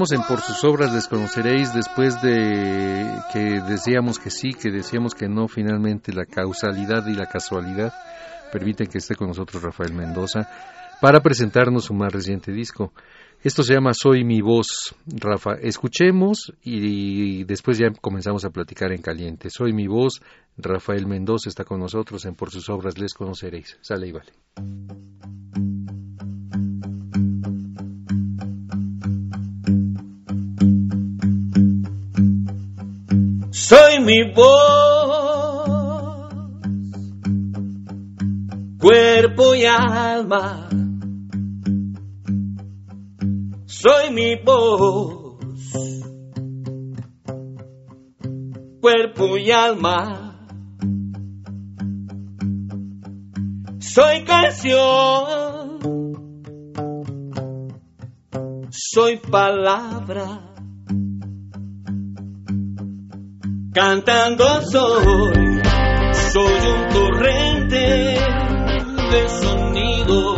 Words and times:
En 0.00 0.22
Por 0.22 0.40
sus 0.40 0.64
obras 0.64 0.94
les 0.94 1.06
conoceréis 1.08 1.74
después 1.74 2.22
de 2.22 3.06
que 3.34 3.60
decíamos 3.68 4.18
que 4.18 4.30
sí, 4.30 4.54
que 4.54 4.70
decíamos 4.70 5.14
que 5.14 5.28
no, 5.28 5.46
finalmente 5.46 6.10
la 6.14 6.24
causalidad 6.24 7.06
y 7.06 7.12
la 7.12 7.26
casualidad 7.26 7.92
permiten 8.50 8.86
que 8.86 8.96
esté 8.96 9.14
con 9.14 9.28
nosotros 9.28 9.62
Rafael 9.62 9.92
Mendoza 9.92 10.48
para 11.02 11.20
presentarnos 11.20 11.84
su 11.84 11.92
más 11.92 12.10
reciente 12.10 12.50
disco. 12.50 12.94
Esto 13.44 13.62
se 13.62 13.74
llama 13.74 13.92
Soy 13.92 14.24
mi 14.24 14.40
voz, 14.40 14.94
Rafa. 15.06 15.56
Escuchemos 15.60 16.50
y 16.62 17.44
después 17.44 17.76
ya 17.76 17.90
comenzamos 18.00 18.46
a 18.46 18.50
platicar 18.50 18.92
en 18.92 19.02
caliente. 19.02 19.50
Soy 19.50 19.74
mi 19.74 19.86
voz, 19.86 20.22
Rafael 20.56 21.06
Mendoza 21.06 21.50
está 21.50 21.64
con 21.64 21.78
nosotros 21.78 22.24
en 22.24 22.34
Por 22.36 22.50
sus 22.50 22.70
obras 22.70 22.96
les 22.96 23.12
conoceréis. 23.12 23.76
Sale 23.82 24.08
y 24.08 24.12
vale. 24.12 25.69
Soy 33.70 34.00
mi 34.00 34.32
voz, 34.32 36.34
cuerpo 38.80 39.54
y 39.54 39.64
alma. 39.64 40.68
Soy 43.66 44.10
mi 44.10 44.34
voz, 44.44 45.38
cuerpo 48.80 49.36
y 49.36 49.52
alma. 49.52 50.48
Soy 53.78 54.24
canción, 54.24 55.78
soy 58.72 59.18
palabra. 59.18 60.49
Cantando 63.82 64.44
soy, 64.70 65.62
soy 66.32 66.58
un 66.68 66.88
torrente 66.92 68.18
de 69.10 69.28
sonido. 69.40 70.36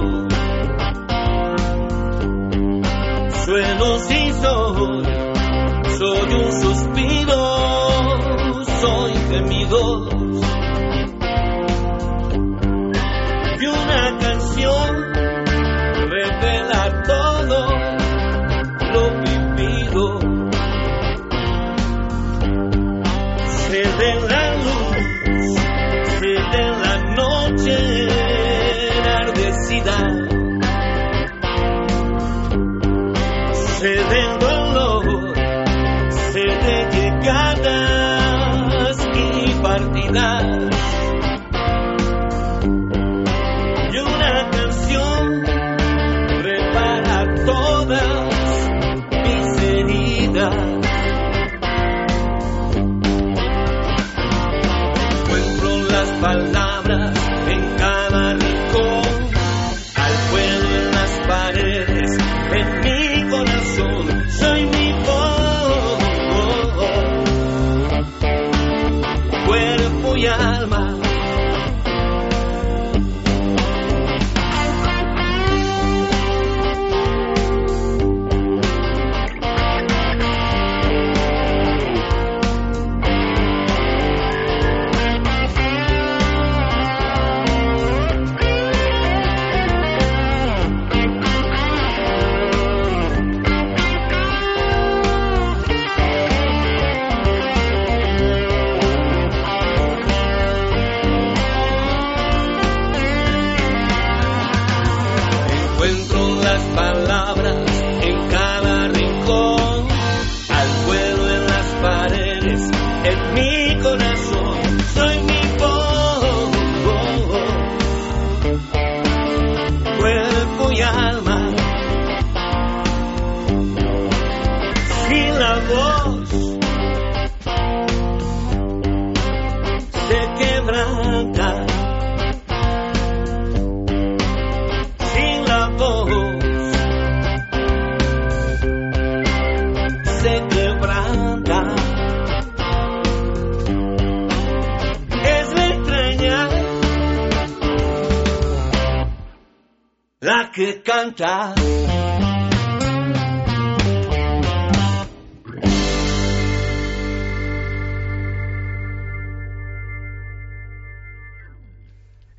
Sueno 3.45 3.99
si 3.99 4.33
soy, 4.41 5.05
soy 5.99 6.35
un 6.35 6.53
suspiro, 6.63 7.43
soy 8.81 9.13
gemidos. 9.29 10.12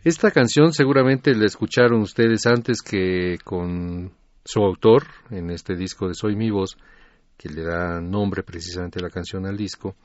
Esta 0.03 0.31
canción 0.31 0.73
seguramente 0.73 1.33
la 1.33 1.45
escucharon 1.45 2.01
ustedes 2.01 2.45
antes 2.45 2.81
que 2.81 3.37
con 3.43 4.11
su 4.43 4.59
autor 4.61 5.05
en 5.29 5.49
este 5.49 5.75
disco 5.75 6.07
de 6.09 6.13
Soy 6.13 6.35
mi 6.35 6.49
voz, 6.51 6.77
que 7.37 7.47
le 7.49 7.63
da 7.63 8.01
nombre 8.01 8.43
precisamente 8.43 8.99
a 8.99 9.03
la 9.03 9.09
canción 9.09 9.45
al 9.45 9.55
disco, 9.55 9.95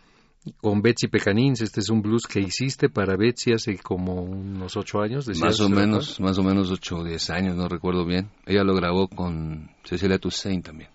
con 0.60 0.82
Betsy 0.82 1.08
Pecanins. 1.08 1.62
Este 1.62 1.80
es 1.80 1.90
un 1.90 2.00
blues 2.00 2.28
que 2.28 2.38
hiciste 2.38 2.88
para 2.88 3.16
Betsy 3.16 3.52
hace 3.52 3.76
como 3.78 4.22
unos 4.22 4.76
ocho 4.76 5.00
años. 5.00 5.26
decías, 5.26 5.44
Más 5.44 5.60
o 5.60 5.68
menos, 5.68 6.20
más 6.20 6.38
o 6.38 6.44
menos 6.44 6.70
ocho 6.70 6.98
o 6.98 7.04
diez 7.04 7.28
años, 7.30 7.56
no 7.56 7.68
recuerdo 7.68 8.06
bien. 8.06 8.30
Ella 8.46 8.62
lo 8.62 8.74
grabó 8.74 9.08
con 9.08 9.68
Cecilia 9.82 10.18
Toussaint 10.18 10.64
también. 10.64 10.90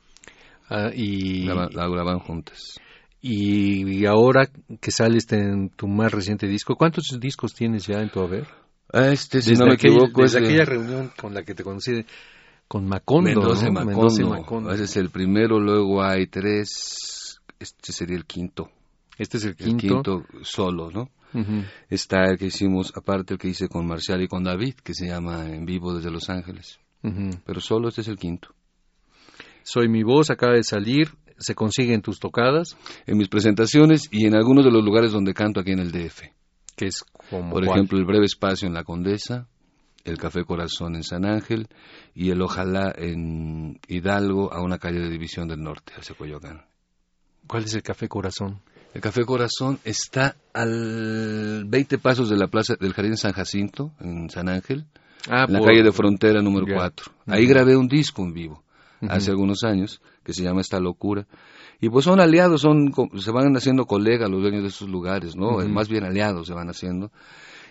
Ah, 0.70 0.92
y, 0.96 1.44
La, 1.44 1.68
la 1.70 1.90
grababan 1.90 2.20
juntas. 2.20 2.80
y 3.22 4.06
ahora 4.06 4.50
que 4.80 4.92
sale 4.92 5.18
este 5.18 5.40
en 5.40 5.70
tu 5.72 5.90
más 5.90 6.10
reciente 6.14 6.48
disco, 6.48 6.78
¿cuántos 6.78 7.20
discos 7.20 7.54
tienes 7.54 7.86
ya 7.86 8.02
en 8.02 8.10
tu 8.10 8.22
haber? 8.22 8.63
Ah, 8.94 9.08
Este, 9.12 9.42
si 9.42 9.52
Desde 9.52 9.64
no 9.64 9.70
me 9.70 9.76
equivoco, 9.76 10.24
es 10.24 10.34
desde 10.34 10.42
de- 10.42 10.48
aquella 10.54 10.66
reunión 10.66 11.12
con 11.20 11.34
la 11.34 11.44
que 11.44 11.56
te 11.56 11.64
conocí, 11.64 12.06
Con 12.68 12.88
Macondo. 12.88 13.30
Mendoza 13.30 13.66
¿no? 13.68 13.72
Macondo. 13.74 13.92
Mendoza 14.02 14.22
y 14.22 14.26
Macondo. 14.26 14.72
Ese 14.72 14.84
es 14.84 14.98
el 14.98 15.10
primero, 15.10 15.60
luego 15.60 16.04
hay 16.04 16.28
tres. 16.28 17.40
Este 17.60 17.92
sería 17.92 18.16
el 18.18 18.26
quinto. 18.26 18.70
Este 19.18 19.38
es 19.38 19.44
el 19.46 19.52
El 19.52 19.56
quinto. 19.58 19.88
quinto 19.88 20.26
solo, 20.44 20.90
¿no? 20.92 21.10
Ujú. 21.34 21.64
Está 21.90 22.26
el 22.26 22.38
que 22.38 22.46
hicimos, 22.48 22.94
aparte 22.96 23.34
el 23.34 23.40
que 23.40 23.48
hice 23.48 23.68
con 23.68 23.86
Marcial 23.88 24.22
y 24.22 24.28
con 24.28 24.44
David, 24.44 24.76
que 24.84 24.94
se 24.94 25.08
llama 25.08 25.48
En 25.50 25.66
Vivo 25.66 25.94
desde 25.96 26.12
Los 26.12 26.30
Ángeles. 26.30 26.80
Ujú. 27.04 27.30
Pero 27.46 27.60
solo 27.60 27.90
este 27.90 28.02
es 28.02 28.08
el 28.08 28.18
quinto. 28.18 28.50
Soy 29.64 29.88
mi 29.88 30.04
voz, 30.04 30.30
acaba 30.30 30.54
de 30.54 30.64
salir. 30.64 31.10
Se 31.40 31.56
consigue 31.56 31.94
en 31.94 32.02
tus 32.02 32.20
tocadas, 32.20 32.78
En 33.08 33.18
mis 33.18 33.28
presentaciones 33.28 34.08
y 34.12 34.26
en 34.28 34.36
algunos 34.36 34.64
de 34.64 34.72
los 34.72 34.84
lugares 34.84 35.12
donde 35.12 35.34
canto 35.34 35.60
aquí 35.60 35.72
en 35.72 35.80
el 35.80 35.92
DF. 35.92 36.32
Que 36.76 36.88
es 36.88 37.04
como. 37.30 37.52
Por 37.52 37.66
cuál. 37.66 37.78
ejemplo, 37.78 37.98
el 38.00 38.06
Breve 38.06 38.26
Espacio 38.26 38.68
en 38.68 38.74
La 38.74 38.84
Condesa, 38.84 39.48
el 40.06 40.18
Café 40.18 40.44
Corazón 40.44 40.96
en 40.96 41.04
San 41.04 41.26
Ángel 41.26 41.68
y 42.14 42.30
el 42.32 42.42
Ojalá 42.42 42.94
en 42.96 43.80
Hidalgo 43.88 44.52
a 44.54 44.62
una 44.62 44.78
calle 44.80 45.00
de 45.00 45.10
División 45.10 45.48
del 45.48 45.62
Norte, 45.64 45.94
hacia 45.98 46.16
Coyoacán. 46.16 46.66
¿Cuál 47.48 47.64
es 47.66 47.74
el 47.76 47.84
Café 47.84 48.08
Corazón? 48.08 48.62
El 48.94 49.02
Café 49.02 49.26
Corazón 49.26 49.80
está 49.84 50.36
al 50.54 51.66
20 51.66 51.98
pasos 51.98 52.30
de 52.30 52.38
la 52.38 52.48
plaza 52.48 52.76
del 52.80 52.94
Jardín 52.94 53.18
San 53.18 53.34
Jacinto, 53.34 53.92
en 54.00 54.30
San 54.30 54.50
Ángel, 54.50 54.86
Ah, 55.30 55.46
en 55.48 55.54
la 55.54 55.60
por- 55.60 55.70
calle 55.70 55.84
de 55.84 55.92
Frontera 55.92 56.42
número 56.42 56.68
Ya. 56.68 56.76
4. 56.76 57.12
Ahí 57.28 57.46
grabé 57.46 57.78
un 57.78 57.88
disco 57.88 58.24
en 58.24 58.34
vivo 58.34 58.64
hace 59.10 59.32
algunos 59.32 59.64
años 59.64 60.02
que 60.24 60.34
se 60.34 60.44
llama 60.44 60.62
Esta 60.62 60.80
Locura. 60.80 61.26
Y 61.84 61.90
pues 61.90 62.06
son 62.06 62.22
aliados, 62.22 62.62
son 62.62 62.94
se 63.20 63.32
van 63.32 63.58
haciendo 63.58 63.86
colegas 63.86 64.30
los 64.30 64.42
dueños 64.42 64.62
de 64.62 64.70
esos 64.70 64.88
lugares, 64.88 65.36
¿no? 65.36 65.58
Más 65.68 65.90
bien 65.90 66.06
aliados 66.06 66.48
se 66.48 66.54
van 66.54 66.70
haciendo. 66.70 67.12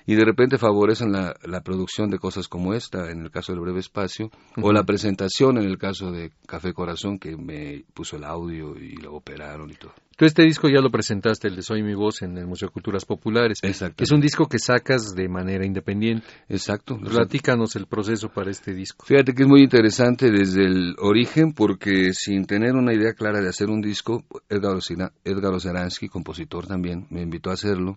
Y 0.07 0.15
de 0.15 0.25
repente 0.25 0.59
favorecen 0.59 1.13
la, 1.13 1.35
la 1.45 1.61
producción 1.61 2.11
de 2.11 2.19
cosas 2.19 2.49
como 2.49 2.75
esta, 2.75 3.11
en 3.11 3.23
el 3.23 3.31
caso 3.31 3.53
del 3.53 3.61
Breve 3.61 3.81
Espacio, 3.81 4.31
o 4.61 4.73
la 4.73 4.85
presentación 4.85 5.59
en 5.59 5.65
el 5.65 5.79
caso 5.79 6.11
de 6.11 6.33
Café 6.47 6.73
Corazón, 6.73 7.19
que 7.19 7.37
me 7.37 7.85
puso 7.95 8.17
el 8.17 8.25
audio 8.25 8.77
y 8.77 8.97
lo 8.97 9.15
operaron 9.15 9.71
y 9.71 9.75
todo. 9.75 9.93
Tú 10.17 10.27
este 10.27 10.43
disco 10.43 10.69
ya 10.69 10.81
lo 10.81 10.91
presentaste, 10.91 11.49
el 11.49 11.57
de 11.57 11.63
Soy 11.63 11.83
mi 11.83 11.95
voz, 11.95 12.23
en 12.23 12.37
el 12.37 12.47
Museo 12.47 12.69
de 12.69 12.73
Culturas 12.73 13.05
Populares. 13.05 13.59
Exacto. 13.63 14.05
Es 14.05 14.13
un 14.13 14.21
disco 14.21 14.47
que 14.47 14.59
sacas 14.59 15.15
de 15.17 15.27
manera 15.29 15.65
independiente. 15.65 16.27
Exacto. 16.49 16.99
Platícanos 16.99 17.77
el 17.77 17.87
proceso 17.87 18.29
para 18.29 18.51
este 18.51 18.75
disco. 18.75 19.07
Fíjate 19.07 19.33
que 19.33 19.43
es 19.45 19.49
muy 19.49 19.63
interesante 19.63 20.31
desde 20.31 20.67
el 20.67 20.95
origen 20.99 21.53
porque 21.55 22.13
sin 22.13 22.45
tener 22.45 22.75
una 22.75 22.93
idea 22.93 23.15
clara 23.15 23.41
de 23.41 23.49
hacer 23.49 23.71
un 23.71 23.81
disco, 23.81 24.25
Edgar, 24.49 24.77
Ocina- 24.77 25.13
Edgar 25.25 25.53
compositor 26.11 26.67
también, 26.67 27.07
me 27.11 27.23
invitó 27.23 27.51
a 27.51 27.55
hacerlo 27.55 27.97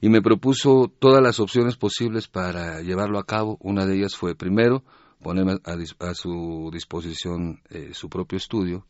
y 0.00 0.08
me 0.08 0.22
propuso 0.22 0.92
todas 0.98 1.22
las 1.22 1.40
opciones 1.40 1.76
posibles 1.76 2.28
para 2.28 2.80
llevarlo 2.82 3.18
a 3.18 3.24
cabo. 3.24 3.58
Una 3.60 3.86
de 3.86 3.96
ellas 3.96 4.14
fue, 4.14 4.34
primero, 4.34 4.84
ponerme 5.22 5.58
a, 5.64 6.14
su 6.14 6.70
disposición 6.72 7.60
eh, 7.70 7.90
su 7.92 8.08
propio 8.08 8.36
estudio, 8.36 8.86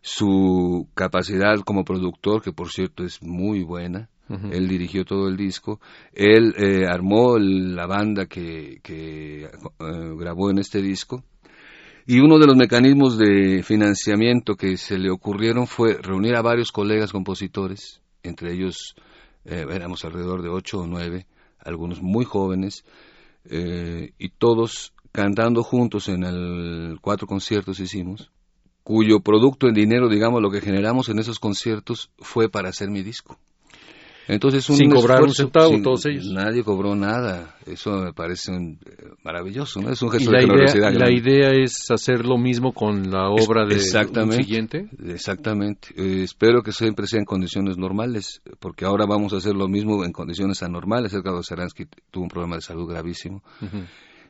su 0.00 0.88
capacidad 0.94 1.56
como 1.64 1.84
productor, 1.84 2.42
que 2.42 2.52
por 2.52 2.70
cierto 2.70 3.04
es 3.04 3.22
muy 3.22 3.62
buena, 3.62 4.08
él 4.28 4.66
dirigió 4.66 5.04
todo 5.04 5.28
el 5.28 5.36
disco. 5.36 5.80
Él 6.12 6.52
eh, 6.58 6.84
armó 6.88 7.38
la 7.38 7.86
banda 7.86 8.26
que, 8.26 8.80
que, 8.82 9.44
eh, 9.44 9.50
grabó 9.78 10.50
en 10.50 10.58
este 10.58 10.82
disco. 10.82 11.22
Y 12.06 12.18
uno 12.18 12.38
de 12.38 12.46
los 12.46 12.56
mecanismos 12.56 13.18
de 13.18 13.62
financiamiento 13.62 14.56
que 14.56 14.76
se 14.76 14.98
le 14.98 15.10
ocurrieron 15.10 15.66
fue 15.66 15.94
reunir 16.00 16.34
a 16.36 16.42
varios 16.42 16.72
colegas 16.72 17.12
compositores, 17.12 18.00
entre 18.22 18.52
ellos 18.52 18.96
eh, 19.46 19.66
éramos 19.70 20.04
alrededor 20.04 20.42
de 20.42 20.48
ocho 20.48 20.80
o 20.80 20.86
nueve, 20.86 21.26
algunos 21.58 22.02
muy 22.02 22.24
jóvenes, 22.24 22.84
eh, 23.44 24.12
y 24.18 24.28
todos 24.30 24.92
cantando 25.12 25.62
juntos 25.62 26.08
en 26.08 26.24
el 26.24 26.98
cuatro 27.00 27.26
conciertos 27.26 27.80
hicimos, 27.80 28.30
cuyo 28.82 29.20
producto 29.20 29.66
en 29.66 29.74
dinero, 29.74 30.08
digamos, 30.08 30.42
lo 30.42 30.50
que 30.50 30.60
generamos 30.60 31.08
en 31.08 31.18
esos 31.18 31.38
conciertos 31.38 32.10
fue 32.18 32.48
para 32.48 32.68
hacer 32.68 32.90
mi 32.90 33.02
disco. 33.02 33.38
Entonces, 34.28 34.68
un 34.70 34.76
Sin 34.76 34.90
cobrar 34.90 35.22
un 35.22 35.28
esfuerzo- 35.28 35.42
centavo, 35.44 35.70
sin- 35.70 35.82
todos 35.84 36.06
ellos. 36.06 36.26
Nadie 36.32 36.64
cobró 36.64 36.96
nada. 36.96 37.54
Eso 37.64 37.92
me 37.92 38.12
parece 38.12 38.50
un- 38.50 38.78
eh, 38.84 39.10
maravilloso, 39.22 39.80
¿no? 39.80 39.90
Es 39.90 40.02
un 40.02 40.10
gesto 40.10 40.32
la 40.32 40.40
de 40.40 40.46
generosidad. 40.46 40.92
la 40.94 41.10
idea 41.12 41.50
es 41.52 41.88
hacer 41.92 42.24
lo 42.26 42.36
mismo 42.36 42.72
con 42.72 43.08
la 43.10 43.28
obra 43.30 43.62
de 43.66 43.74
un 43.74 43.80
Exactamente. 43.80 44.42
siguiente. 44.42 44.88
Exactamente. 45.06 45.88
Eh, 45.96 46.24
espero 46.24 46.62
que 46.62 46.72
siempre 46.72 47.06
sea 47.06 47.20
en 47.20 47.24
condiciones 47.24 47.78
normales, 47.78 48.42
porque 48.58 48.84
ahora 48.84 49.06
vamos 49.06 49.32
a 49.32 49.36
hacer 49.36 49.54
lo 49.54 49.68
mismo 49.68 50.04
en 50.04 50.10
condiciones 50.12 50.62
anormales. 50.62 51.12
Edgar 51.14 51.34
Saransky 51.44 51.84
tuvo 52.10 52.24
un 52.24 52.30
problema 52.30 52.56
de 52.56 52.62
salud 52.62 52.88
gravísimo 52.88 53.42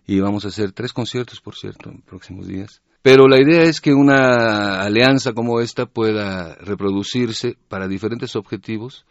y 0.07 0.21
vamos 0.21 0.45
a 0.45 0.49
hacer 0.49 0.73
tres 0.73 0.93
conciertos, 0.93 1.41
por 1.41 1.55
cierto, 1.57 1.89
en 1.91 2.03
próximos 2.03 2.47
días. 2.47 2.83
Pero 3.03 3.29
la 3.29 3.41
idea 3.41 3.63
es 3.63 3.81
que 3.81 3.95
una 3.95 4.83
alianza 4.83 5.33
como 5.33 5.61
esta 5.61 5.87
pueda 5.87 6.55
reproducirse 6.57 7.57
para 7.69 7.87
diferentes 7.89 8.35
objetivos 8.37 9.07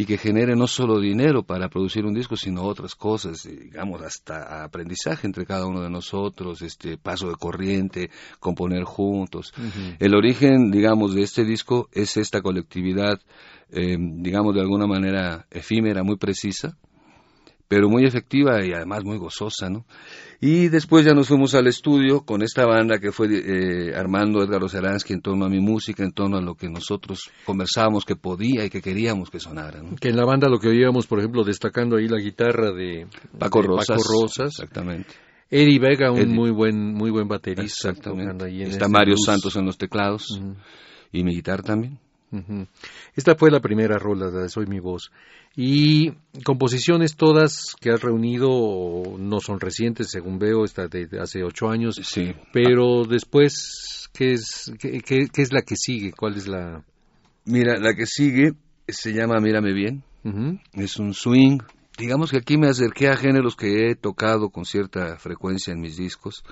y 0.00 0.06
que 0.06 0.16
genere 0.16 0.56
no 0.56 0.66
solo 0.66 0.98
dinero 0.98 1.42
para 1.42 1.68
producir 1.68 2.06
un 2.06 2.14
disco, 2.14 2.34
sino 2.34 2.62
otras 2.62 2.94
cosas, 2.94 3.42
digamos, 3.42 4.00
hasta 4.00 4.64
aprendizaje 4.64 5.26
entre 5.26 5.44
cada 5.44 5.66
uno 5.66 5.82
de 5.82 5.90
nosotros, 5.90 6.62
este 6.62 6.96
paso 6.96 7.28
de 7.28 7.34
corriente, 7.34 8.10
componer 8.38 8.84
juntos. 8.84 9.52
El 9.98 10.14
origen, 10.14 10.70
digamos, 10.70 11.14
de 11.14 11.20
este 11.20 11.44
disco 11.44 11.90
es 11.92 12.16
esta 12.16 12.40
colectividad, 12.40 13.20
eh, 13.72 13.98
digamos, 14.00 14.54
de 14.54 14.62
alguna 14.62 14.86
manera 14.86 15.46
efímera, 15.50 16.02
muy 16.02 16.16
precisa, 16.16 16.78
pero 17.68 17.90
muy 17.90 18.06
efectiva 18.06 18.64
y 18.64 18.72
además 18.72 19.04
muy 19.04 19.18
gozosa, 19.18 19.68
¿no? 19.68 19.84
Y 20.42 20.68
después 20.68 21.04
ya 21.04 21.12
nos 21.12 21.28
fuimos 21.28 21.54
al 21.54 21.66
estudio 21.66 22.22
con 22.22 22.42
esta 22.42 22.64
banda 22.64 22.98
que 22.98 23.12
fue 23.12 23.28
eh, 23.30 23.94
armando 23.94 24.42
Edgar 24.42 24.64
Oceransky 24.64 25.12
en 25.12 25.20
torno 25.20 25.44
a 25.44 25.50
mi 25.50 25.60
música, 25.60 26.02
en 26.02 26.12
torno 26.12 26.38
a 26.38 26.40
lo 26.40 26.54
que 26.54 26.70
nosotros 26.70 27.30
conversábamos 27.44 28.06
que 28.06 28.16
podía 28.16 28.64
y 28.64 28.70
que 28.70 28.80
queríamos 28.80 29.28
que 29.28 29.38
sonara, 29.38 29.82
¿no? 29.82 29.96
Que 29.96 30.08
en 30.08 30.16
la 30.16 30.24
banda 30.24 30.48
lo 30.48 30.58
que 30.58 30.68
oíamos, 30.68 31.06
por 31.06 31.18
ejemplo, 31.18 31.44
destacando 31.44 31.96
ahí 31.96 32.08
la 32.08 32.18
guitarra 32.18 32.72
de 32.72 33.06
Paco 33.38 33.60
de 33.60 33.68
Rosas. 33.68 33.98
Paco 33.98 34.02
Rosas. 34.22 34.52
Exactamente. 34.58 35.10
Eddie 35.50 35.78
Vega, 35.78 36.10
un 36.10 36.20
Eddie. 36.20 36.32
muy 36.32 36.50
buen 36.50 36.94
muy 36.94 37.10
buen 37.10 37.28
baterista. 37.28 37.90
Exactamente. 37.90 38.24
tocando 38.24 38.44
ahí 38.46 38.62
en 38.62 38.70
Está 38.70 38.88
Mario. 38.88 39.16
Santos 39.18 39.56
en 39.56 39.66
los 39.66 39.76
teclados 39.76 40.40
y 41.12 41.22
mi 41.22 41.34
guitarra 41.34 41.64
también. 41.64 41.98
Esta 43.14 43.34
fue 43.34 43.50
la 43.50 43.60
primera 43.60 43.98
rola, 43.98 44.26
la 44.30 44.42
de 44.42 44.48
Soy 44.48 44.66
mi 44.66 44.78
voz. 44.78 45.10
Y 45.56 46.12
composiciones 46.44 47.16
todas 47.16 47.74
que 47.80 47.90
has 47.90 48.00
reunido 48.02 49.16
no 49.18 49.40
son 49.40 49.58
recientes, 49.58 50.08
según 50.10 50.38
veo, 50.38 50.64
esta 50.64 50.86
de 50.86 51.06
de 51.06 51.20
hace 51.20 51.42
ocho 51.42 51.68
años. 51.70 51.96
Sí. 52.04 52.32
Pero 52.52 53.04
después, 53.04 54.08
¿qué 54.12 54.32
es, 54.34 54.72
qué, 54.78 55.00
qué- 55.00 55.28
qué 55.32 55.42
es 55.42 55.52
la 55.52 55.62
que 55.62 55.74
sigue? 55.76 56.12
¿Cuál 56.12 56.36
es 56.36 56.46
la...? 56.46 56.84
Mira, 57.46 57.78
la 57.78 57.94
que 57.94 58.06
sigue 58.06 58.52
se 58.86 59.12
llama 59.12 59.40
Mírame 59.40 59.72
Bien. 59.72 60.02
Es 60.74 60.98
un 60.98 61.14
swing. 61.14 61.58
Digamos 61.98 62.30
que 62.30 62.36
aquí 62.38 62.56
me 62.56 62.68
acerqué 62.68 63.08
a 63.08 63.16
géneros 63.16 63.56
que 63.56 63.90
he 63.90 63.94
tocado 63.96 64.50
con 64.50 64.64
cierta 64.64 65.16
frecuencia 65.18 65.72
en 65.72 65.80
mis 65.80 65.96
discos, 65.96 66.44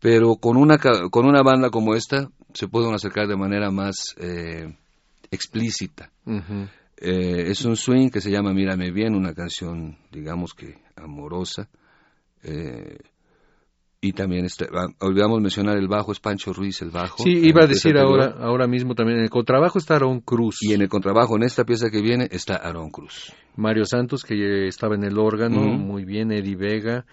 pero 0.00 0.36
con 0.36 0.56
una, 0.56 0.78
con 0.78 1.26
una 1.26 1.42
banda 1.42 1.70
como 1.70 1.94
esta 1.94 2.28
se 2.54 2.68
puede 2.68 2.86
uno 2.86 2.96
acercar 2.96 3.26
de 3.26 3.36
manera 3.36 3.70
más 3.70 4.14
eh, 4.18 4.74
explícita. 5.30 6.10
Eh, 6.26 7.50
es 7.50 7.64
un 7.64 7.76
swing 7.76 8.08
que 8.08 8.20
se 8.20 8.30
llama 8.30 8.54
Mírame 8.54 8.90
Bien, 8.90 9.14
una 9.14 9.34
canción, 9.34 9.98
digamos 10.10 10.54
que 10.54 10.78
amorosa. 10.96 11.68
eh, 12.42 12.98
y 14.00 14.12
también, 14.12 14.44
está, 14.44 14.66
ah, 14.74 14.88
olvidamos 15.00 15.40
mencionar 15.40 15.78
el 15.78 15.88
bajo, 15.88 16.12
es 16.12 16.20
Pancho 16.20 16.52
Ruiz, 16.52 16.82
el 16.82 16.90
bajo. 16.90 17.22
Sí, 17.22 17.30
iba 17.42 17.64
a 17.64 17.66
decir 17.66 17.96
ahora, 17.96 18.24
anterior. 18.26 18.46
ahora 18.46 18.66
mismo 18.66 18.94
también, 18.94 19.16
en 19.16 19.24
el 19.24 19.30
contrabajo 19.30 19.78
está 19.78 19.94
Aaron 19.94 20.20
Cruz, 20.20 20.58
Y 20.60 20.74
en 20.74 20.82
el 20.82 20.90
contrabajo, 20.90 21.36
en 21.36 21.42
esta 21.42 21.64
pieza 21.64 21.88
que 21.88 22.02
viene, 22.02 22.28
está 22.30 22.56
Aaron 22.56 22.90
Cruz. 22.90 23.32
Mario 23.56 23.86
Santos, 23.86 24.22
que 24.22 24.66
estaba 24.66 24.94
en 24.94 25.04
el 25.04 25.18
órgano, 25.18 25.62
muy 25.62 26.04
bien, 26.04 26.32
Eddie 26.32 26.54
Vega, 26.54 27.06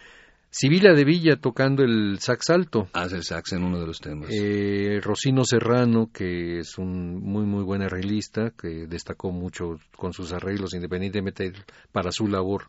Sibila 0.53 0.93
de 0.93 1.05
Villa 1.05 1.37
tocando 1.37 1.81
el 1.83 2.19
sax 2.19 2.49
alto, 2.49 2.89
Hace 2.93 3.15
el 3.15 3.23
sax 3.23 3.53
en 3.53 3.63
uno 3.63 3.79
de 3.79 3.87
los 3.87 3.99
temas. 4.01 4.29
eh, 4.31 4.99
Rocino 5.01 5.45
Serrano, 5.45 6.09
que 6.13 6.59
es 6.59 6.77
un 6.77 7.21
muy 7.23 7.45
muy 7.45 7.63
buen 7.63 7.81
arreglista, 7.81 8.51
que 8.51 8.85
destacó 8.87 9.31
mucho 9.31 9.79
con 9.95 10.11
sus 10.11 10.33
arreglos, 10.33 10.73
independientemente 10.73 11.53
para 11.93 12.11
su 12.11 12.27
labor 12.27 12.65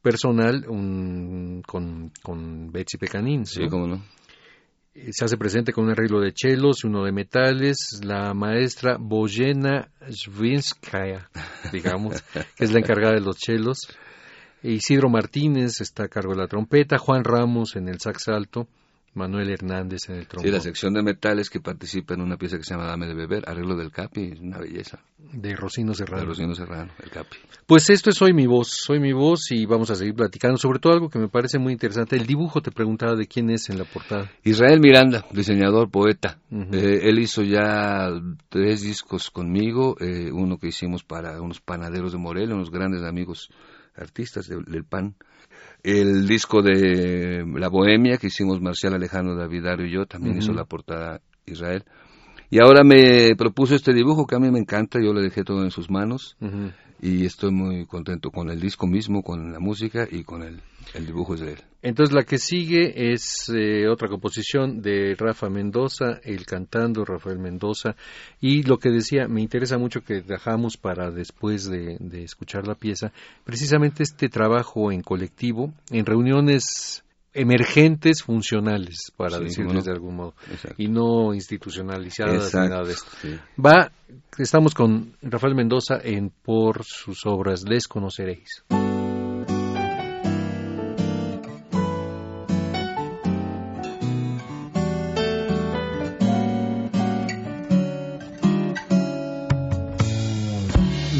personal, 0.00 0.64
un- 0.68 1.62
con, 1.66 2.10
con 2.22 2.72
Betsy 2.72 2.96
Pecanín. 2.96 3.44
sí, 3.44 3.64
¿no? 3.64 3.68
cómo 3.68 3.86
no. 3.86 4.02
Eh, 4.94 5.08
se 5.12 5.24
hace 5.26 5.36
presente 5.36 5.72
con 5.72 5.84
un 5.84 5.90
arreglo 5.90 6.20
de 6.20 6.32
chelos, 6.32 6.82
uno 6.84 7.04
de 7.04 7.12
metales, 7.12 8.00
la 8.02 8.32
maestra 8.32 8.96
Bojena 8.98 9.90
Zvinskaya, 10.10 11.28
digamos, 11.72 12.22
que 12.56 12.64
es 12.64 12.72
la 12.72 12.78
encargada 12.78 13.14
de 13.14 13.20
los 13.20 13.36
chelos. 13.36 13.80
Isidro 14.62 15.08
Martínez 15.08 15.80
está 15.80 16.04
a 16.04 16.08
cargo 16.08 16.32
de 16.32 16.38
la 16.38 16.48
trompeta, 16.48 16.98
Juan 16.98 17.24
Ramos 17.24 17.76
en 17.76 17.88
el 17.88 18.00
sax 18.00 18.28
alto, 18.28 18.66
Manuel 19.14 19.50
Hernández 19.50 20.08
en 20.08 20.16
el 20.16 20.26
trombón. 20.26 20.46
Sí, 20.46 20.52
la 20.52 20.60
sección 20.60 20.94
de 20.94 21.02
metales 21.02 21.50
que 21.50 21.60
participa 21.60 22.14
en 22.14 22.20
una 22.20 22.36
pieza 22.36 22.56
que 22.56 22.64
se 22.64 22.74
llama 22.74 22.86
Dame 22.86 23.06
de 23.06 23.14
Beber, 23.14 23.44
arreglo 23.46 23.76
del 23.76 23.90
Capi, 23.90 24.32
es 24.32 24.40
una 24.40 24.58
belleza. 24.58 25.00
De 25.18 25.54
Rocino 25.54 25.94
Serrano. 25.94 26.22
De 26.22 26.26
Rocino 26.26 26.54
Serrano, 26.54 26.92
el 27.02 27.10
Capi. 27.10 27.36
Pues 27.66 27.90
esto 27.90 28.10
es 28.10 28.16
Soy 28.16 28.32
mi 28.32 28.46
voz, 28.46 28.68
Soy 28.68 29.00
mi 29.00 29.12
voz 29.12 29.50
y 29.50 29.66
vamos 29.66 29.90
a 29.90 29.94
seguir 29.94 30.14
platicando. 30.14 30.56
Sobre 30.56 30.78
todo 30.78 30.92
algo 30.92 31.08
que 31.08 31.18
me 31.18 31.28
parece 31.28 31.58
muy 31.58 31.72
interesante, 31.72 32.16
el 32.16 32.26
dibujo 32.26 32.60
te 32.60 32.70
preguntaba 32.70 33.14
de 33.14 33.26
quién 33.26 33.50
es 33.50 33.68
en 33.70 33.78
la 33.78 33.84
portada. 33.84 34.30
Israel 34.44 34.80
Miranda, 34.80 35.24
diseñador, 35.32 35.90
poeta. 35.90 36.38
eh, 36.50 37.00
él 37.02 37.18
hizo 37.18 37.42
ya 37.42 38.10
tres 38.48 38.82
discos 38.82 39.30
conmigo, 39.30 39.96
eh, 40.00 40.30
uno 40.32 40.58
que 40.58 40.68
hicimos 40.68 41.02
para 41.02 41.40
unos 41.40 41.60
panaderos 41.60 42.12
de 42.12 42.18
Morelia, 42.18 42.54
unos 42.54 42.70
grandes 42.70 43.02
amigos 43.02 43.50
artistas 43.98 44.48
del, 44.48 44.64
del 44.64 44.84
pan 44.84 45.14
el 45.82 46.26
disco 46.26 46.62
de 46.62 47.44
La 47.54 47.68
Bohemia 47.68 48.18
que 48.18 48.28
hicimos 48.28 48.60
Marcial 48.60 48.94
Alejandro 48.94 49.36
Davidario 49.36 49.86
y 49.86 49.92
yo, 49.92 50.06
también 50.06 50.34
uh 50.36 50.38
-huh. 50.38 50.42
hizo 50.42 50.52
la 50.52 50.64
portada 50.64 51.20
Israel. 51.46 51.84
Y 52.50 52.60
ahora 52.60 52.82
me 52.82 53.36
propuso 53.36 53.74
este 53.74 53.92
dibujo 53.92 54.26
que 54.26 54.34
a 54.36 54.38
mí 54.38 54.50
me 54.50 54.58
encanta, 54.58 54.98
yo 55.02 55.12
le 55.12 55.22
dejé 55.22 55.44
todo 55.44 55.62
en 55.64 55.70
sus 55.70 55.90
manos 55.90 56.36
uh 56.40 56.46
-huh. 56.46 56.72
Y 57.00 57.26
estoy 57.26 57.50
muy 57.50 57.86
contento 57.86 58.30
con 58.30 58.50
el 58.50 58.60
disco 58.60 58.86
mismo, 58.86 59.22
con 59.22 59.52
la 59.52 59.58
música 59.58 60.06
y 60.10 60.24
con 60.24 60.42
el, 60.42 60.60
el 60.94 61.06
dibujo 61.06 61.36
de 61.36 61.52
él. 61.52 61.58
Entonces 61.80 62.12
la 62.12 62.24
que 62.24 62.38
sigue 62.38 63.12
es 63.12 63.48
eh, 63.54 63.86
otra 63.88 64.08
composición 64.08 64.82
de 64.82 65.14
Rafa 65.16 65.48
Mendoza, 65.48 66.20
el 66.24 66.44
cantando 66.44 67.04
Rafael 67.04 67.38
Mendoza, 67.38 67.94
y 68.40 68.64
lo 68.64 68.78
que 68.78 68.90
decía, 68.90 69.28
me 69.28 69.40
interesa 69.40 69.78
mucho 69.78 70.00
que 70.00 70.22
dejamos 70.22 70.76
para 70.76 71.12
después 71.12 71.70
de, 71.70 71.96
de 72.00 72.24
escuchar 72.24 72.66
la 72.66 72.74
pieza, 72.74 73.12
precisamente 73.44 74.02
este 74.02 74.28
trabajo 74.28 74.90
en 74.90 75.02
colectivo, 75.02 75.72
en 75.90 76.04
reuniones 76.04 77.04
emergentes 77.32 78.22
funcionales, 78.22 79.12
para 79.16 79.38
sí, 79.38 79.44
decirles 79.44 79.74
no. 79.74 79.82
de 79.82 79.92
algún 79.92 80.16
modo, 80.16 80.34
Exacto. 80.50 80.82
y 80.82 80.88
no 80.88 81.34
institucionalizadas 81.34 82.46
Exacto. 82.46 82.60
ni 82.60 82.68
nada 82.68 82.84
de 82.84 82.92
esto. 82.92 83.10
Sí. 83.20 83.38
Va, 83.64 83.92
estamos 84.38 84.74
con 84.74 85.16
Rafael 85.22 85.54
Mendoza 85.54 85.98
en 86.02 86.30
Por 86.30 86.84
sus 86.84 87.26
obras 87.26 87.64
les 87.68 87.86
conoceréis. 87.86 88.64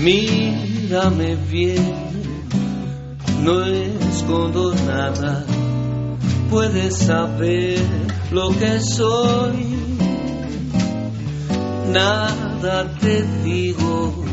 Mírame 0.00 1.36
bien, 1.50 1.84
no 3.42 3.62
escondo 3.64 4.72
nada, 4.86 5.44
puedes 6.50 6.96
saber 6.96 7.78
lo 8.30 8.50
que 8.50 8.80
soy. 8.80 9.78
Nada 11.92 12.92
te 13.00 13.22
digo, 13.44 14.24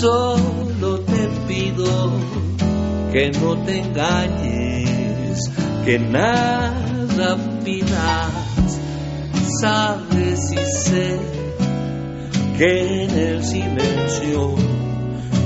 solo 0.00 1.00
te 1.00 1.28
pido 1.46 2.10
que 3.12 3.30
no 3.32 3.56
te 3.64 3.80
engañes, 3.80 5.40
que 5.84 5.98
nada 5.98 7.36
pidas, 7.64 8.80
sabes 9.60 10.52
y 10.52 10.56
sé 10.56 11.18
que 12.56 13.04
en 13.04 13.10
el 13.10 13.44
silencio 13.44 14.54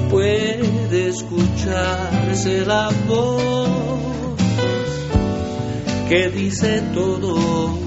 puede 0.09 1.09
escucharse 1.09 2.64
la 2.64 2.90
voz 3.09 4.20
que 6.11 6.29
dice 6.29 6.83
todo 6.93 7.79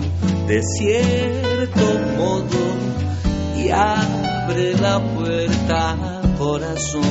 de 0.48 0.62
cierto 0.63 1.86
modo 2.18 2.63
y 3.58 3.70
abre 3.70 4.75
la 4.80 4.98
puerta 5.01 6.22
corazón. 6.38 7.03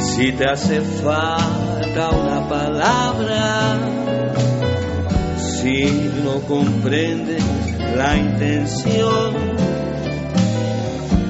Si 0.00 0.32
te 0.32 0.46
hace 0.46 0.80
falta 0.80 2.08
una 2.08 2.48
palabra, 2.48 3.78
si 5.36 6.10
no 6.24 6.40
comprendes 6.48 7.44
la 7.94 8.16
intención, 8.16 9.34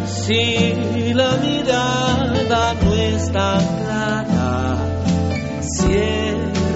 si 0.07 1.13
la 1.13 1.37
mirada 1.39 2.75
no 2.75 2.95
es 2.95 3.33
tan 3.33 3.67
clara, 3.79 4.77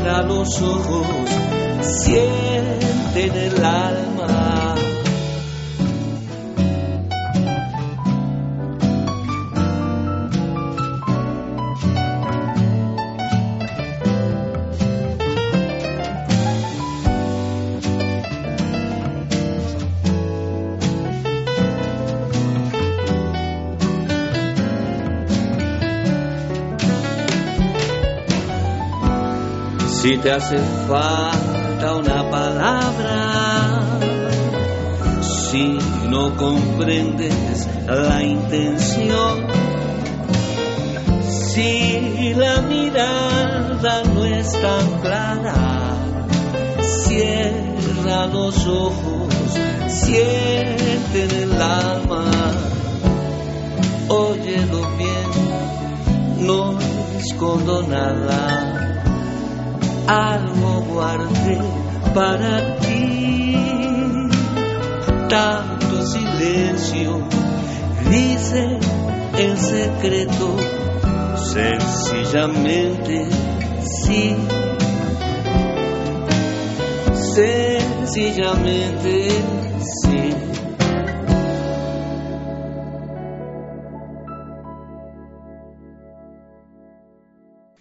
cierra 0.02 0.22
los 0.22 0.60
ojos, 0.62 1.06
siente 2.04 3.01
te 30.22 30.30
hace 30.30 30.56
falta 30.86 31.96
una 31.96 32.30
palabra, 32.30 33.80
si 35.20 35.78
no 36.08 36.36
comprendes 36.36 37.68
la 37.86 38.22
intención, 38.22 39.46
si 41.28 42.34
la 42.34 42.62
mirada 42.62 44.04
no 44.14 44.24
es 44.24 44.52
tan 44.52 45.00
clara, 45.00 45.96
cierra 46.80 48.26
los 48.26 48.64
ojos, 48.68 49.34
siente 49.88 51.24
en 51.24 51.50
el 51.50 51.60
alma, 51.60 52.30
óyelo 54.08 54.88
bien, 54.96 56.46
no 56.46 56.78
escondo 57.18 57.82
nada 57.82 58.71
algo 60.06 60.80
guardé 60.82 61.58
para 62.14 62.76
ti. 62.80 63.56
Tanto 65.28 66.06
silencio 66.06 67.26
dice 68.10 68.78
en 69.38 69.56
secreto, 69.56 70.56
sencillamente 71.36 73.26
sí. 73.82 74.36
Sencillamente 77.34 79.10
sí. 79.80 80.34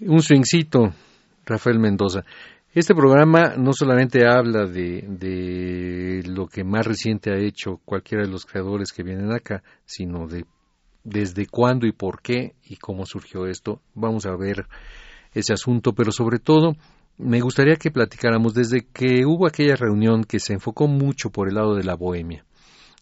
Un 0.07 0.21
swingcito 0.21 0.93
Rafael 1.45 1.79
Mendoza. 1.79 2.23
Este 2.73 2.95
programa 2.95 3.55
no 3.57 3.73
solamente 3.73 4.25
habla 4.25 4.65
de, 4.65 5.03
de, 5.07 6.23
lo 6.25 6.47
que 6.47 6.63
más 6.63 6.85
reciente 6.85 7.31
ha 7.31 7.37
hecho 7.37 7.81
cualquiera 7.83 8.23
de 8.23 8.31
los 8.31 8.45
creadores 8.45 8.93
que 8.93 9.03
vienen 9.03 9.33
acá, 9.33 9.61
sino 9.85 10.25
de 10.27 10.45
desde 11.03 11.47
cuándo 11.47 11.87
y 11.87 11.91
por 11.91 12.21
qué 12.21 12.53
y 12.63 12.77
cómo 12.77 13.05
surgió 13.05 13.45
esto. 13.45 13.81
Vamos 13.93 14.25
a 14.25 14.35
ver 14.37 14.67
ese 15.33 15.51
asunto, 15.51 15.93
pero 15.93 16.11
sobre 16.11 16.39
todo 16.39 16.75
me 17.17 17.41
gustaría 17.41 17.75
que 17.75 17.91
platicáramos 17.91 18.53
desde 18.53 18.87
que 18.93 19.25
hubo 19.25 19.47
aquella 19.47 19.75
reunión 19.75 20.23
que 20.23 20.39
se 20.39 20.53
enfocó 20.53 20.87
mucho 20.87 21.29
por 21.29 21.49
el 21.49 21.55
lado 21.55 21.75
de 21.75 21.83
la 21.83 21.95
bohemia, 21.95 22.45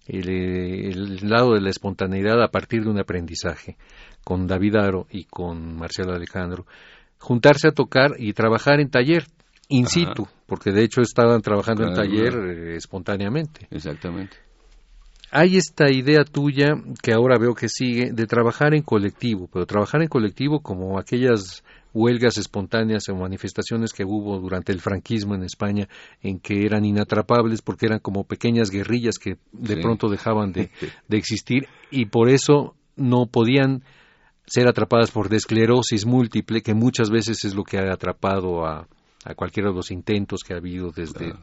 el, 0.07 0.29
el 0.29 1.29
lado 1.29 1.53
de 1.53 1.61
la 1.61 1.69
espontaneidad 1.69 2.41
a 2.41 2.49
partir 2.49 2.83
de 2.83 2.89
un 2.89 2.99
aprendizaje, 2.99 3.77
con 4.23 4.47
David 4.47 4.77
Aro 4.77 5.07
y 5.11 5.25
con 5.25 5.77
Marcelo 5.77 6.13
Alejandro 6.13 6.65
juntarse 7.19 7.67
a 7.67 7.71
tocar 7.71 8.11
y 8.17 8.33
trabajar 8.33 8.79
en 8.79 8.89
taller 8.89 9.25
in 9.67 9.85
Ajá. 9.85 9.93
situ, 9.93 10.27
porque 10.47 10.71
de 10.71 10.83
hecho 10.83 11.01
estaban 11.01 11.41
trabajando 11.41 11.83
claro, 11.83 12.01
en 12.01 12.09
taller 12.09 12.33
eh, 12.33 12.75
espontáneamente. 12.75 13.67
Exactamente. 13.69 14.37
Hay 15.31 15.57
esta 15.57 15.91
idea 15.91 16.23
tuya 16.23 16.73
que 17.03 17.13
ahora 17.13 17.37
veo 17.37 17.53
que 17.53 17.69
sigue 17.69 18.11
de 18.11 18.25
trabajar 18.25 18.73
en 18.73 18.81
colectivo, 18.81 19.47
pero 19.53 19.67
trabajar 19.67 20.01
en 20.01 20.07
colectivo 20.07 20.61
como 20.61 20.97
aquellas 20.97 21.63
huelgas 21.93 22.37
espontáneas 22.37 23.09
o 23.09 23.15
manifestaciones 23.15 23.93
que 23.93 24.03
hubo 24.05 24.39
durante 24.39 24.71
el 24.71 24.79
franquismo 24.79 25.35
en 25.35 25.43
España 25.43 25.87
en 26.21 26.39
que 26.39 26.65
eran 26.65 26.85
inatrapables 26.85 27.61
porque 27.61 27.85
eran 27.85 27.99
como 27.99 28.23
pequeñas 28.23 28.71
guerrillas 28.71 29.17
que 29.19 29.37
de 29.51 29.75
sí. 29.75 29.81
pronto 29.81 30.07
dejaban 30.07 30.51
de, 30.51 30.71
de 31.07 31.17
existir 31.17 31.67
y 31.91 32.05
por 32.05 32.29
eso 32.29 32.75
no 32.95 33.27
podían 33.27 33.83
ser 34.49 34.67
atrapadas 34.67 35.11
por 35.11 35.33
esclerosis 35.33 36.05
múltiple, 36.05 36.61
que 36.61 36.73
muchas 36.73 37.09
veces 37.09 37.45
es 37.45 37.55
lo 37.55 37.63
que 37.63 37.77
ha 37.77 37.93
atrapado 37.93 38.65
a, 38.65 38.87
a 39.25 39.35
cualquiera 39.35 39.69
de 39.69 39.75
los 39.75 39.91
intentos 39.91 40.41
que 40.45 40.53
ha 40.53 40.57
habido 40.57 40.91
desde 40.91 41.33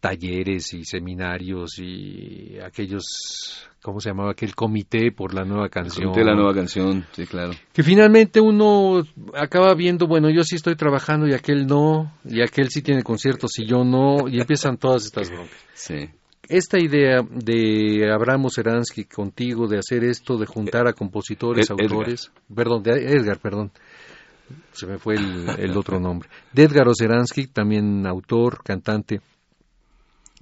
talleres 0.00 0.72
y 0.74 0.84
seminarios 0.84 1.78
y 1.78 2.58
aquellos, 2.64 3.66
¿cómo 3.82 4.00
se 4.00 4.10
llamaba? 4.10 4.30
Aquel 4.30 4.54
comité 4.54 5.10
por 5.10 5.34
la 5.34 5.44
nueva 5.44 5.68
canción. 5.68 6.06
Comité 6.06 6.24
la 6.24 6.34
nueva 6.34 6.54
canción, 6.54 7.04
sí, 7.12 7.26
claro. 7.26 7.52
Que 7.72 7.82
finalmente 7.82 8.40
uno 8.40 9.02
acaba 9.34 9.74
viendo, 9.74 10.06
bueno, 10.06 10.30
yo 10.30 10.42
sí 10.42 10.56
estoy 10.56 10.76
trabajando 10.76 11.26
y 11.26 11.34
aquel 11.34 11.66
no, 11.66 12.12
y 12.24 12.42
aquel 12.42 12.68
sí 12.68 12.82
tiene 12.82 13.02
conciertos 13.02 13.58
y 13.58 13.66
yo 13.66 13.84
no, 13.84 14.28
y 14.28 14.40
empiezan 14.40 14.76
todas 14.76 15.04
estas 15.04 15.30
broncas. 15.30 15.58
Sí. 15.74 16.08
Esta 16.48 16.78
idea 16.78 17.20
de 17.30 18.10
Abramo 18.10 18.48
Seransky 18.48 19.04
contigo, 19.04 19.66
de 19.68 19.78
hacer 19.78 20.02
esto, 20.04 20.38
de 20.38 20.46
juntar 20.46 20.86
a 20.88 20.92
compositores, 20.94 21.68
Ed- 21.70 21.74
Edgar. 21.74 21.90
autores, 21.90 22.30
perdón, 22.54 22.82
de 22.82 22.92
Edgar, 23.12 23.38
perdón, 23.38 23.70
se 24.72 24.86
me 24.86 24.98
fue 24.98 25.16
el, 25.16 25.46
el 25.58 25.76
otro 25.76 26.00
nombre, 26.00 26.28
de 26.52 26.62
Edgar 26.62 26.88
Oceransky, 26.88 27.48
también 27.48 28.06
autor, 28.06 28.62
cantante, 28.64 29.20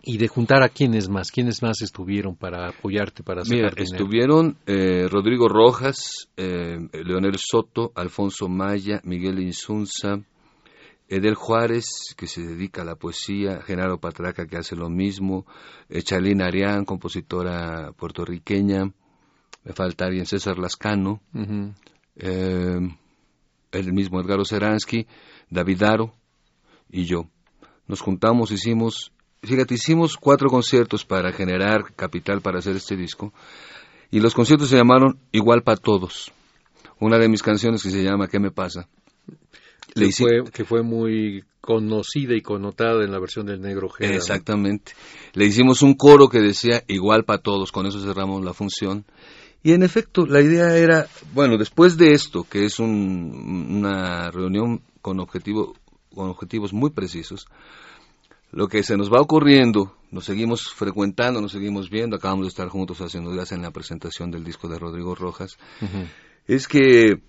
y 0.03 0.19
de 0.19 0.29
juntar 0.29 0.63
a 0.63 0.69
quienes 0.69 1.09
más, 1.09 1.33
quienes 1.33 1.61
más 1.63 1.83
estuvieron 1.83 2.37
para 2.37 2.69
apoyarte, 2.69 3.25
para 3.25 3.45
sacar 3.45 3.59
Mira, 3.59 3.73
estuvieron 3.77 4.57
eh, 4.67 5.09
Rodrigo 5.11 5.49
Rojas, 5.49 6.29
eh, 6.37 6.79
Leonel 6.93 7.37
Soto, 7.39 7.91
Alfonso 7.97 8.49
Maya, 8.49 9.01
Miguel 9.03 9.41
Insunza, 9.41 10.21
Edel 11.09 11.35
Juárez, 11.35 12.15
que 12.17 12.27
se 12.27 12.43
dedica 12.43 12.83
a 12.83 12.85
la 12.85 12.97
poesía, 12.97 13.63
Genaro 13.63 13.99
Patraca, 13.99 14.47
que 14.47 14.57
hace 14.57 14.75
lo 14.75 14.91
mismo, 14.91 15.47
eh, 15.89 16.03
Charlene 16.03 16.45
Arián, 16.45 16.85
compositora 16.85 17.93
puertorriqueña, 17.93 18.93
me 19.65 19.73
falta 19.73 20.07
alguien, 20.07 20.27
César 20.27 20.59
Lascano, 20.59 21.21
eh, 22.17 22.79
el 23.73 23.93
mismo 23.93 24.21
Edgar 24.21 24.41
Oceransky, 24.41 25.07
David 25.51 25.83
Aro 25.83 26.15
y 26.91 27.05
yo. 27.05 27.29
Nos 27.87 28.01
juntamos, 28.01 28.51
hicimos, 28.51 29.13
fíjate, 29.43 29.75
hicimos 29.75 30.17
cuatro 30.17 30.49
conciertos 30.49 31.05
para 31.05 31.33
generar 31.33 31.95
capital 31.95 32.41
para 32.41 32.59
hacer 32.59 32.77
este 32.77 32.97
disco 32.97 33.33
y 34.11 34.21
los 34.21 34.35
conciertos 34.35 34.69
se 34.69 34.77
llamaron 34.77 35.19
Igual 35.33 35.63
para 35.63 35.77
Todos. 35.77 36.33
Una 36.99 37.19
de 37.19 37.29
mis 37.29 37.43
canciones 37.43 37.83
que 37.83 37.91
se 37.91 38.03
llama 38.03 38.29
¿Qué 38.29 38.39
me 38.39 38.51
pasa? 38.51 38.89
Le 39.95 40.03
que, 40.03 40.09
hice- 40.09 40.25
fue, 40.25 40.51
que 40.53 40.65
fue 40.65 40.83
muy 40.83 41.45
conocida 41.61 42.35
y 42.37 42.43
connotada 42.43 43.05
en 43.05 43.11
la 43.13 43.19
versión 43.19 43.47
del 43.47 43.61
Negro 43.61 43.89
Jera. 43.89 44.15
Exactamente. 44.15 44.93
Le 45.35 45.47
hicimos 45.47 45.83
un 45.83 45.95
coro 45.95 46.29
que 46.29 46.41
decía 46.41 46.83
igual 46.87 47.25
para 47.25 47.41
todos, 47.43 47.73
con 47.73 47.87
eso 47.87 48.01
cerramos 48.01 48.45
la 48.45 48.53
función. 48.55 49.05
Y 49.63 49.73
en 49.73 49.83
efecto, 49.83 50.27
la 50.27 50.41
idea 50.41 50.77
era, 50.77 51.07
bueno, 51.35 51.57
después 51.59 51.97
de 51.97 52.13
esto, 52.13 52.45
que 52.49 52.65
es 52.67 52.79
un- 52.79 53.67
una 53.71 54.31
reunión 54.31 54.81
con, 55.03 55.19
objetivo, 55.19 55.75
con 56.15 56.29
objetivos 56.31 56.73
muy 56.73 56.91
precisos, 56.91 57.47
lo 58.53 58.69
que 58.69 58.83
se 58.85 58.97
nos 58.97 59.13
va 59.13 59.21
ocurriendo, 59.21 59.97
nos 60.13 60.25
seguimos 60.25 60.69
frecuentando, 60.73 61.41
nos 61.41 61.51
seguimos 61.53 61.91
viendo, 61.91 62.15
acabamos 62.17 62.47
de 62.47 62.51
estar 62.51 62.69
juntos 62.69 63.01
haciendo 63.01 63.33
días 63.33 63.51
en 63.53 63.63
la 63.63 63.73
presentación 63.73 64.31
del 64.31 64.45
disco 64.45 64.69
de 64.69 64.79
Rodrigo 64.79 65.15
Rojas, 65.17 65.57
Ujú. 65.83 66.05
es 66.47 66.69
que, 66.69 67.21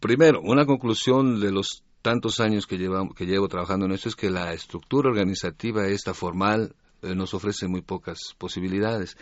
primero, 0.00 0.40
una 0.42 0.66
conclusión 0.66 1.40
de 1.40 1.52
los 1.52 1.84
tantos 2.02 2.40
años 2.40 2.66
que, 2.66 2.78
llevamos, 2.78 3.14
que 3.14 3.26
llevo 3.26 3.48
trabajando 3.48 3.86
en 3.86 3.92
esto 3.92 4.08
es 4.08 4.16
que 4.16 4.30
la 4.30 4.52
estructura 4.52 5.10
organizativa 5.10 5.86
esta 5.86 6.14
formal 6.14 6.74
eh, 7.02 7.14
nos 7.14 7.34
ofrece 7.34 7.68
muy 7.68 7.82
pocas 7.82 8.34
posibilidades. 8.38 9.16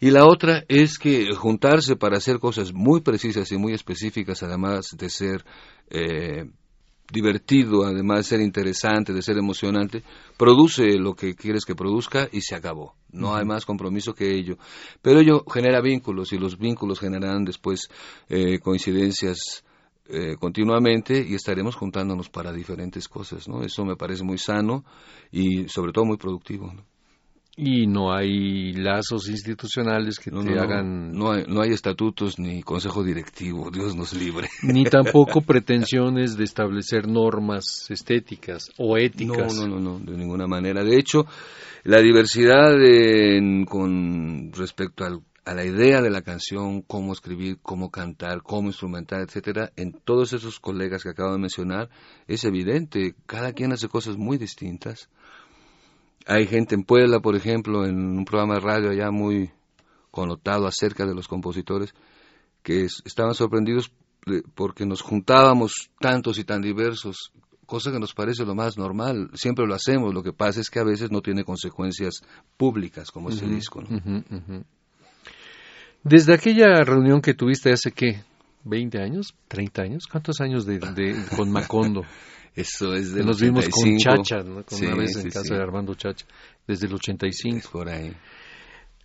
Y 0.00 0.10
la 0.10 0.24
otra 0.24 0.64
es 0.68 0.98
que 0.98 1.34
juntarse 1.34 1.96
para 1.96 2.16
hacer 2.16 2.38
cosas 2.38 2.72
muy 2.72 3.00
precisas 3.02 3.50
y 3.52 3.58
muy 3.58 3.74
específicas, 3.74 4.42
además 4.42 4.96
de 4.96 5.10
ser 5.10 5.44
eh, 5.90 6.48
divertido, 7.12 7.84
además 7.84 8.18
de 8.18 8.24
ser 8.24 8.40
interesante, 8.40 9.12
de 9.12 9.20
ser 9.20 9.36
emocionante, 9.36 10.02
produce 10.38 10.96
lo 10.98 11.14
que 11.14 11.34
quieres 11.34 11.66
que 11.66 11.74
produzca 11.74 12.28
y 12.32 12.40
se 12.40 12.54
acabó. 12.54 12.94
No 13.12 13.34
hay 13.34 13.44
más 13.44 13.66
compromiso 13.66 14.14
que 14.14 14.34
ello. 14.34 14.56
Pero 15.02 15.20
ello 15.20 15.44
genera 15.52 15.82
vínculos 15.82 16.32
y 16.32 16.38
los 16.38 16.56
vínculos 16.56 16.98
generan 16.98 17.44
después 17.44 17.88
eh, 18.30 18.58
coincidencias 18.58 19.64
eh, 20.12 20.36
continuamente 20.38 21.24
y 21.26 21.34
estaremos 21.34 21.74
juntándonos 21.76 22.28
para 22.28 22.52
diferentes 22.52 23.08
cosas. 23.08 23.48
¿no? 23.48 23.62
Eso 23.62 23.84
me 23.84 23.96
parece 23.96 24.24
muy 24.24 24.38
sano 24.38 24.84
y 25.30 25.68
sobre 25.68 25.92
todo 25.92 26.04
muy 26.04 26.16
productivo. 26.16 26.72
¿no? 26.72 26.84
Y 27.56 27.86
no 27.86 28.12
hay 28.12 28.72
lazos 28.72 29.28
institucionales 29.28 30.18
que 30.18 30.30
No, 30.30 30.40
te 30.42 30.48
no, 30.50 30.54
no. 30.56 30.62
hagan, 30.62 31.12
No 31.12 31.32
hay, 31.32 31.44
no 31.46 31.60
hay 31.60 31.72
estatutos 31.72 32.38
ni 32.38 32.62
consejo 32.62 33.02
directivo, 33.04 33.70
Dios 33.70 33.94
nos 33.94 34.14
libre. 34.14 34.48
ni 34.62 34.84
tampoco 34.84 35.40
pretensiones 35.46 36.36
de 36.36 36.44
establecer 36.44 37.06
normas 37.06 37.86
estéticas 37.90 38.70
o 38.78 38.96
No, 38.96 39.00
éticas. 39.04 39.54
no, 39.56 39.66
no, 39.66 39.78
no, 39.80 39.98
de 39.98 40.16
ninguna 40.16 40.46
manera. 40.46 40.82
De 40.84 40.96
hecho, 40.96 41.26
la 41.84 42.00
diversidad 42.00 42.80
en- 42.82 43.64
con 43.66 44.52
respecto 44.52 45.04
al- 45.04 45.20
a 45.44 45.54
la 45.54 45.64
idea 45.64 46.02
de 46.02 46.10
la 46.10 46.22
canción, 46.22 46.82
cómo 46.82 47.12
escribir, 47.12 47.58
cómo 47.62 47.90
cantar, 47.90 48.42
cómo 48.42 48.68
instrumentar, 48.68 49.20
etcétera, 49.22 49.72
en 49.76 49.92
todos 49.92 50.32
esos 50.32 50.60
colegas 50.60 51.02
que 51.02 51.08
acabo 51.08 51.32
de 51.32 51.38
mencionar, 51.38 51.88
es 52.28 52.44
evidente. 52.44 53.14
Cada 53.26 53.52
quien 53.52 53.72
hace 53.72 53.88
cosas 53.88 54.16
muy 54.16 54.36
distintas. 54.38 55.08
Hay 56.26 56.46
gente 56.46 56.74
en 56.74 56.84
Puebla, 56.84 57.20
por 57.20 57.34
ejemplo, 57.34 57.86
en 57.86 57.96
un 58.18 58.24
programa 58.24 58.54
de 58.54 58.60
radio 58.60 58.90
allá 58.90 59.10
muy 59.10 59.50
connotado 60.10 60.66
acerca 60.66 61.06
de 61.06 61.14
los 61.14 61.26
compositores, 61.26 61.94
que 62.62 62.84
es- 62.84 63.02
estaban 63.04 63.34
sorprendidos 63.34 63.90
de- 64.26 64.42
porque 64.54 64.84
nos 64.84 65.00
juntábamos 65.00 65.90
tantos 65.98 66.38
y 66.38 66.44
tan 66.44 66.60
diversos, 66.60 67.32
cosa 67.64 67.90
que 67.90 67.98
nos 67.98 68.12
parece 68.12 68.44
lo 68.44 68.54
más 68.54 68.76
normal, 68.76 69.30
siempre 69.34 69.66
lo 69.66 69.74
hacemos, 69.74 70.12
lo 70.12 70.22
que 70.22 70.32
pasa 70.32 70.60
es 70.60 70.68
que 70.68 70.80
a 70.80 70.84
veces 70.84 71.10
no 71.10 71.22
tiene 71.22 71.44
consecuencias 71.44 72.20
públicas 72.58 73.10
como 73.10 73.30
este 73.30 73.46
Ujú, 73.46 73.54
disco. 73.54 73.80
¿no? 73.80 73.88
Desde 76.02 76.34
aquella 76.34 76.82
reunión 76.84 77.20
que 77.20 77.34
tuviste 77.34 77.72
hace 77.72 77.92
qué, 77.92 78.22
20 78.64 78.98
años, 79.02 79.34
30 79.48 79.82
años, 79.82 80.06
¿cuántos 80.10 80.40
años 80.40 80.64
de, 80.66 80.78
de- 80.78 81.16
con 81.36 81.50
Macondo? 81.50 82.02
Eso 82.54 82.94
es 82.94 83.12
de 83.14 83.22
Nos 83.22 83.40
vimos 83.40 83.68
con 83.68 83.96
Chacha, 83.96 84.38
¿no? 84.42 84.64
Con 84.64 84.76
Sí, 84.78 84.86
una 84.86 84.96
vez 84.96 85.12
sí, 85.14 85.20
en 85.20 85.28
casa 85.30 85.42
sí. 85.44 85.54
de 85.54 85.62
Armando 85.62 85.94
Chacha, 85.94 86.26
desde 86.66 86.86
el 86.88 86.94
85. 86.94 87.56
Es 87.58 87.68
por 87.68 87.88
ahí. 87.88 88.12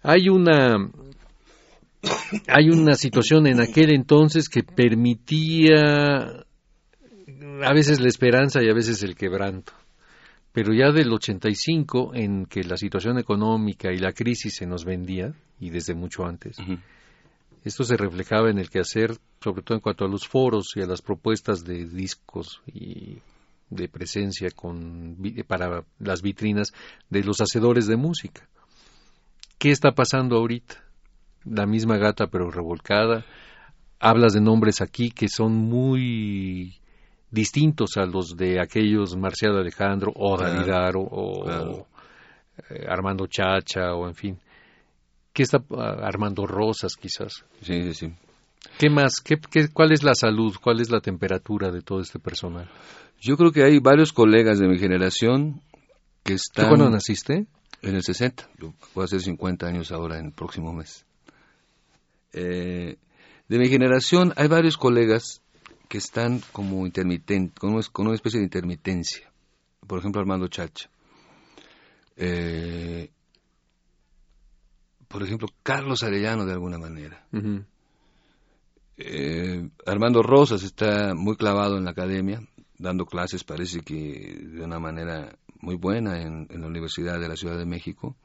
Hay 0.01 0.29
una 0.29 0.75
hay 2.47 2.69
una 2.69 2.93
situación 2.95 3.47
en 3.47 3.62
aquel 3.62 3.93
entonces 3.93 4.49
que 4.49 4.63
permitía 4.63 6.43
a 7.63 7.73
veces 7.73 7.99
la 7.99 8.08
esperanza 8.08 8.62
y 8.63 8.69
a 8.69 8.73
veces 8.73 9.01
el 9.03 9.15
quebranto. 9.15 9.73
Pero 10.56 10.74
ya 10.74 10.94
del 10.94 11.12
85 11.12 12.12
en 12.15 12.46
que 12.46 12.63
la 12.63 12.78
situación 12.78 13.20
económica 13.20 13.91
y 13.91 13.98
la 13.98 14.13
crisis 14.13 14.56
se 14.56 14.65
nos 14.65 14.86
vendía 14.86 15.34
y 15.60 15.70
desde 15.70 15.96
mucho 15.96 16.26
antes. 16.26 16.56
Esto 17.65 17.84
se 17.84 17.98
reflejaba 17.98 18.50
en 18.50 18.58
el 18.58 18.70
quehacer, 18.70 19.18
sobre 19.44 19.63
todo 19.63 19.76
en 19.76 19.82
cuanto 19.82 20.06
a 20.06 20.08
los 20.08 20.26
foros 20.26 20.72
y 20.78 20.82
a 20.82 20.86
las 20.86 21.02
propuestas 21.02 21.65
de 21.65 21.84
discos 21.84 22.62
y 22.74 23.18
de 23.70 23.89
presencia 23.89 24.50
con, 24.50 25.18
para 25.46 25.84
las 26.00 26.22
vitrinas 26.22 26.74
de 27.10 27.26
los 27.26 27.41
hacedores 27.41 27.86
de 27.88 27.98
música. 27.98 28.48
¿Qué 29.58 29.72
está 29.72 29.91
pasando 29.91 30.38
ahorita? 30.38 30.82
La 31.44 31.65
misma 31.65 31.98
gata 31.98 32.28
pero 32.28 32.50
revolcada. 32.50 33.26
Hablas 34.00 34.32
de 34.32 34.39
nombres 34.39 34.80
aquí 34.80 35.12
que 35.12 35.28
son 35.28 35.54
muy 35.54 36.80
distintos 37.36 37.98
a 37.98 38.06
los 38.06 38.36
de 38.36 38.60
aquellos 38.62 39.15
Marcial 39.17 39.58
Alejandro 39.58 40.12
o 40.15 40.38
Claro, 40.38 40.54
David 40.54 40.69
Aro 40.71 41.02
o 41.02 41.43
claro. 41.43 41.88
eh, 42.69 42.86
Armando 42.88 43.28
Chacha 43.28 43.93
o 43.93 44.08
en 44.08 44.15
fin. 44.15 44.39
¿Qué 45.34 45.43
está 45.43 45.58
ah, 45.71 45.98
Armando 46.02 46.48
Rosas 46.48 46.93
quizás? 46.95 47.43
Sí, 47.62 47.84
sí, 47.84 47.93
sí. 47.93 48.13
¿Qué 48.80 48.89
más? 48.89 49.15
¿Qué, 49.24 49.36
qué, 49.52 49.67
cuál 49.67 49.91
es 49.91 50.02
la 50.04 50.15
salud? 50.15 50.56
¿Cuál 50.62 50.80
es 50.80 50.89
la 50.89 51.02
temperatura 51.02 51.71
de 51.71 51.82
todo 51.82 52.00
este 52.00 52.19
personal? 52.19 52.69
Yo 53.21 53.36
creo 53.38 53.52
que 53.52 53.63
hay 53.63 53.80
varios 53.80 54.12
colegas 54.13 54.58
de 54.60 54.67
mi 54.67 54.78
generación 54.80 55.62
que 56.24 56.34
¿Tú 56.34 56.36
están 56.36 56.67
cuándo 56.69 56.89
naciste? 56.89 57.45
en 57.82 57.95
el 57.95 58.02
60. 58.04 58.50
Yo 58.60 58.74
voy 58.93 59.04
a 59.04 59.06
hacer 59.06 59.21
50 59.21 59.67
años 59.67 59.91
ahora 59.91 60.17
en 60.19 60.28
el 60.28 60.32
próximo 60.32 60.74
mes. 60.74 61.06
Eh, 62.34 62.95
de 63.48 63.58
mi 63.60 63.67
generación 63.67 64.34
hay 64.38 64.48
varios 64.48 64.78
colegas 64.78 65.41
que 65.88 65.98
están 65.98 66.41
como 66.52 66.86
intermitentes, 66.86 67.58
con, 67.60 67.74
una- 67.74 67.84
con 67.91 68.08
una 68.08 68.15
especie 68.15 68.39
de 68.39 68.45
intermitencia. 68.45 69.32
Por 69.88 70.00
ejemplo, 70.00 70.21
Armando 70.21 70.48
Chacha. 70.48 70.89
Eh, 72.17 73.10
por 75.08 75.24
ejemplo, 75.24 75.48
Carlos 75.63 76.04
Arellano 76.04 76.45
de 76.45 76.54
alguna 76.54 76.78
manera. 76.78 77.26
Eh, 78.98 79.69
Armando 79.86 80.24
Rosas 80.24 80.63
está 80.63 81.13
muy 81.15 81.36
clavado 81.36 81.78
en 81.78 81.84
la 81.86 81.91
academia, 81.91 82.41
dando 82.78 83.06
clases, 83.06 83.43
parece 83.43 83.82
que 83.82 84.38
de 84.52 84.63
una 84.63 84.80
manera 84.80 85.38
muy 85.60 85.76
buena 85.76 86.21
en, 86.21 86.48
en 86.50 86.62
la 86.62 86.67
Universidad 86.67 87.19
de 87.19 87.28
la 87.28 87.36
Ciudad 87.36 87.58
de 87.58 87.65
México. 87.65 88.15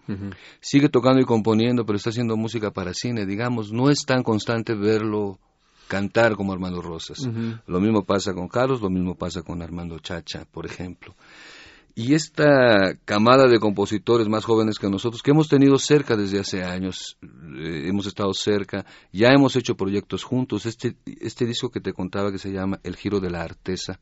Sigue 0.60 0.88
tocando 0.88 1.20
y 1.20 1.24
componiendo, 1.24 1.84
pero 1.84 1.96
está 1.96 2.10
haciendo 2.10 2.36
música 2.36 2.70
para 2.70 2.94
cine, 2.94 3.26
digamos. 3.26 3.72
No 3.72 3.90
es 3.90 4.04
tan 4.06 4.22
constante 4.22 4.74
verlo 4.74 5.38
cantar 5.90 6.36
como 6.36 6.52
Armando 6.52 6.80
Rosas. 6.80 7.18
Lo 7.66 7.80
mismo 7.80 8.04
pasa 8.04 8.32
con 8.32 8.46
Carlos, 8.46 8.80
lo 8.80 8.90
mismo 8.90 9.16
pasa 9.16 9.42
con 9.42 9.60
Armando 9.60 9.98
Chacha, 9.98 10.46
por 10.48 10.64
ejemplo. 10.64 11.16
Y 11.96 12.14
esta 12.14 12.94
camada 13.04 13.48
de 13.48 13.58
compositores 13.58 14.28
más 14.28 14.44
jóvenes 14.44 14.78
que 14.78 14.88
nosotros, 14.88 15.20
que 15.20 15.32
hemos 15.32 15.48
tenido 15.48 15.76
cerca 15.78 16.16
desde 16.16 16.38
hace 16.38 16.62
años, 16.62 17.18
eh, 17.22 17.88
hemos 17.88 18.06
estado 18.06 18.32
cerca, 18.32 18.86
ya 19.12 19.30
hemos 19.30 19.56
hecho 19.56 19.74
proyectos 19.74 20.22
juntos, 20.22 20.64
este, 20.64 20.94
este 21.20 21.44
disco 21.44 21.70
que 21.70 21.80
te 21.80 21.92
contaba 21.92 22.30
que 22.30 22.38
se 22.38 22.52
llama 22.52 22.78
El 22.84 22.94
Giro 22.94 23.18
de 23.18 23.30
la 23.30 23.42
Artesa, 23.42 23.98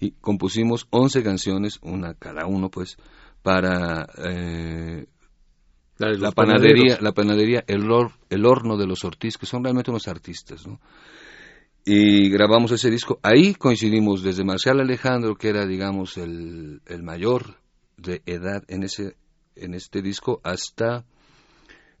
y 0.00 0.12
compusimos 0.12 0.86
11 0.88 1.22
canciones, 1.22 1.78
una 1.82 2.14
cada 2.14 2.46
uno 2.46 2.70
pues, 2.70 2.96
para 3.42 4.06
eh, 4.24 5.06
la, 5.98 6.30
panadería, 6.32 6.98
la 7.00 7.12
panadería 7.12 7.64
el, 7.66 7.88
el 8.30 8.46
Horno 8.46 8.76
de 8.76 8.86
los 8.86 9.04
Ortiz, 9.04 9.38
que 9.38 9.46
son 9.46 9.64
realmente 9.64 9.90
unos 9.90 10.08
artistas, 10.08 10.66
¿no? 10.66 10.80
y 11.88 12.28
grabamos 12.30 12.72
ese 12.72 12.90
disco. 12.90 13.20
Ahí 13.22 13.54
coincidimos 13.54 14.22
desde 14.24 14.44
Marcial 14.44 14.80
Alejandro, 14.80 15.36
que 15.36 15.48
era, 15.48 15.64
digamos, 15.64 16.18
el, 16.18 16.82
el 16.84 17.02
mayor 17.04 17.58
de 17.96 18.22
edad 18.26 18.64
en, 18.66 18.82
ese, 18.82 19.16
en 19.54 19.72
este 19.72 20.02
disco, 20.02 20.40
hasta 20.42 21.04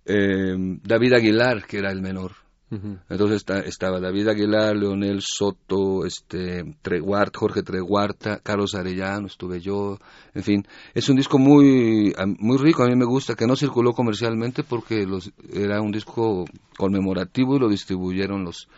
eh, 0.04 0.56
David 0.82 1.12
Aguilar, 1.12 1.64
que 1.64 1.78
era 1.78 1.92
el 1.92 2.02
menor. 2.02 2.32
Entonces 2.68 3.44
estaba 3.66 4.00
David 4.00 4.28
Aguilar, 4.28 4.74
Leonel 4.74 5.20
Soto, 5.22 6.04
este, 6.04 6.76
Treguart, 6.82 7.36
Jorge 7.36 7.62
Treguarta, 7.62 8.40
Carlos 8.42 8.74
Arellano, 8.74 9.28
estuve 9.28 9.60
yo, 9.60 9.98
en 10.34 10.42
fin. 10.42 10.66
Es 10.92 11.08
un 11.08 11.16
disco 11.16 11.38
muy, 11.38 12.12
muy 12.38 12.58
rico, 12.58 12.82
a 12.82 12.88
mí 12.88 12.96
me 12.96 13.04
gusta, 13.04 13.36
que 13.36 13.46
no 13.46 13.54
circuló 13.54 13.92
comercialmente 13.92 14.64
porque 14.64 15.06
los, 15.06 15.30
era 15.52 15.80
un 15.80 15.92
disco 15.92 16.44
conmemorativo 16.76 17.56
y 17.56 17.60
lo 17.60 17.68
distribuyeron 17.68 18.44
los, 18.44 18.68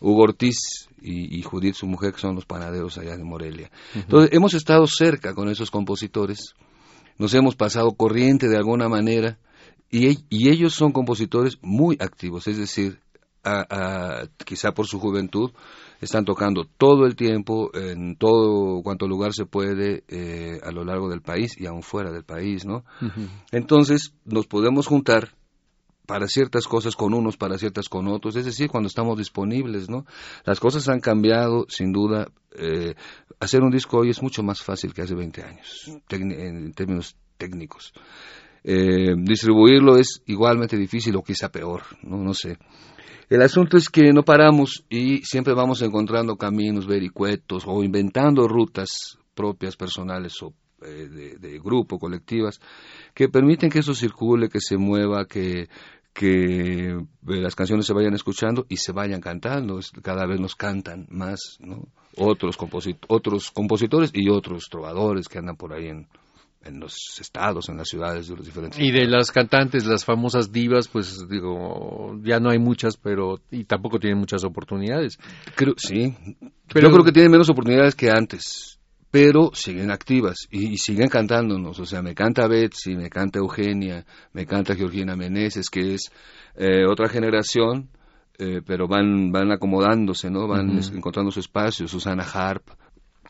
Hugo 0.00 0.22
Ortiz 0.22 0.88
y, 1.02 1.42
Judith, 1.42 1.74
su 1.74 1.86
mujer, 1.86 2.12
que 2.12 2.20
son 2.20 2.34
los 2.34 2.46
panaderos 2.46 2.98
allá 2.98 3.16
de 3.16 3.24
Morelia. 3.24 3.70
Entonces, 3.94 4.30
hemos 4.32 4.54
estado 4.54 4.86
cerca 4.86 5.34
con 5.34 5.48
esos 5.48 5.70
compositores, 5.70 6.54
nos 7.18 7.34
hemos 7.34 7.54
pasado 7.54 7.92
corriente 7.92 8.48
de 8.48 8.56
alguna 8.56 8.88
manera, 8.88 9.38
y, 9.90 10.18
ellos 10.30 10.74
son 10.74 10.92
compositores 10.92 11.58
muy 11.62 11.96
activos, 12.00 12.46
es 12.46 12.58
decir, 12.58 13.00
quizá 14.44 14.72
por 14.72 14.86
su 14.86 14.98
juventud, 14.98 15.50
están 16.00 16.24
tocando 16.24 16.64
todo 16.64 17.06
el 17.06 17.16
tiempo, 17.16 17.70
en 17.74 18.16
todo 18.16 18.82
cuanto 18.82 19.06
lugar 19.06 19.32
se 19.32 19.46
puede, 19.46 20.04
eh, 20.08 20.60
a 20.62 20.70
lo 20.70 20.84
largo 20.84 21.08
del 21.08 21.22
país 21.22 21.54
y 21.58 21.66
aún 21.66 21.82
fuera 21.82 22.10
del 22.10 22.24
país, 22.24 22.64
¿no? 22.64 22.84
Entonces, 23.52 24.14
nos 24.24 24.46
podemos 24.46 24.86
juntar 24.86 25.34
para 26.06 26.26
ciertas 26.26 26.66
cosas 26.66 26.96
con 26.96 27.14
unos, 27.14 27.36
para 27.36 27.56
ciertas 27.56 27.88
con 27.88 28.08
otros, 28.08 28.34
es 28.36 28.44
decir, 28.44 28.68
cuando 28.68 28.88
estamos 28.88 29.16
disponibles, 29.16 29.88
¿no? 29.88 30.06
Las 30.44 30.58
cosas 30.58 30.88
han 30.88 31.00
cambiado, 31.00 31.66
sin 31.68 31.92
duda. 31.92 32.26
Eh, 32.52 32.94
hacer 33.38 33.62
un 33.62 33.70
disco 33.70 33.98
hoy 33.98 34.10
es 34.10 34.20
mucho 34.20 34.42
más 34.42 34.60
fácil 34.60 34.92
que 34.92 35.02
hace 35.02 35.14
20 35.14 35.42
años, 35.42 35.88
en 36.10 36.72
términos 36.72 37.16
técnicos. 37.38 37.92
Eh, 38.62 39.14
distribuirlo 39.16 39.96
es 39.96 40.22
igualmente 40.26 40.76
difícil 40.76 41.16
o 41.16 41.22
quizá 41.22 41.48
peor, 41.50 41.82
¿no? 42.02 42.18
no 42.18 42.34
sé. 42.34 42.58
El 43.30 43.42
asunto 43.42 43.76
es 43.76 43.88
que 43.88 44.12
no 44.12 44.24
paramos 44.24 44.84
y 44.90 45.22
siempre 45.22 45.54
vamos 45.54 45.80
encontrando 45.82 46.36
caminos 46.36 46.88
vericuetos 46.88 47.62
o 47.64 47.84
inventando 47.84 48.48
rutas 48.48 49.18
propias, 49.34 49.76
personales 49.76 50.42
o 50.42 50.52
eh, 50.82 51.08
de, 51.08 51.36
de, 51.36 51.60
grupo, 51.60 52.00
colectivas, 52.00 52.60
que 53.14 53.28
permiten 53.28 53.70
que 53.70 53.78
eso 53.78 53.94
circule, 53.94 54.48
que 54.48 54.58
se 54.60 54.76
mueva, 54.76 55.26
que, 55.26 55.68
que 56.12 56.88
eh, 56.88 57.06
las 57.22 57.54
canciones 57.54 57.86
se 57.86 57.92
vayan 57.92 58.14
escuchando 58.14 58.66
y 58.68 58.78
se 58.78 58.90
vayan 58.90 59.20
cantando, 59.20 59.78
cada 60.02 60.26
vez 60.26 60.40
nos 60.40 60.56
cantan 60.56 61.06
más, 61.08 61.58
¿no? 61.60 61.86
Otros, 62.16 62.58
otros 63.06 63.52
compositores 63.52 64.10
y 64.12 64.28
otros 64.28 64.68
trovadores 64.68 65.28
que 65.28 65.38
andan 65.38 65.54
por 65.54 65.72
ahí 65.72 65.86
en, 65.86 66.08
en 66.62 66.78
los 66.78 67.18
estados, 67.20 67.68
en 67.68 67.76
las 67.76 67.88
ciudades 67.88 68.28
de 68.28 68.36
los 68.36 68.44
diferentes. 68.44 68.78
Y 68.78 68.90
de 68.90 69.06
las 69.06 69.32
cantantes, 69.32 69.86
las 69.86 70.04
famosas 70.04 70.52
divas, 70.52 70.88
pues 70.88 71.26
digo, 71.28 72.18
ya 72.22 72.38
no 72.38 72.50
hay 72.50 72.58
muchas, 72.58 72.96
pero 72.96 73.40
y 73.50 73.64
tampoco 73.64 73.98
tienen 73.98 74.18
muchas 74.18 74.44
oportunidades. 74.44 75.18
Creo, 75.54 75.74
sí, 75.76 76.14
pero, 76.72 76.88
yo 76.88 76.92
creo 76.92 77.04
que 77.04 77.12
tienen 77.12 77.32
menos 77.32 77.48
oportunidades 77.50 77.94
que 77.94 78.10
antes 78.10 78.76
pero 79.10 79.50
siguen 79.54 79.90
activas 79.90 80.46
y, 80.50 80.76
siguen 80.78 81.08
cantándonos. 81.08 81.78
O 81.80 81.84
sea, 81.84 82.02
me 82.02 82.14
canta 82.14 82.46
Betsy, 82.46 82.94
me 82.94 83.10
canta 83.10 83.40
Eugenia, 83.40 84.04
me 84.32 84.46
canta 84.46 84.76
Georgina 84.76 85.16
Meneses, 85.16 85.68
que 85.68 85.94
es 85.94 86.12
eh, 86.56 86.84
otra 86.86 87.08
generación, 87.08 87.88
eh, 88.38 88.62
pero 88.64 88.86
van, 88.86 89.32
van 89.32 89.50
acomodándose, 89.50 90.30
¿no? 90.30 90.46
Van 90.46 90.78
encontrando 90.94 91.32
su 91.32 91.40
espacio, 91.40 91.88
Susana 91.88 92.22
Harp. 92.22 92.68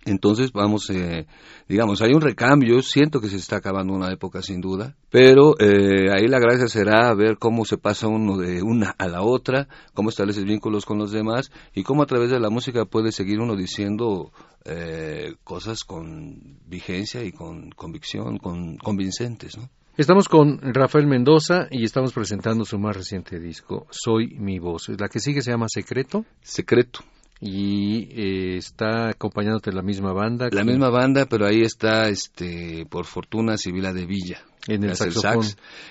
Entonces 0.07 0.53
vamos, 0.53 0.89
eh, 0.91 1.27
digamos, 1.69 2.01
hay 2.01 2.15
un 2.15 2.23
recambio, 2.23 2.81
siento 2.83 3.21
que 3.21 3.29
se 3.29 3.37
está 3.37 3.57
acabando 3.57 3.93
una 3.93 4.11
época 4.11 4.41
sin 4.41 4.61
duda, 4.63 4.97
pero 5.11 5.55
ahí 5.61 6.27
la 6.27 6.39
gracia 6.39 6.69
será 6.69 7.13
ver 7.15 7.37
cómo 7.39 7.67
se 7.67 7.77
pasa 7.77 8.09
uno 8.09 8.39
de 8.39 8.63
una 8.63 8.95
a 8.97 9.09
la 9.09 9.23
otra, 9.23 9.69
cómo 9.93 10.09
establece 10.09 10.43
vínculos 10.43 10.87
con 10.87 10.99
los 10.99 11.13
demás 11.13 11.51
y 11.75 11.83
cómo 11.83 12.03
a 12.03 12.07
través 12.07 12.31
de 12.31 12.41
la 12.41 12.49
música 12.49 12.87
puede 12.87 13.13
seguir 13.13 13.41
uno 13.41 13.57
diciendo 13.57 14.33
eh, 14.65 15.37
cosas 15.43 15.85
con 15.85 16.59
vigencia 16.67 17.25
y 17.25 17.33
con 17.33 17.71
convicción, 17.71 18.37
con 18.37 18.77
convincentes, 18.77 19.57
¿no? 19.57 19.71
Estamos 19.97 20.29
con 20.29 20.61
Rafael 20.61 21.07
Mendoza 21.07 21.67
y 21.71 21.85
estamos 21.85 22.13
presentando 22.13 22.65
su 22.65 22.79
más 22.79 22.97
reciente 22.97 23.41
disco, 23.41 23.87
Soy 23.91 24.35
mi 24.39 24.59
voz. 24.59 24.89
La 24.99 25.09
que 25.09 25.19
sigue 25.19 25.41
se 25.43 25.51
llama 25.51 25.67
Secreto. 25.69 26.25
Secreto. 26.43 27.01
Y 27.41 28.09
eh, 28.11 28.57
está 28.57 29.09
acompañándote 29.09 29.73
la 29.73 29.83
misma 29.83 30.13
banda. 30.13 30.49
La 30.53 30.65
misma 30.65 30.91
banda, 30.91 31.27
pero 31.27 31.47
ahí 31.47 31.63
está, 31.63 32.09
este, 32.09 32.87
por 32.89 33.07
fortuna, 33.07 33.57
Sibila 33.57 33.93
de 33.93 34.07
Villa. 34.07 34.43
En 34.67 34.85
el 34.85 34.95
saxofón. 34.95 35.47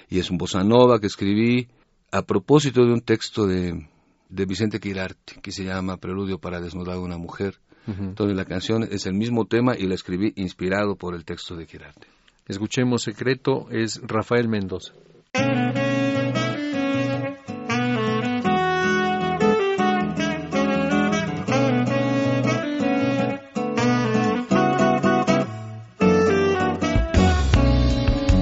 y 0.09 0.19
es 0.19 0.29
un 0.29 0.37
bossa 0.37 0.63
nova 0.63 0.99
que 0.99 1.07
escribí 1.07 1.67
a 2.11 2.21
propósito 2.21 2.85
de 2.85 2.93
un 2.93 3.01
texto 3.01 3.47
de, 3.47 3.87
de 4.29 4.45
Vicente 4.45 4.79
Quirarte, 4.79 5.41
que 5.41 5.51
se 5.51 5.63
llama 5.63 5.97
Preludio 5.97 6.37
para 6.37 6.61
desnudar 6.61 6.97
a 6.97 6.99
una 6.99 7.17
mujer 7.17 7.59
entonces 7.97 8.35
la 8.35 8.45
canción 8.45 8.83
es 8.83 9.05
el 9.05 9.13
mismo 9.13 9.45
tema 9.45 9.75
y 9.77 9.87
la 9.87 9.95
escribí 9.95 10.33
inspirado 10.35 10.95
por 10.95 11.15
el 11.15 11.25
texto 11.25 11.55
de 11.55 11.65
Quirarte. 11.65 12.07
Escuchemos 12.47 13.03
Secreto, 13.03 13.67
es 13.71 13.99
Rafael 14.03 14.47
Mendoza. 14.47 14.93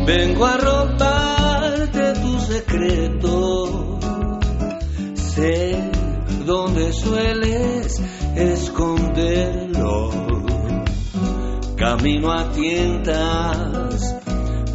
Vengo 0.08 0.46
a 0.46 0.56
robarte 0.56 2.14
tu 2.22 2.40
secreto. 2.40 4.00
Sé 5.16 5.78
dónde 6.46 6.94
sueles 6.94 8.02
esconderlo. 8.34 10.12
Camino 11.76 12.32
a 12.32 12.50
tientas, 12.54 14.16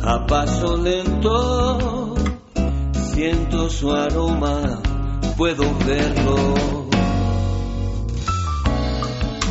a 0.05 0.27
paso 0.27 0.77
lento, 0.77 2.15
siento 3.15 3.71
su 3.71 3.91
aroma, 3.91 4.83
puedo 5.39 5.65
verlo. 5.87 6.55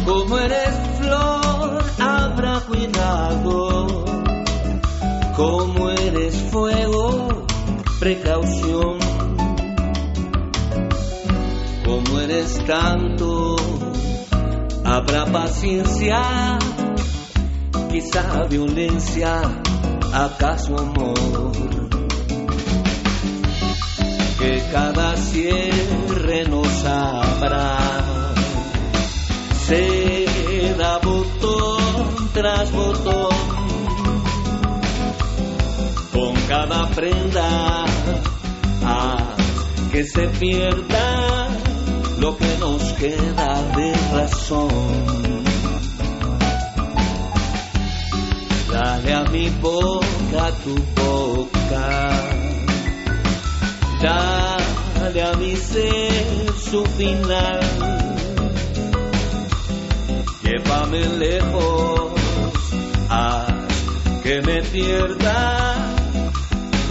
Como 0.05 0.37
eres 0.37 0.75
flor, 0.99 1.83
habrá 1.99 2.59
cuidado. 2.67 4.00
Como 5.35 5.89
eres 5.89 6.35
fuego, 6.51 7.45
precaución. 7.99 8.99
Como 11.85 12.19
eres 12.19 12.63
tanto, 12.65 13.55
habrá 14.83 15.25
paciencia, 15.25 16.21
quizá 17.89 18.43
violencia, 18.49 19.41
acaso 20.13 20.77
amor. 20.77 21.51
Que 24.39 24.63
cada 24.71 25.15
cierre 25.17 26.45
nos 26.49 26.85
abra, 26.85 27.77
se 29.65 30.25
da 30.77 30.97
botón 30.97 32.29
tras 32.33 32.71
botón, 32.71 33.50
con 36.11 36.33
cada 36.47 36.87
prenda, 36.89 37.85
que 39.91 40.03
se 40.03 40.27
pierda 40.39 41.47
lo 42.19 42.37
que 42.37 42.57
nos 42.59 42.81
queda 42.93 43.61
de 43.75 43.93
razón. 44.13 45.43
Dale 48.71 49.13
a 49.13 49.23
mi 49.25 49.49
boca 49.49 50.51
tu 50.63 50.75
boca, 50.95 52.09
Dale 54.01 55.21
a 55.23 55.33
mi 55.33 55.55
ser 55.55 56.53
su 56.69 56.85
final. 56.85 57.59
Llévame 60.43 61.05
lejos, 61.17 62.11
haz 63.09 63.61
que 64.23 64.41
me 64.41 64.61
pierda 64.61 65.70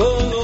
con 0.00 0.39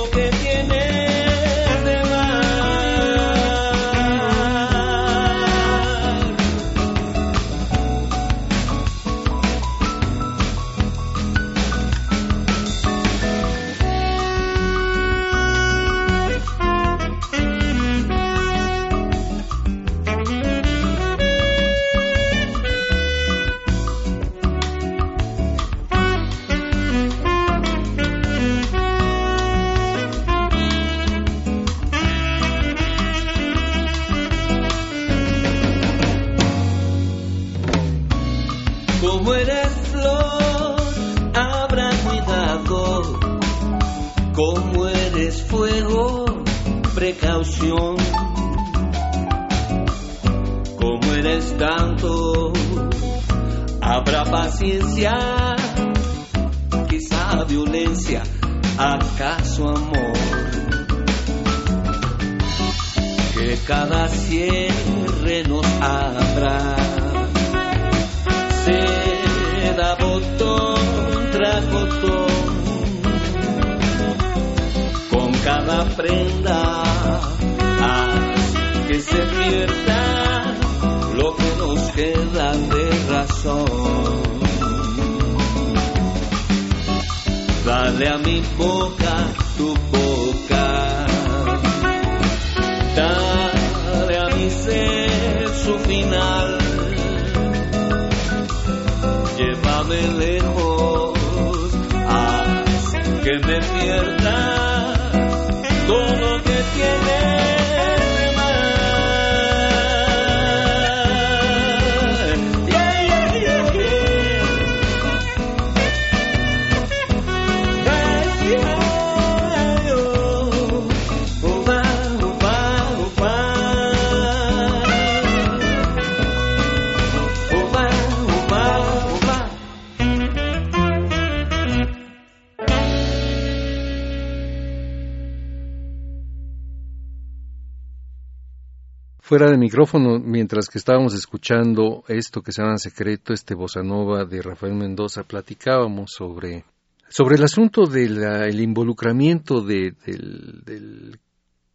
Fuera 139.20 139.50
de 139.50 139.58
micrófono, 139.58 140.20
mientras 140.20 140.68
que 140.68 140.78
estábamos 140.78 141.12
escuchando 141.14 142.04
esto 142.06 142.42
que 142.42 142.52
se 142.52 142.62
llama 142.62 142.78
Secreto, 142.78 143.32
este 143.32 143.54
bossa 143.56 143.82
nova 143.82 144.24
de 144.24 144.40
Rafael 144.40 144.74
Mendoza, 144.74 145.24
platicábamos 145.24 146.12
sobre, 146.16 146.64
sobre 147.08 147.34
el 147.34 147.42
asunto 147.42 147.86
del 147.86 148.60
involucramiento 148.60 149.62
de- 149.62 149.94
del, 150.06 150.62
del 150.64 151.18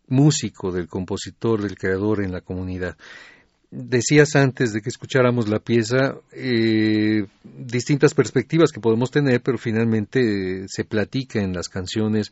músico, 0.07 0.71
del 0.71 0.87
compositor, 0.87 1.61
del 1.61 1.75
creador 1.77 2.23
en 2.23 2.31
la 2.31 2.39
comunidad. 2.41 2.95
Decías 3.69 4.35
antes 4.37 4.71
de 4.73 4.81
que 4.81 4.89
escucháramos 4.89 5.49
la 5.49 5.59
pieza 5.59 6.15
eh, 6.31 7.25
distintas 7.43 8.13
perspectivas 8.13 8.71
que 8.71 8.79
podemos 8.81 9.11
tener, 9.11 9.41
pero 9.41 9.57
finalmente 9.57 10.19
eh, 10.21 10.65
se 10.67 10.85
platica 10.85 11.41
en 11.41 11.53
las 11.53 11.67
canciones 11.69 12.31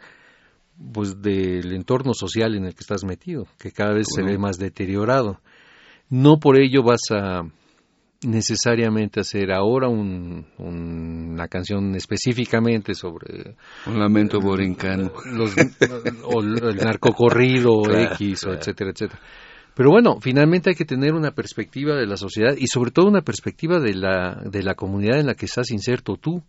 pues 0.93 1.21
del 1.21 1.73
entorno 1.73 2.13
social 2.13 2.55
en 2.55 2.65
el 2.65 2.73
que 2.73 2.81
estás 2.81 3.03
metido, 3.03 3.45
que 3.57 3.71
cada 3.71 3.93
vez 3.93 4.07
se 4.13 4.23
ve 4.23 4.37
más 4.37 4.57
deteriorado. 4.57 5.41
No 6.09 6.39
por 6.39 6.57
ello 6.59 6.83
vas 6.83 7.01
a 7.11 7.41
necesariamente 8.23 9.19
hacer 9.21 9.51
ahora 9.51 9.87
un- 9.87 10.45
un- 10.57 11.29
una 11.33 11.47
canción 11.47 11.95
específicamente 11.95 12.93
sobre 12.93 13.55
Un 13.85 13.97
lamento 13.99 14.39
borincano. 14.41 15.11
los, 15.33 15.53
o 16.25 16.41
el 16.41 16.75
narcocorrido 16.77 17.81
Claro, 17.83 18.13
X, 18.15 18.43
o 18.45 18.53
etcétera, 18.53 18.91
etcétera. 18.91 19.21
Pero 19.73 19.91
bueno, 19.91 20.17
finalmente 20.19 20.71
hay 20.71 20.75
que 20.75 20.83
tener 20.83 21.13
una 21.13 21.31
perspectiva 21.31 21.95
de 21.95 22.05
la 22.07 22.17
sociedad 22.17 22.55
y 22.57 22.67
sobre 22.67 22.91
todo 22.91 23.07
una 23.07 23.21
perspectiva 23.21 23.79
de 23.79 23.93
la, 23.93 24.41
de 24.43 24.63
la 24.63 24.75
comunidad 24.75 25.19
en 25.19 25.27
la 25.27 25.35
que 25.35 25.45
estás 25.45 25.71
inserto 25.71 26.17
tú, 26.17 26.43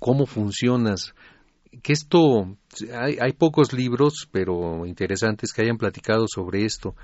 cómo 0.00 0.26
funcionas. 0.26 1.14
Que 1.82 1.92
esto, 1.92 2.56
hay, 2.94 3.32
pocos 3.32 3.72
libros, 3.72 4.28
pero 4.30 4.86
interesantes 4.86 5.52
que 5.52 5.62
hayan 5.62 5.78
platicado 5.78 6.26
sobre 6.28 6.64
esto. 6.64 6.94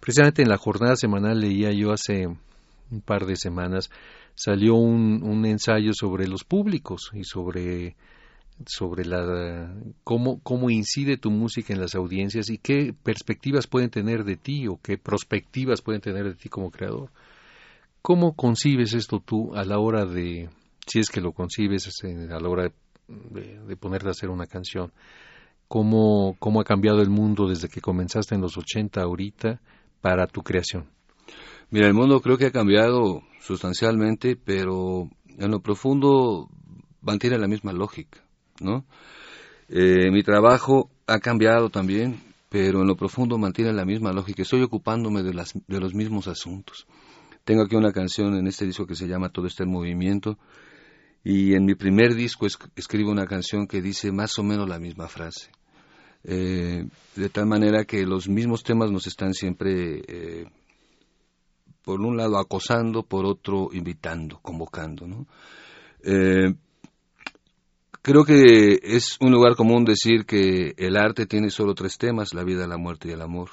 Precisamente 0.00 0.42
en 0.42 0.48
la 0.48 0.58
jornada 0.58 0.96
semanal 0.96 1.40
leía 1.40 1.72
yo 1.72 1.92
hace 1.92 2.26
un 2.26 3.00
par 3.00 3.26
de 3.26 3.36
semanas, 3.36 3.90
salió 4.34 4.74
un, 4.74 5.44
ensayo 5.46 5.92
sobre 5.94 6.26
los 6.26 6.44
públicos 6.44 7.10
y 7.14 7.24
sobre 7.24 7.96
sobre 8.66 9.04
la 9.06 9.74
cómo 10.04 10.38
cómo 10.42 10.70
incide 10.70 11.16
tu 11.16 11.30
música 11.30 11.72
en 11.72 11.80
las 11.80 11.94
audiencias 11.94 12.48
y 12.48 12.58
qué 12.58 12.94
perspectivas 13.02 13.66
pueden 13.66 13.90
tener 13.90 14.24
de 14.24 14.36
ti 14.36 14.68
o 14.68 14.78
qué 14.80 14.98
perspectivas 14.98 15.80
pueden 15.80 16.00
tener 16.00 16.24
de 16.24 16.34
ti 16.34 16.48
como 16.48 16.70
creador. 16.70 17.10
¿Cómo 18.02 18.34
concibes 18.34 18.92
esto 18.92 19.20
tú 19.20 19.54
a 19.54 19.64
la 19.64 19.78
hora 19.78 20.04
de 20.04 20.50
si 20.86 20.98
es 21.00 21.08
que 21.08 21.20
lo 21.20 21.32
concibes 21.32 21.88
eh, 22.04 22.28
a 22.30 22.38
la 22.38 22.48
hora 22.48 22.64
de, 22.64 22.72
de, 23.30 23.60
de 23.66 23.76
ponerte 23.76 24.08
a 24.08 24.10
hacer 24.10 24.30
una 24.30 24.46
canción? 24.46 24.92
¿Cómo 25.68 26.36
cómo 26.38 26.60
ha 26.60 26.64
cambiado 26.64 27.00
el 27.00 27.10
mundo 27.10 27.48
desde 27.48 27.68
que 27.68 27.80
comenzaste 27.80 28.34
en 28.34 28.40
los 28.40 28.58
80 28.58 29.00
ahorita 29.00 29.60
para 30.00 30.26
tu 30.26 30.42
creación? 30.42 30.86
Mira, 31.70 31.86
el 31.86 31.94
mundo 31.94 32.20
creo 32.20 32.36
que 32.36 32.46
ha 32.46 32.50
cambiado 32.50 33.22
sustancialmente, 33.40 34.36
pero 34.36 35.08
en 35.38 35.50
lo 35.50 35.60
profundo 35.60 36.48
mantiene 37.00 37.38
la 37.38 37.48
misma 37.48 37.72
lógica, 37.72 38.22
¿no? 38.60 38.84
Eh, 39.68 40.10
mi 40.10 40.22
trabajo 40.22 40.90
ha 41.06 41.18
cambiado 41.18 41.70
también, 41.70 42.20
pero 42.48 42.82
en 42.82 42.86
lo 42.86 42.96
profundo 42.96 43.38
mantiene 43.38 43.72
la 43.72 43.86
misma 43.86 44.12
lógica. 44.12 44.42
Estoy 44.42 44.62
ocupándome 44.62 45.22
de, 45.22 45.32
las, 45.32 45.54
de 45.66 45.80
los 45.80 45.94
mismos 45.94 46.28
asuntos. 46.28 46.86
Tengo 47.44 47.62
aquí 47.62 47.74
una 47.74 47.92
canción 47.92 48.36
en 48.36 48.46
este 48.46 48.66
disco 48.66 48.86
que 48.86 48.94
se 48.94 49.08
llama 49.08 49.30
Todo 49.30 49.46
está 49.46 49.64
en 49.64 49.70
movimiento, 49.70 50.38
y 51.24 51.54
en 51.54 51.64
mi 51.64 51.74
primer 51.74 52.14
disco 52.14 52.46
es- 52.46 52.58
escribo 52.76 53.10
una 53.10 53.26
canción 53.26 53.66
que 53.66 53.80
dice 53.80 54.10
más 54.12 54.38
o 54.38 54.42
menos 54.42 54.68
la 54.68 54.78
misma 54.78 55.08
frase. 55.08 55.50
Eh, 56.24 56.86
de 57.16 57.28
tal 57.30 57.46
manera 57.46 57.84
que 57.84 58.04
los 58.06 58.28
mismos 58.28 58.62
temas 58.62 58.90
nos 58.92 59.06
están 59.06 59.34
siempre 59.34 60.02
eh, 60.06 60.46
por 61.84 62.00
un 62.00 62.16
lado 62.16 62.38
acosando, 62.38 63.02
por 63.02 63.24
otro 63.26 63.70
invitando, 63.72 64.38
convocando, 64.40 65.06
¿no? 65.06 65.26
Eh, 66.04 66.54
creo 68.02 68.24
que 68.24 68.78
es 68.82 69.16
un 69.20 69.32
lugar 69.32 69.56
común 69.56 69.84
decir 69.84 70.24
que 70.26 70.74
el 70.76 70.96
arte 70.96 71.26
tiene 71.26 71.50
solo 71.50 71.74
tres 71.74 71.98
temas, 71.98 72.34
la 72.34 72.44
vida, 72.44 72.66
la 72.66 72.76
muerte 72.76 73.08
y 73.08 73.12
el 73.12 73.22
amor, 73.22 73.50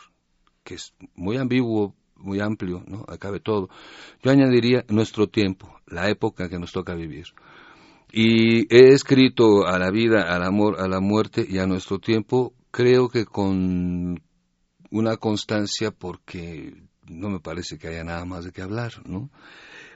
que 0.63 0.75
es 0.75 0.93
muy 1.15 1.37
ambiguo, 1.37 1.95
muy 2.19 2.39
amplio, 2.39 2.83
¿no? 2.87 3.05
Acabe 3.07 3.39
todo. 3.39 3.69
Yo 4.23 4.31
añadiría 4.31 4.85
nuestro 4.89 5.27
tiempo, 5.27 5.79
la 5.87 6.09
época 6.09 6.49
que 6.49 6.59
nos 6.59 6.71
toca 6.71 6.95
vivir. 6.95 7.27
Y 8.11 8.73
he 8.73 8.93
escrito 8.93 9.67
a 9.67 9.77
la 9.77 9.91
vida, 9.91 10.23
al 10.33 10.43
amor, 10.43 10.81
a 10.81 10.87
la 10.87 10.99
muerte 10.99 11.45
y 11.47 11.59
a 11.59 11.67
nuestro 11.67 11.99
tiempo, 11.99 12.53
creo 12.71 13.07
que 13.07 13.25
con 13.25 14.21
una 14.91 15.17
constancia 15.17 15.91
porque 15.91 16.73
no 17.07 17.29
me 17.29 17.39
parece 17.39 17.77
que 17.77 17.87
haya 17.87 18.03
nada 18.03 18.25
más 18.25 18.45
de 18.45 18.51
qué 18.51 18.61
hablar, 18.61 18.93
¿no? 19.05 19.29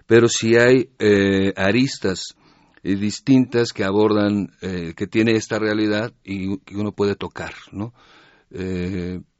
Pero 0.05 0.27
si 0.27 0.57
hay 0.57 0.89
eh, 0.99 1.53
aristas 1.55 2.35
eh, 2.83 2.95
distintas 2.95 3.71
que 3.71 3.83
abordan, 3.83 4.51
eh, 4.61 4.93
que 4.95 5.07
tiene 5.07 5.31
esta 5.35 5.57
realidad 5.57 6.13
y 6.23 6.57
que 6.59 6.75
uno 6.75 6.91
puede 6.91 7.15
tocar, 7.15 7.53
¿no? 7.71 7.93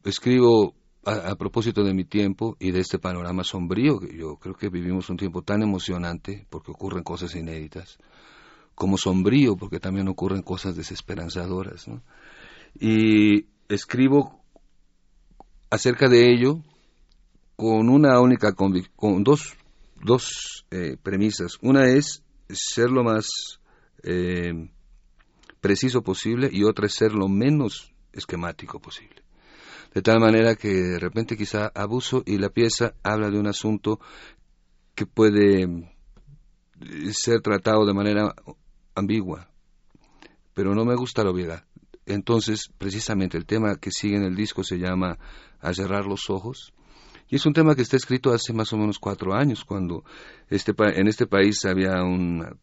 escribo 0.03 0.73
a, 1.05 1.35
propósito 1.35 1.83
de 1.83 1.93
mi 1.93 2.05
tiempo 2.05 2.55
y 2.59 2.71
de 2.71 2.79
este 2.79 2.99
panorama 2.99 3.43
sombrío, 3.43 3.99
yo 4.01 4.37
creo 4.37 4.55
que 4.55 4.69
vivimos 4.69 5.09
un 5.09 5.17
tiempo 5.17 5.41
tan 5.41 5.61
emocionante 5.61 6.45
porque 6.49 6.71
ocurren 6.71 7.03
cosas 7.03 7.35
inéditas, 7.35 7.97
como 8.75 8.97
sombrío 8.97 9.55
porque 9.55 9.79
también 9.79 10.07
ocurren 10.07 10.41
cosas 10.41 10.75
desesperanzadoras. 10.75 11.87
Y 12.79 13.45
escribo 13.69 14.41
acerca 15.69 16.07
de 16.07 16.31
ello 16.31 16.61
con 17.55 17.89
una 17.89 18.19
única 18.19 18.53
con 18.53 19.23
dos, 19.23 19.55
dos 20.03 20.65
eh, 20.71 20.97
premisas. 21.01 21.57
Una 21.61 21.87
es 21.87 22.23
ser 22.49 22.89
lo 22.89 23.03
más 23.03 23.27
eh, 24.03 24.69
preciso 25.61 26.01
posible 26.01 26.49
y 26.51 26.63
otra 26.63 26.87
es 26.87 26.93
ser 26.93 27.13
lo 27.13 27.27
menos 27.27 27.93
esquemático 28.11 28.79
posible. 28.79 29.22
De 29.93 30.01
tal 30.01 30.19
manera 30.19 30.55
que 30.55 30.69
de 30.69 30.99
repente 30.99 31.37
quizá 31.37 31.71
abuso 31.75 32.23
y 32.25 32.37
la 32.37 32.49
pieza 32.49 32.95
habla 33.03 33.29
de 33.29 33.39
un 33.39 33.47
asunto 33.47 33.99
que 34.95 35.05
puede 35.05 35.63
eh, 35.63 37.13
ser 37.13 37.41
tratado 37.41 37.85
de 37.85 37.93
manera 37.93 38.33
ambigua, 38.95 39.49
pero 40.53 40.73
no 40.73 40.83
me 40.85 40.95
gusta 40.95 41.23
la 41.23 41.29
obviedad. 41.29 41.65
Entonces, 42.05 42.69
precisamente 42.77 43.37
el 43.37 43.45
tema 43.45 43.77
que 43.77 43.91
sigue 43.91 44.17
en 44.17 44.23
el 44.23 44.35
disco 44.35 44.63
se 44.63 44.77
llama 44.77 45.17
A 45.59 45.73
cerrar 45.73 46.05
los 46.05 46.29
ojos, 46.29 46.73
y 47.29 47.35
es 47.35 47.45
un 47.45 47.53
tema 47.53 47.75
que 47.75 47.81
está 47.81 47.97
escrito 47.97 48.33
hace 48.33 48.53
más 48.53 48.73
o 48.73 48.77
menos 48.77 48.99
cuatro 48.99 49.33
años, 49.33 49.63
cuando 49.63 50.03
este, 50.49 50.73
en 50.77 51.07
este 51.07 51.25
país 51.25 51.65
había 51.65 52.03
un, 52.03 52.59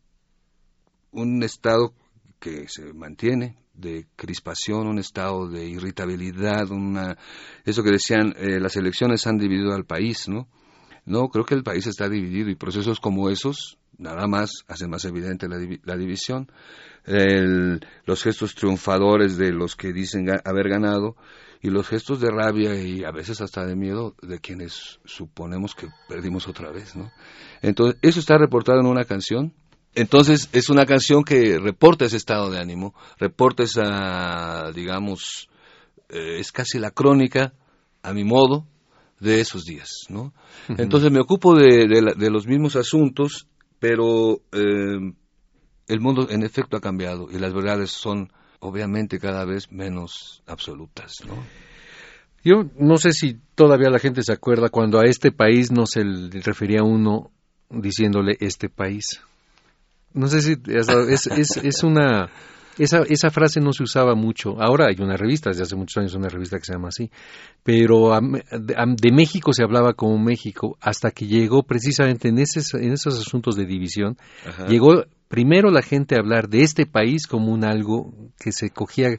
un 1.13 1.43
estado 1.43 1.95
que 2.41 2.69
se 2.69 2.93
mantiene 2.93 3.57
de 3.75 4.07
crispación, 4.17 4.89
un 4.89 4.99
estado 4.99 5.49
de 5.49 5.67
irritabilidad, 5.67 6.71
una, 6.71 7.17
eso 7.65 7.83
que 7.83 7.93
decían, 7.93 8.35
eh, 8.37 8.59
las 8.59 8.77
elecciones 8.77 9.27
han 9.27 9.39
dividido 9.39 9.73
al 9.75 9.85
país, 9.85 10.29
¿no? 10.29 10.49
No, 11.07 11.29
creo 11.29 11.45
que 11.45 11.55
el 11.55 11.63
país 11.63 11.87
está 11.87 12.09
dividido 12.09 12.51
y 12.51 12.57
procesos 12.57 13.01
como 13.01 13.31
esos 13.31 13.79
nada 14.01 14.27
más 14.27 14.65
hacen 14.67 14.91
más 14.91 15.05
evidente 15.05 15.49
la, 15.49 15.59
la 15.85 15.97
división. 15.97 16.51
El, 17.05 17.81
los 18.05 18.23
gestos 18.23 18.55
triunfadores 18.55 19.37
de 19.37 19.53
los 19.53 19.77
que 19.77 19.93
dicen 19.93 20.27
haber 20.45 20.69
ganado 20.69 21.17
y 21.63 21.71
los 21.71 21.89
gestos 21.89 22.21
de 22.21 22.31
rabia 22.31 22.75
y 22.81 23.05
a 23.05 23.11
veces 23.11 23.41
hasta 23.41 23.67
de 23.67 23.77
miedo 23.77 24.15
de 24.23 24.39
quienes 24.39 25.01
suponemos 25.05 25.75
que 25.75 25.89
perdimos 26.09 26.49
otra 26.49 26.71
vez, 26.71 26.97
¿no? 26.97 27.11
Entonces, 27.63 27.99
eso 28.03 28.21
está 28.21 28.39
reportado 28.39 28.81
en 28.81 28.87
una 28.87 29.05
canción. 29.05 29.53
Entonces, 29.95 30.49
es 30.53 30.71
una 30.71 30.87
canción 30.87 31.25
que 31.25 31.59
reporta 31.59 32.05
ese 32.05 32.17
estado 32.17 32.51
de 32.51 32.61
ánimo, 32.61 32.95
reporta 33.19 33.65
esa, 33.65 34.71
digamos, 34.73 35.49
eh, 36.09 36.39
es 36.39 36.53
casi 36.53 36.79
la 36.79 36.91
crónica, 36.91 37.55
a 38.03 38.13
mi 38.13 38.25
modo, 38.25 38.67
de 39.21 39.41
esos 39.41 39.65
días, 39.65 40.07
¿no? 40.09 40.33
Entonces 40.79 41.11
me 41.13 41.21
ocupo 41.21 41.55
de, 41.55 41.87
de, 42.17 42.31
los 42.31 42.47
mismos 42.47 42.75
asuntos, 42.75 43.47
pero 43.79 44.41
eh, 44.53 45.13
el 45.89 46.01
mundo 46.01 46.29
en 46.31 46.43
efecto 46.43 46.77
ha 46.77 46.81
cambiado 46.81 47.29
y 47.31 47.39
las 47.39 47.53
verdades 47.53 47.91
son 47.91 48.33
obviamente 48.61 49.19
cada 49.19 49.45
vez 49.45 49.71
menos 49.71 50.43
absolutas, 50.47 51.17
¿no? 51.27 51.35
Yo 52.43 52.65
no 52.79 52.97
sé 52.97 53.13
si 53.13 53.39
todavía 53.55 53.91
la 53.91 53.99
gente 53.99 54.23
se 54.23 54.33
acuerda 54.33 54.71
cuando 54.71 54.99
a 54.99 55.05
este 55.05 55.31
país 55.31 55.71
no 55.71 55.85
se 55.85 56.05
le 56.05 56.41
refería 56.41 56.83
uno 56.83 57.31
diciéndole 57.69 58.39
este 58.41 58.71
país. 58.71 59.21
No 60.13 60.27
sé 60.27 60.43
si 60.43 60.57
es, 60.67 61.27
es, 61.27 61.57
es 61.57 61.83
una 61.83 62.31
esa, 62.79 63.03
esa 63.09 63.31
frase 63.31 63.61
no 63.61 63.73
se 63.73 63.83
usaba 63.83 64.15
mucho. 64.15 64.61
Ahora 64.61 64.87
hay 64.89 65.03
una 65.03 65.17
revista, 65.17 65.51
desde 65.51 65.65
hace 65.65 65.77
muchos 65.77 65.99
años 65.99 66.15
una 66.15 66.29
revista 66.29 66.59
que 66.59 66.65
se 66.65 66.73
llama 66.73 66.89
así. 66.89 67.11
Pero 67.63 68.19
de, 68.19 69.13
México 69.13 69.53
se 69.53 69.63
hablaba 69.63 69.93
como 69.93 70.19
México 70.19 70.79
hasta 70.81 71.11
que 71.11 71.27
llegó 71.27 71.63
precisamente 71.63 72.29
en, 72.29 72.39
ese, 72.39 72.61
en 72.79 72.93
esos 72.93 73.19
asuntos 73.19 73.57
de 73.57 73.67
división. 73.67 74.17
Llegó 74.67 75.05
primero 75.29 75.71
la 75.71 75.83
gente 75.83 76.15
a 76.15 76.21
hablar 76.21 76.49
de 76.49 76.63
este 76.63 76.87
país 76.87 77.27
como 77.27 77.53
un 77.53 77.65
algo 77.65 78.15
que 78.39 78.51
se 78.51 78.71
cogía 78.71 79.11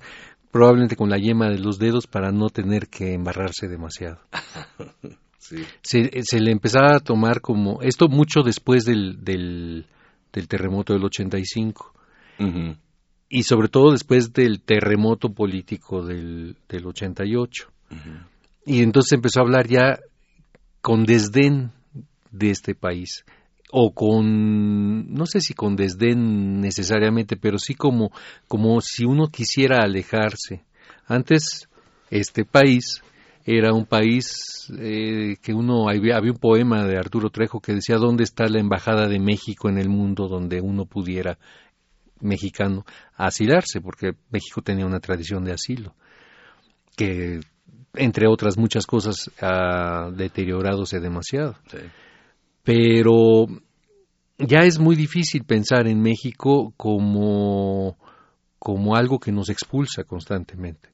probablemente 0.52 0.96
con 0.96 1.10
la 1.10 1.18
yema 1.18 1.48
de 1.50 1.60
los 1.60 1.78
dedos 1.78 2.08
para 2.08 2.32
no 2.32 2.50
tener 2.50 2.88
que 2.88 3.14
embarrarse 3.14 3.68
demasiado. 3.68 4.20
Se, 5.82 6.40
le 6.40 6.52
empezaba 6.52 6.96
a 6.96 7.00
tomar 7.00 7.42
como 7.42 7.82
esto 7.82 8.08
mucho 8.08 8.42
después 8.42 8.86
del, 8.86 9.22
del, 9.22 9.86
terremoto 10.32 10.94
del 10.94 11.04
85 11.04 11.94
y 13.30 13.44
sobre 13.44 13.70
todo 13.70 13.92
después 13.92 14.34
del 14.34 14.62
terremoto 14.62 15.30
político 15.34 16.04
del, 16.04 16.58
del 16.68 16.86
88. 16.86 17.68
Y 18.66 18.82
entonces 18.82 19.14
empezó 19.14 19.40
a 19.40 19.44
hablar 19.44 19.68
ya 19.68 20.00
con 20.82 21.04
desdén 21.04 21.72
de 22.32 22.50
este 22.50 22.76
país 22.76 23.26
o 23.72 23.94
con 23.94 25.14
no 25.14 25.26
sé 25.26 25.40
si 25.40 25.54
con 25.54 25.76
desdén 25.76 26.60
necesariamente, 26.60 27.38
pero 27.38 27.58
sí 27.58 27.74
como 27.74 28.12
como 28.48 28.82
si 28.82 29.06
uno 29.06 29.28
quisiera 29.28 29.84
alejarse. 29.84 30.64
Antes 31.08 31.70
este 32.10 32.44
país 32.44 33.02
era 33.46 33.74
un 33.74 33.86
país 33.86 34.72
eh, 34.78 35.38
que 35.42 35.54
uno 35.54 35.90
había, 35.90 36.18
había 36.18 36.32
un 36.32 36.38
poema 36.38 36.86
de 36.86 36.98
Arturo 36.98 37.30
Trejo 37.30 37.60
que 37.60 37.74
decía 37.74 37.98
dónde 37.98 38.24
está 38.24 38.48
la 38.48 38.60
embajada 38.60 39.08
de 39.08 39.20
México 39.20 39.70
en 39.70 39.78
el 39.78 39.90
mundo 39.90 40.28
donde 40.28 40.62
uno 40.62 40.86
pudiera 40.86 41.38
mexicano 42.20 42.86
asilarse, 43.16 43.82
porque 43.82 44.14
México 44.30 44.62
tenía 44.62 44.86
una 44.86 45.00
tradición 45.00 45.44
de 45.44 45.54
asilo, 45.54 45.96
que 46.96 47.40
entre 47.96 48.28
otras 48.28 48.58
muchas 48.58 48.86
cosas 48.86 49.32
ha 49.42 50.10
deterioradose 50.12 51.00
demasiado. 51.00 51.58
Pero 52.64 53.48
ya 54.38 54.60
es 54.60 54.80
muy 54.80 54.96
difícil 54.96 55.44
pensar 55.44 55.88
en 55.88 56.02
México 56.02 56.74
como, 56.78 57.98
como 58.60 58.96
algo 58.96 59.20
que 59.20 59.32
nos 59.32 59.50
expulsa 59.50 60.04
constantemente. 60.04 60.90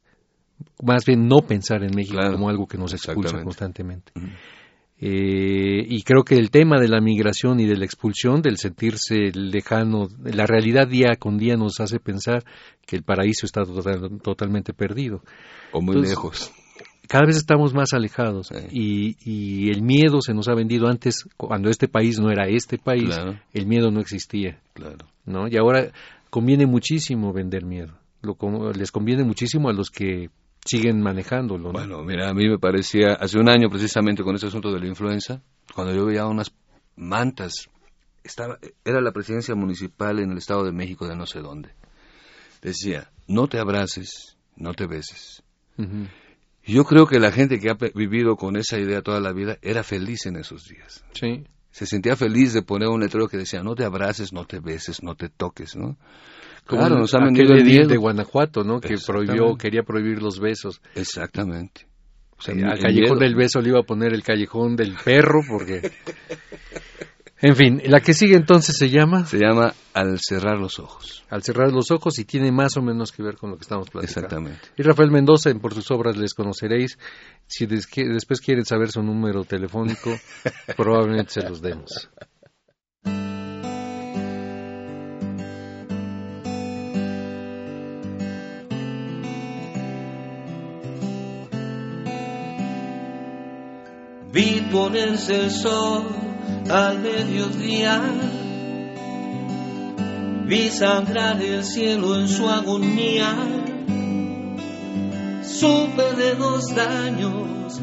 Más 0.83 1.05
bien 1.05 1.27
no 1.27 1.37
pensar 1.39 1.83
en 1.83 1.95
México 1.95 2.19
como 2.31 2.49
algo 2.49 2.67
que 2.67 2.77
nos 2.77 2.93
expulsa 2.93 3.41
constantemente. 3.43 4.11
Eh, 4.99 5.85
y 5.87 6.01
creo 6.01 6.23
que 6.23 6.35
el 6.35 6.49
tema 6.49 6.79
de 6.79 6.87
la 6.87 6.99
migración 6.99 7.59
y 7.59 7.67
de 7.67 7.77
la 7.77 7.85
expulsión, 7.85 8.41
del 8.41 8.57
sentirse 8.57 9.31
lejano, 9.33 10.07
la 10.23 10.47
realidad 10.47 10.87
día 10.87 11.15
con 11.19 11.37
día 11.37 11.55
nos 11.55 11.79
hace 11.79 11.99
pensar 11.99 12.43
que 12.85 12.95
el 12.95 13.03
paraíso 13.03 13.45
está 13.45 13.61
totalmente 14.23 14.73
perdido. 14.73 15.21
O 15.71 15.81
muy 15.81 16.01
lejos. 16.01 16.51
Cada 17.07 17.25
vez 17.25 17.37
estamos 17.37 17.73
más 17.73 17.93
alejados 17.93 18.51
y, 18.69 19.15
y, 19.23 19.69
el 19.69 19.81
miedo 19.81 20.19
se 20.21 20.33
nos 20.33 20.49
ha 20.49 20.55
vendido 20.55 20.87
antes, 20.87 21.23
cuando 21.37 21.69
este 21.69 21.87
país 21.87 22.19
no 22.19 22.29
era 22.31 22.49
este 22.49 22.77
país, 22.77 23.17
el 23.53 23.65
miedo 23.65 23.91
no 23.91 24.01
existía. 24.01 24.59
Claro. 24.73 25.05
¿no? 25.25 25.47
Y 25.47 25.57
ahora 25.57 25.91
conviene 26.29 26.65
muchísimo 26.65 27.31
vender 27.31 27.63
miedo. 27.63 27.93
Lo, 28.21 28.35
les 28.73 28.91
conviene 28.91 29.23
muchísimo 29.23 29.69
a 29.69 29.73
los 29.73 29.89
que 29.89 30.29
siguen 30.67 31.01
manejándolo. 31.01 31.71
Bueno, 31.71 32.03
mira, 32.03 32.29
a 32.29 32.33
mí 32.33 32.47
me 32.47 32.59
parecía, 32.59 33.13
hace 33.13 33.39
un 33.39 33.49
año 33.49 33.69
precisamente 33.69 34.23
con 34.23 34.35
ese 34.35 34.47
asunto 34.47 34.71
de 34.71 34.79
la 34.79 34.87
influenza, 34.87 35.41
cuando 35.73 35.93
yo 35.93 36.05
veía 36.05 36.25
unas 36.25 36.53
mantas, 36.95 37.69
estaba, 38.23 38.59
era 38.83 39.01
la 39.01 39.11
presidencia 39.11 39.55
municipal 39.55 40.19
en 40.19 40.31
el 40.31 40.37
Estado 40.37 40.63
de 40.63 40.71
México 40.71 41.07
de 41.07 41.15
no 41.15 41.25
sé 41.25 41.39
dónde. 41.39 41.69
Decía, 42.61 43.11
no 43.27 43.47
te 43.47 43.59
abraces, 43.59 44.37
no 44.55 44.73
te 44.73 44.87
beses. 44.87 45.43
Yo 46.65 46.83
creo 46.83 47.05
que 47.05 47.19
la 47.19 47.31
gente 47.31 47.59
que 47.59 47.69
ha 47.69 47.77
vivido 47.95 48.35
con 48.35 48.57
esa 48.57 48.77
idea 48.77 49.01
toda 49.01 49.21
la 49.21 49.31
vida 49.31 49.57
era 49.61 49.83
feliz 49.83 50.25
en 50.25 50.35
esos 50.35 50.65
días. 50.65 51.03
Sí. 51.13 51.45
Se 51.71 51.85
sentía 51.85 52.15
feliz 52.15 52.53
de 52.53 52.63
poner 52.63 52.89
un 52.89 52.99
letrero 52.99 53.27
que 53.27 53.37
decía, 53.37 53.61
no 53.61 53.75
te 53.75 53.85
abraces, 53.85 54.33
no 54.33 54.45
te 54.45 54.59
beses, 54.59 55.03
no 55.03 55.15
te 55.15 55.29
toques, 55.29 55.75
¿no? 55.75 55.97
Claro, 56.67 56.97
nos 56.97 57.13
ha 57.13 57.19
vendido 57.19 57.53
el 57.53 57.87
de 57.87 57.97
Guanajuato, 57.97 58.63
¿no? 58.63 58.79
Que 58.79 58.97
prohibió, 58.97 59.55
quería 59.55 59.83
prohibir 59.83 60.21
los 60.21 60.39
besos. 60.39 60.81
Exactamente. 60.95 61.87
O 62.37 62.41
sea, 62.41 62.53
al 62.69 62.79
callejón 62.79 63.19
del 63.19 63.35
beso 63.35 63.61
le 63.61 63.69
iba 63.69 63.79
a 63.79 63.83
poner 63.83 64.13
el 64.13 64.23
callejón 64.23 64.75
del 64.75 64.95
perro 65.03 65.39
porque... 65.47 65.91
En 67.39 67.55
fin, 67.55 67.81
la 67.85 67.99
que 67.99 68.13
sigue 68.13 68.35
entonces 68.35 68.75
se 68.77 68.89
llama... 68.89 69.25
Se 69.27 69.37
llama 69.37 69.73
Al 69.93 70.19
cerrar 70.19 70.57
los 70.57 70.79
ojos. 70.79 71.23
Al 71.29 71.43
cerrar 71.43 71.71
los 71.71 71.91
ojos 71.91 72.17
y 72.17 72.25
tiene 72.25 72.51
más 72.51 72.77
o 72.77 72.81
menos 72.81 73.11
que 73.11 73.21
ver 73.21 73.35
con 73.35 73.51
lo 73.51 73.57
que 73.57 73.61
estamos 73.61 73.89
platicando. 73.91 74.25
Exactamente. 74.25 74.69
Y 74.75 74.81
Rafael 74.81 75.11
Mendoza, 75.11 75.53
por 75.61 75.73
sus 75.75 75.91
obras 75.91 76.17
les 76.17 76.33
conoceréis. 76.33 76.97
Si 77.45 77.67
después 77.67 78.41
quieren 78.41 78.65
saber 78.65 78.89
su 78.89 79.03
número 79.03 79.43
telefónico, 79.43 80.15
probablemente 80.77 81.33
se 81.33 81.41
los 81.47 81.61
demos. 81.61 82.09
Vi 94.37 94.61
ponerse 94.71 95.45
el 95.45 95.49
sol 95.49 96.09
al 96.69 96.99
mediodía. 96.99 97.99
Vi 100.45 100.69
sangrar 100.69 101.41
el 101.41 101.63
cielo 101.63 102.19
en 102.19 102.27
su 102.27 102.47
agonía. 102.47 103.33
Supe 105.41 106.13
de 106.13 106.35
los 106.35 106.67
daños 106.75 107.81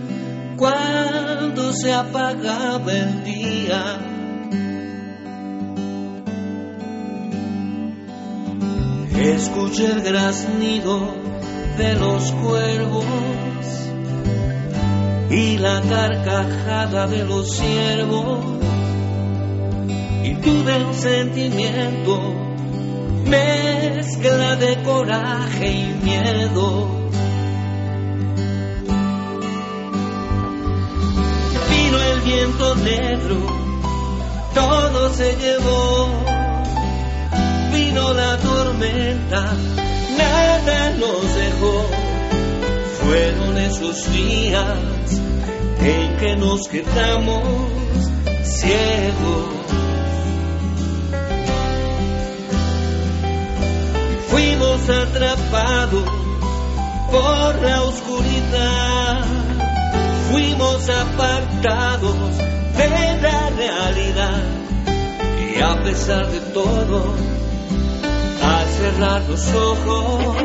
cuando 0.56 1.72
se 1.72 1.92
apagaba 1.92 2.92
el 2.92 3.24
día. 3.24 3.98
Escuché 9.10 9.86
el 9.86 10.02
graznido 10.02 11.16
de 11.78 11.94
los 11.94 12.30
cuervos 12.30 13.33
y 15.34 15.58
la 15.58 15.80
carcajada 15.82 17.06
de 17.06 17.24
los 17.24 17.56
ciervos 17.56 18.44
y 20.22 20.34
tuve 20.34 20.84
un 20.84 20.94
sentimiento 20.94 22.20
mezcla 23.26 24.56
de 24.56 24.82
coraje 24.82 25.70
y 25.70 26.04
miedo. 26.04 26.88
Vino 31.70 31.98
el 32.12 32.20
viento 32.20 32.74
negro 32.76 33.64
todo 34.54 35.12
se 35.12 35.34
llevó. 35.36 36.08
Vino 37.72 38.14
la 38.14 38.38
tormenta 38.38 39.52
nada 40.16 40.90
nos 40.90 41.34
dejó. 41.34 41.86
Fueron 43.00 43.58
esos 43.58 44.12
días 44.12 45.23
en 45.84 46.16
que 46.16 46.36
nos 46.36 46.66
quedamos 46.68 47.42
ciegos. 48.42 49.44
Fuimos 54.28 54.88
atrapados 54.88 56.04
por 57.10 57.62
la 57.62 57.82
oscuridad, 57.82 59.24
fuimos 60.30 60.88
apartados 60.88 62.38
de 62.76 63.20
la 63.22 63.50
realidad 63.50 64.42
y 65.54 65.60
a 65.60 65.82
pesar 65.84 66.26
de 66.30 66.40
todo, 66.52 67.14
al 68.42 68.66
cerrar 68.68 69.22
los 69.28 69.46
ojos, 69.54 70.36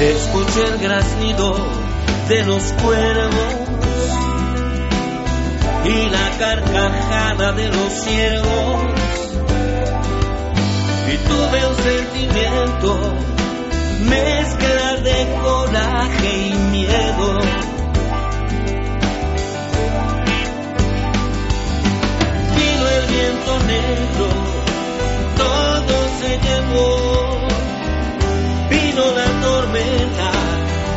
Escuché 0.00 0.62
el 0.62 0.78
graznido 0.78 1.56
de 2.28 2.44
los 2.44 2.62
cuervos 2.84 3.54
y 5.84 6.08
la 6.08 6.30
carcajada 6.38 7.52
de 7.52 7.68
los 7.68 7.92
ciervos. 7.94 8.82
Y 11.12 11.16
tuve 11.16 11.66
un 11.66 11.76
sentimiento 11.82 12.96
mezcla 14.08 14.96
de 15.02 15.36
coraje 15.42 16.46
y 16.46 16.54
miedo. 16.70 17.40
Vino 22.54 22.88
el 22.88 23.06
viento 23.08 23.58
negro, 23.66 24.28
todo 25.36 26.08
se 26.20 26.38
llevó 26.38 27.18
vino 28.70 29.04
la 29.12 29.27
tormenta, 29.40 30.30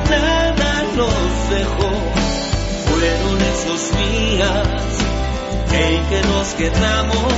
nada 0.10 0.84
nos 0.96 1.50
dejó. 1.50 1.92
Fueron 2.88 3.38
esos 3.54 3.82
días 3.98 4.92
en 5.74 6.06
que 6.10 6.22
nos 6.28 6.48
quedamos 6.56 7.34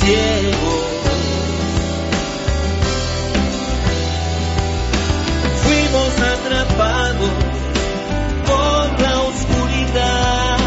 ciegos. 0.00 0.98
Fuimos 5.64 6.12
atrapados 6.34 7.30
por 8.46 9.00
la 9.00 9.20
oscuridad, 9.20 10.58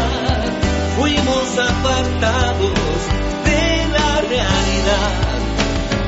fuimos 0.98 1.58
apartados 1.58 2.78
de 3.44 3.88
la 3.96 4.20
realidad. 4.20 5.12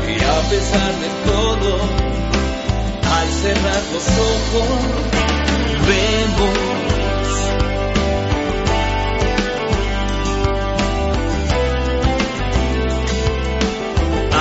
Y 0.07 0.23
a 0.23 0.49
pesar 0.49 0.93
de 1.01 1.09
todo, 1.27 2.04
al 3.25 3.33
cerrar 3.33 3.83
los 3.93 4.07
ojos 4.33 4.69
vemos. 5.87 6.59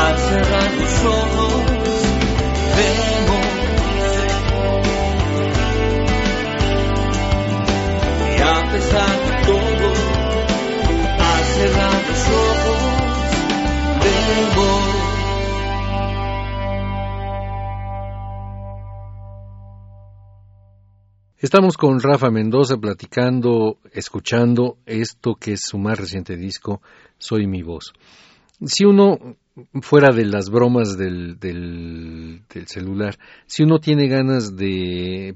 Al 0.06 0.18
cerrar 0.18 0.72
los 0.74 1.06
ojos 1.06 1.53
Estamos 21.44 21.76
con 21.76 22.00
Rafa 22.00 22.32
Mendoza 22.32 22.78
platicando, 22.78 23.78
escuchando 23.92 24.78
esto 24.86 25.36
que 25.36 25.52
es 25.52 25.60
su 25.66 25.78
más 25.78 26.00
reciente 26.00 26.38
disco, 26.38 26.82
Soy 27.18 27.48
mi 27.48 27.62
voz. 27.62 27.92
Si 28.66 28.86
uno, 28.86 29.36
fuera 29.82 30.16
de 30.16 30.24
las 30.24 30.50
bromas 30.50 30.98
del, 30.98 31.38
del, 31.42 32.44
del, 32.48 32.68
celular, 32.68 33.18
si 33.46 33.64
uno 33.64 33.80
tiene 33.80 34.08
ganas 34.08 34.56
de 34.56 35.36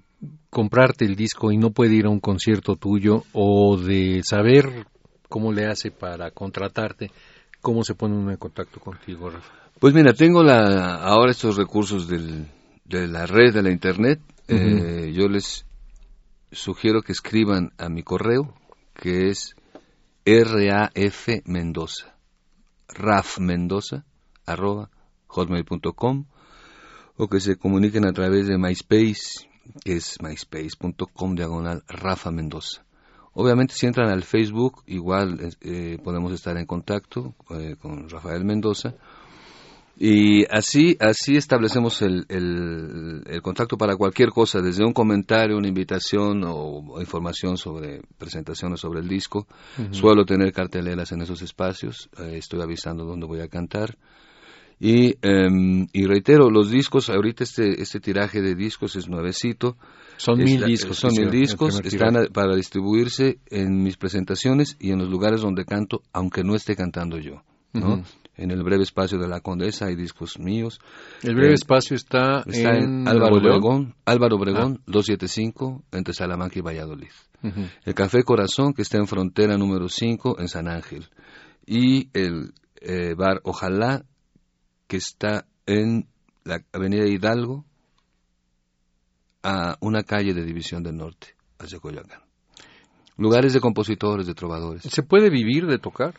comprarte 0.49 1.03
el 1.03 1.17
disco 1.17 1.51
y 1.51 1.57
no 1.57 1.71
puede 1.71 1.95
ir 1.95 2.05
a 2.05 2.09
un 2.09 2.21
concierto 2.21 2.77
tuyo 2.77 3.23
o 3.33 3.75
de 3.75 4.21
saber 4.23 4.85
cómo 5.27 5.51
le 5.51 5.65
hace 5.65 5.91
para 5.91 6.31
contratarte, 6.31 7.11
¿cómo 7.59 7.83
se 7.83 7.95
pone 7.95 8.15
uno 8.15 8.31
en 8.31 8.37
contacto 8.37 8.79
contigo, 8.79 9.29
Rafa? 9.29 9.53
Pues 9.77 9.93
mira, 9.93 10.13
tengo 10.13 10.41
la, 10.41 11.03
ahora 11.03 11.31
estos 11.31 11.57
recursos 11.57 12.07
del, 12.07 12.47
de 12.85 13.09
la 13.09 13.25
red, 13.25 13.53
de 13.53 13.61
la 13.61 13.71
internet. 13.73 14.21
Uh 14.47 14.53
-huh. 14.53 15.07
eh, 15.09 15.13
yo 15.13 15.27
les 15.27 15.67
sugiero 16.51 17.01
que 17.01 17.11
escriban 17.11 17.71
a 17.77 17.89
mi 17.89 18.03
correo, 18.03 18.53
que 18.93 19.29
es 19.29 19.55
RAF 20.25 21.27
Mendoza, 21.45 22.15
RAF 22.87 23.39
Mendoza, 23.39 24.05
arroba 24.45 24.89
hotmail.com, 25.27 26.25
o 27.17 27.27
que 27.27 27.39
se 27.39 27.55
comuniquen 27.55 28.05
a 28.05 28.13
través 28.13 28.47
de 28.47 28.57
MySpace, 28.57 29.47
que 29.83 29.97
es 29.97 30.21
myspace.com 30.21 31.35
diagonal 31.35 31.83
Rafa 31.87 32.31
Mendoza. 32.31 32.85
Obviamente 33.33 33.75
si 33.75 33.85
entran 33.85 34.09
al 34.09 34.23
Facebook, 34.23 34.83
igual 34.87 35.55
eh, 35.61 35.97
podemos 36.03 36.31
estar 36.33 36.57
en 36.57 36.65
contacto 36.65 37.35
eh, 37.51 37.75
con 37.79 38.09
Rafael 38.09 38.43
Mendoza, 38.45 38.95
y 39.99 40.45
así, 40.51 40.95
así 40.99 41.37
establecemos 41.37 42.03
el, 42.03 42.25
el, 42.29 43.23
el, 43.25 43.41
contacto 43.41 43.77
para 43.77 43.95
cualquier 43.95 44.29
cosa, 44.29 44.61
desde 44.61 44.85
un 44.85 44.93
comentario, 44.93 45.57
una 45.57 45.67
invitación 45.67 46.43
o, 46.43 46.53
o 46.53 47.01
información 47.01 47.57
sobre 47.57 48.01
presentaciones 48.19 48.79
sobre 48.79 48.99
el 48.99 49.07
disco. 49.07 49.47
Uh 49.77 49.81
-huh. 49.81 49.93
Suelo 49.93 50.23
tener 50.23 50.53
carteleras 50.53 51.11
en 51.13 51.21
esos 51.21 51.41
espacios, 51.41 52.09
eh, 52.19 52.37
estoy 52.37 52.61
avisando 52.61 53.05
dónde 53.05 53.25
voy 53.25 53.41
a 53.41 53.47
cantar. 53.47 53.97
Y, 54.79 55.15
eh, 55.23 55.87
y 55.91 56.05
reitero, 56.05 56.51
los 56.51 56.69
discos, 56.69 57.09
ahorita 57.09 57.43
este, 57.43 57.81
este 57.81 57.99
tiraje 57.99 58.41
de 58.41 58.53
discos 58.53 58.95
es 58.95 59.09
nuevecito. 59.09 59.77
Son 60.17 60.37
mil 60.37 60.63
discos. 60.63 60.97
Son 60.97 61.11
mil 61.17 61.31
discos, 61.31 61.81
están 61.83 62.17
a, 62.17 62.25
para 62.27 62.55
distribuirse 62.55 63.39
en 63.47 63.81
mis 63.81 63.97
presentaciones 63.97 64.77
y 64.79 64.91
en 64.91 64.99
los 64.99 65.09
lugares 65.09 65.41
donde 65.41 65.65
canto, 65.65 66.03
aunque 66.13 66.43
no 66.43 66.55
esté 66.55 66.75
cantando 66.75 67.17
yo. 67.17 67.41
¿No? 67.79 67.93
Uh 67.93 67.97
-huh 67.97 68.05
en 68.37 68.51
el 68.51 68.63
breve 68.63 68.83
espacio 68.83 69.17
de 69.17 69.27
la 69.27 69.41
Condesa 69.41 69.87
hay 69.87 69.95
discos 69.95 70.39
míos. 70.39 70.79
El 71.23 71.35
breve 71.35 71.51
eh, 71.51 71.55
espacio 71.55 71.95
está, 71.95 72.43
está 72.45 72.77
en, 72.77 73.01
en, 73.01 73.07
Álvaro 73.07 73.37
Obregón, 73.37 73.95
Álvaro 74.05 74.35
Obregón, 74.37 74.77
ah. 74.79 74.83
275, 74.85 75.83
entre 75.91 76.13
Salamanca 76.13 76.59
y 76.59 76.61
Valladolid. 76.61 77.11
Uh 77.43 77.47
-huh. 77.47 77.69
El 77.83 77.93
Café 77.95 78.23
Corazón, 78.23 78.73
que 78.73 78.83
está 78.83 78.97
en 78.97 79.07
frontera 79.07 79.57
número 79.57 79.89
5, 79.89 80.39
en 80.39 80.47
San 80.47 80.67
Ángel. 80.67 81.07
Y 81.65 82.09
el 82.13 82.53
eh, 82.81 83.15
bar 83.15 83.41
Ojalá, 83.43 84.05
que 84.87 84.97
está 84.97 85.45
en 85.65 86.07
la 86.45 86.63
avenida 86.71 87.07
Hidalgo 87.07 87.65
a 89.43 89.77
una 89.81 90.03
calle 90.03 90.33
de 90.33 90.45
División 90.45 90.83
del 90.83 90.95
Norte, 90.95 91.35
hacia 91.59 91.79
Coyoacán. 91.79 92.21
Lugares 93.17 93.53
de 93.53 93.59
compositores, 93.59 94.27
de 94.27 94.35
trovadores. 94.35 94.83
¿Se 94.83 95.01
puede 95.01 95.31
vivir 95.31 95.65
de 95.65 95.79
tocar? 95.79 96.13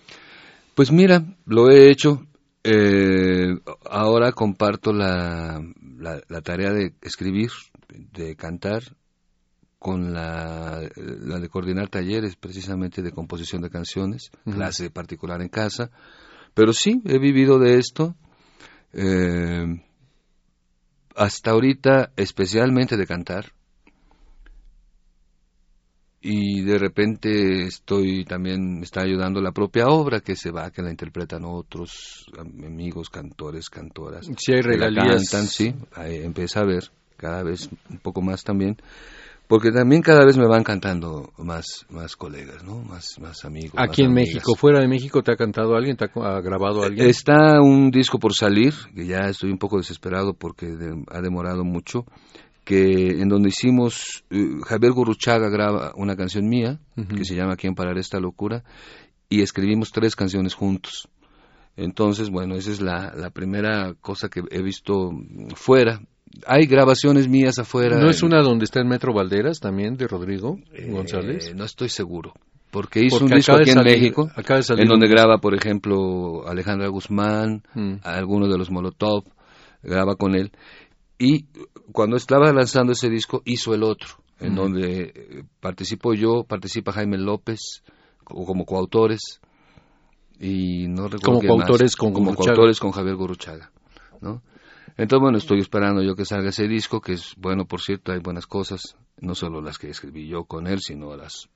Pues 0.79 0.93
mira, 0.93 1.24
lo 1.45 1.70
he 1.70 1.91
hecho. 1.91 2.24
Eh, 2.62 3.53
ahora 3.91 4.31
comparto 4.31 4.93
la, 4.93 5.61
la, 5.99 6.41
tarea 6.41 6.72
de 6.72 6.95
escribir, 7.03 7.51
de 7.89 8.37
cantar, 8.37 8.85
con 9.81 10.14
la, 10.14 10.89
la, 10.95 11.41
de 11.41 11.49
coordinar 11.49 11.89
talleres 11.89 12.37
precisamente 12.37 13.03
de 13.03 13.11
composición 13.11 13.61
de 13.61 13.70
canciones, 13.70 14.31
clase 14.45 14.89
particular 14.89 15.43
en 15.43 15.49
casa. 15.49 15.91
Pero 16.55 16.72
sí, 16.72 17.03
he 17.07 17.18
vivido 17.18 17.59
de 17.59 17.79
esto. 17.79 18.14
Eh, 18.93 19.83
hasta 21.16 21.51
ahorita, 21.51 22.12
especialmente 22.14 22.97
de 22.97 23.07
cantar. 23.09 23.53
Y 26.21 26.62
de 26.62 26.79
repente 26.79 27.62
estoy 27.66 28.25
también, 28.25 28.79
me 28.79 28.85
está 28.85 29.03
ayudando 29.03 29.41
la 29.41 29.53
propia 29.53 29.87
obra 29.87 30.21
que 30.21 30.35
se 30.35 30.51
va, 30.51 30.71
que 30.71 30.83
la 30.83 30.91
interpretan 30.91 31.45
otros 31.45 32.27
amigos, 32.39 33.09
cantores, 33.09 33.71
cantoras. 33.71 34.29
Si 34.37 34.53
hay 34.53 34.62
regalías. 34.62 35.31
Cantan, 35.31 35.47
sí, 35.47 35.75
empieza 35.97 36.61
a 36.61 36.64
ver 36.64 36.91
cada 37.16 37.43
vez 37.45 37.69
un 37.89 37.99
poco 37.99 38.21
más 38.21 38.43
también 38.43 38.77
porque 39.49 39.73
también 39.73 40.03
cada 40.03 40.27
vez 40.27 40.37
me 40.37 40.47
van 40.47 40.62
cantando 40.62 41.33
más 41.39 41.87
más 41.89 42.16
colegas, 42.16 42.62
¿no? 42.64 42.83
Más 42.83 43.19
más 43.19 43.47
amigos. 43.47 43.75
Aquí 43.77 44.03
en 44.03 44.12
México, 44.12 44.55
fuera 44.55 44.81
de 44.81 44.89
México, 44.89 45.23
te 45.23 45.33
ha 45.33 45.37
cantado 45.37 45.75
alguien, 45.75 45.97
te 45.97 46.05
ha 46.05 46.41
grabado 46.41 46.85
alguien. 46.85 47.09
Está 47.09 47.61
un 47.62 47.91
disco 47.91 48.19
por 48.19 48.35
salir, 48.35 48.75
que 48.95 49.07
ya 49.07 49.21
estoy 49.31 49.51
un 49.51 49.59
poco 49.59 49.79
desesperado 49.79 50.35
porque 50.35 50.66
ha 51.09 51.21
demorado 51.23 51.64
mucho, 51.64 52.05
que 52.69 53.23
en 53.23 53.31
donde 53.31 53.49
hicimos 53.49 54.25
eh, 54.29 54.59
Javier 54.66 54.93
Gurruchaga 54.93 55.49
graba 55.49 55.93
una 55.97 56.16
canción 56.16 56.47
mía 56.47 56.79
que 56.95 57.25
se 57.25 57.35
llama 57.35 57.57
¿Quién 57.57 57.75
parar 57.75 57.97
esta 57.97 58.21
locura? 58.21 58.62
y 59.31 59.41
escribimos 59.41 59.91
tres 59.91 60.14
canciones 60.14 60.53
juntos. 60.53 61.09
Entonces, 61.77 62.29
bueno, 62.29 62.57
esa 62.57 62.71
es 62.71 62.83
la, 62.83 63.14
la 63.16 63.31
primera 63.31 63.95
cosa 64.03 64.29
que 64.29 64.43
he 64.51 64.61
visto 64.62 65.12
fuera 65.55 66.03
hay 66.47 66.66
grabaciones 66.66 67.27
mías 67.27 67.59
afuera. 67.59 67.99
¿No 67.99 68.11
es 68.11 68.23
una 68.23 68.43
donde 68.43 68.66
está 68.66 68.81
el 68.81 68.87
Metro 68.87 69.14
Valderas 69.14 69.61
también 69.61 69.97
de 69.97 70.07
Rodrigo 70.07 70.59
eh, 70.75 70.91
González? 70.91 71.55
No 71.55 71.64
estoy 71.64 71.89
seguro. 71.89 72.35
Porque 72.71 73.03
hizo 73.03 73.25
un 73.25 73.31
disco 73.31 73.55
aquí 73.55 73.71
en 73.71 73.83
México, 73.83 74.31
en 74.37 74.87
donde 74.87 75.09
graba, 75.09 75.39
por 75.39 75.55
ejemplo, 75.55 76.47
Alejandra 76.47 76.89
Guzmán, 76.89 77.62
mm. 77.73 78.01
alguno 78.03 78.47
de 78.47 78.59
los 78.59 78.71
Molotov, 78.71 79.25
graba 79.83 80.16
con 80.16 80.35
él. 80.35 80.53
Y 81.19 81.47
cuando 81.93 82.16
estaba 82.16 82.53
lanzando 82.53 82.93
ese 82.93 83.09
disco, 83.11 83.43
hizo 83.45 83.75
el 83.75 83.83
otro, 83.83 84.09
en 84.39 84.55
donde 84.55 85.12
eh, 85.14 85.45
participo 85.61 86.14
yo, 86.14 86.45
participa 86.45 86.93
Jaime 86.93 87.19
López, 87.19 87.83
como 88.25 88.64
coautores, 88.64 89.41
y 90.39 90.87
no 90.87 91.09
recuerdo 91.09 91.41
como 91.41 91.41
coautores 91.41 91.97
con 91.97 92.12
como 92.12 92.35
coautores 92.35 92.79
con 92.79 92.93
Javier 92.93 93.16
Goruchaga, 93.16 93.73
¿no? 94.21 94.43
Entonces, 94.97 95.23
bueno, 95.23 95.39
estoy 95.39 95.61
esperando 95.61 96.03
yo 96.03 96.16
que 96.16 96.25
salga 96.25 96.49
ese 96.49 96.66
disco, 96.66 97.01
que 97.01 97.12
es 97.12 97.35
bueno, 97.37 97.66
por 97.66 97.81
cierto, 97.81 98.12
hay 98.12 98.19
buenas 98.19 98.47
cosas, 98.47 98.97
no 99.21 99.35
solo 99.35 99.61
las 99.61 99.79
que 99.79 99.91
escribí 99.91 100.27
yo 100.27 100.45
con 100.45 100.66
él, 100.66 100.81
sino 100.81 101.16
las... 101.16 101.49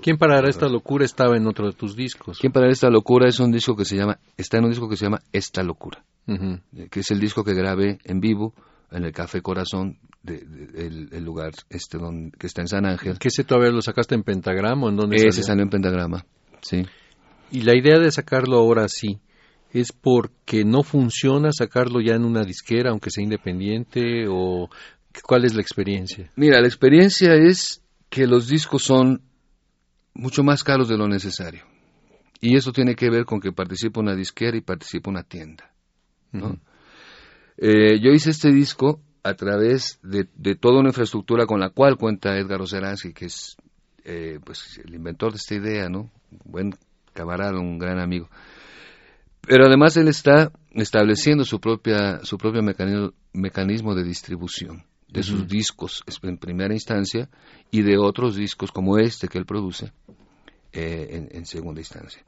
¿Quién 0.00 0.16
parará 0.16 0.48
esta 0.48 0.68
locura 0.68 1.04
estaba 1.04 1.36
en 1.36 1.46
otro 1.46 1.66
de 1.66 1.72
tus 1.72 1.94
discos? 1.94 2.38
¿Quién 2.38 2.52
parará 2.52 2.72
esta 2.72 2.88
locura? 2.88 3.28
Es 3.28 3.38
un 3.38 3.52
disco 3.52 3.76
que 3.76 3.84
se 3.84 3.96
llama, 3.96 4.18
está 4.38 4.58
en 4.58 4.64
un 4.64 4.70
disco 4.70 4.88
que 4.88 4.96
se 4.96 5.04
llama 5.04 5.20
Esta 5.32 5.62
locura, 5.62 6.04
que 6.26 7.00
es 7.00 7.10
el 7.10 7.20
disco 7.20 7.44
que 7.44 7.52
grabé 7.52 7.98
en 8.04 8.20
vivo 8.20 8.54
en 8.96 9.04
el 9.04 9.12
Café 9.12 9.42
Corazón, 9.42 9.98
de, 10.22 10.36
el, 10.76 11.24
lugar 11.24 11.52
este 11.68 11.98
donde, 11.98 12.36
que 12.38 12.46
está 12.46 12.62
en 12.62 12.68
San 12.68 12.86
Ángel. 12.86 13.18
¿Qué 13.18 13.28
ese 13.28 13.44
todavía 13.44 13.70
lo 13.70 13.82
sacaste 13.82 14.14
en 14.14 14.22
pentagrama 14.22 14.86
o 14.86 14.88
en 14.88 14.96
dónde 14.96 15.16
Ese 15.16 15.42
salió 15.42 15.62
en 15.62 15.70
pentagrama, 15.70 16.24
sí. 16.62 16.82
Y 17.50 17.62
la 17.62 17.76
idea 17.76 17.98
de 17.98 18.10
sacarlo 18.10 18.56
ahora 18.56 18.88
sí, 18.88 19.20
es 19.72 19.92
porque 19.92 20.64
no 20.64 20.82
funciona 20.82 21.50
sacarlo 21.52 22.00
ya 22.00 22.14
en 22.14 22.24
una 22.24 22.42
disquera, 22.42 22.90
aunque 22.90 23.10
sea 23.10 23.22
independiente, 23.22 24.26
o 24.28 24.70
cuál 25.22 25.44
es 25.44 25.54
la 25.54 25.60
experiencia? 25.60 26.30
Mira, 26.36 26.60
la 26.60 26.66
experiencia 26.66 27.34
es 27.34 27.82
que 28.08 28.26
los 28.26 28.48
discos 28.48 28.82
son 28.82 29.22
mucho 30.14 30.42
más 30.42 30.64
caros 30.64 30.88
de 30.88 30.96
lo 30.96 31.08
necesario. 31.08 31.64
Y 32.40 32.56
eso 32.56 32.72
tiene 32.72 32.94
que 32.94 33.10
ver 33.10 33.24
con 33.24 33.40
que 33.40 33.52
participa 33.52 34.00
una 34.00 34.14
disquera 34.14 34.56
y 34.56 34.60
participa 34.60 35.10
una 35.10 35.22
tienda. 35.22 35.70
Eh, 37.58 38.00
yo 38.00 38.10
hice 38.12 38.30
este 38.30 38.52
disco 38.52 39.00
a 39.22 39.34
través 39.34 39.98
de, 40.02 40.24
toda 40.54 40.80
una 40.80 40.90
infraestructura 40.90 41.46
con 41.46 41.60
la 41.60 41.70
cual 41.70 41.96
cuenta 41.96 42.36
Edgar 42.38 42.60
Oceransky, 42.60 43.12
que 43.12 43.26
es 43.26 43.56
eh, 44.04 44.38
pues 44.44 44.80
el 44.84 44.94
inventor 44.94 45.32
de 45.32 45.38
esta 45.38 45.54
idea, 45.54 45.88
¿no? 45.88 46.10
Un 46.30 46.40
buen 46.44 46.74
camarada, 47.12 47.58
un 47.58 47.78
gran 47.78 47.98
amigo. 47.98 48.28
Pero 49.40 49.66
además 49.66 49.96
él 49.96 50.08
está 50.08 50.52
estableciendo 50.72 51.44
su 51.44 51.60
propia 51.60 52.20
su 52.24 52.36
propio 52.36 52.62
mecanismo, 52.62 53.12
mecanismo 53.32 53.94
de 53.94 54.04
distribución 54.04 54.84
de 55.08 55.22
sus 55.22 55.46
discos 55.46 56.02
en 56.22 56.36
primera 56.36 56.74
instancia 56.74 57.28
y 57.70 57.82
de 57.82 57.96
otros 57.96 58.36
discos 58.36 58.72
como 58.72 58.98
este 58.98 59.28
que 59.28 59.38
él 59.38 59.46
produce 59.46 59.92
eh, 60.72 61.28
en, 61.30 61.46
segunda 61.46 61.80
instancia. 61.80 62.22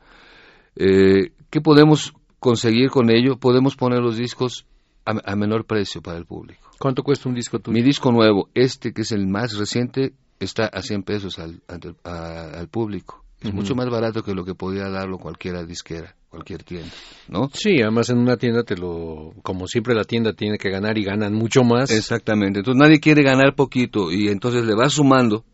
Eh, 0.76 1.32
¿Qué 1.50 1.60
podemos 1.60 2.14
conseguir 2.38 2.88
con 2.90 3.10
ello? 3.10 3.36
Podemos 3.36 3.76
poner 3.76 4.00
los 4.00 4.16
discos 4.16 4.64
a, 5.09 5.36
menor 5.36 5.64
precio 5.64 6.02
para 6.02 6.18
el 6.18 6.26
público. 6.26 6.70
¿Cuánto 6.78 7.02
cuesta 7.02 7.28
un 7.28 7.34
disco 7.34 7.59
tuyo? 7.59 7.74
Mi 7.74 7.82
disco 7.82 8.12
nuevo, 8.12 8.48
este 8.54 8.92
que 8.92 9.02
es 9.02 9.12
el 9.12 9.26
más 9.26 9.56
reciente, 9.56 10.12
está 10.38 10.66
a 10.66 10.82
100 10.82 11.02
pesos 11.02 11.38
al, 11.38 11.62
al, 11.66 12.68
público. 12.68 13.24
Es 13.40 13.54
mucho 13.54 13.74
más 13.74 13.88
barato 13.88 14.22
que 14.22 14.34
lo 14.34 14.44
que 14.44 14.54
podía 14.54 14.88
darlo 14.88 15.18
cualquiera 15.18 15.64
disquera 15.64 16.14
cualquier 16.28 16.62
tienda, 16.62 16.90
¿no? 17.28 17.48
Sí, 17.54 17.80
además 17.80 18.11
en 18.11 18.18
una 18.18 18.36
tienda 18.36 18.62
te 18.62 18.76
lo, 18.76 19.32
como 19.42 19.66
siempre 19.66 19.94
la 19.94 20.04
tienda 20.04 20.34
tiene 20.34 20.59
que 20.59 20.68
ganar 20.68 20.98
y 20.98 21.04
ganan 21.04 21.32
mucho 21.32 21.62
más. 21.62 21.90
Exactamente, 21.90 22.59
entonces 22.59 22.78
nadie 22.78 23.00
quiere 23.00 23.22
ganar 23.22 23.54
poquito 23.54 24.12
y 24.12 24.28
entonces 24.28 24.64
le 24.66 24.74
va 24.74 24.90
sumando 24.90 25.44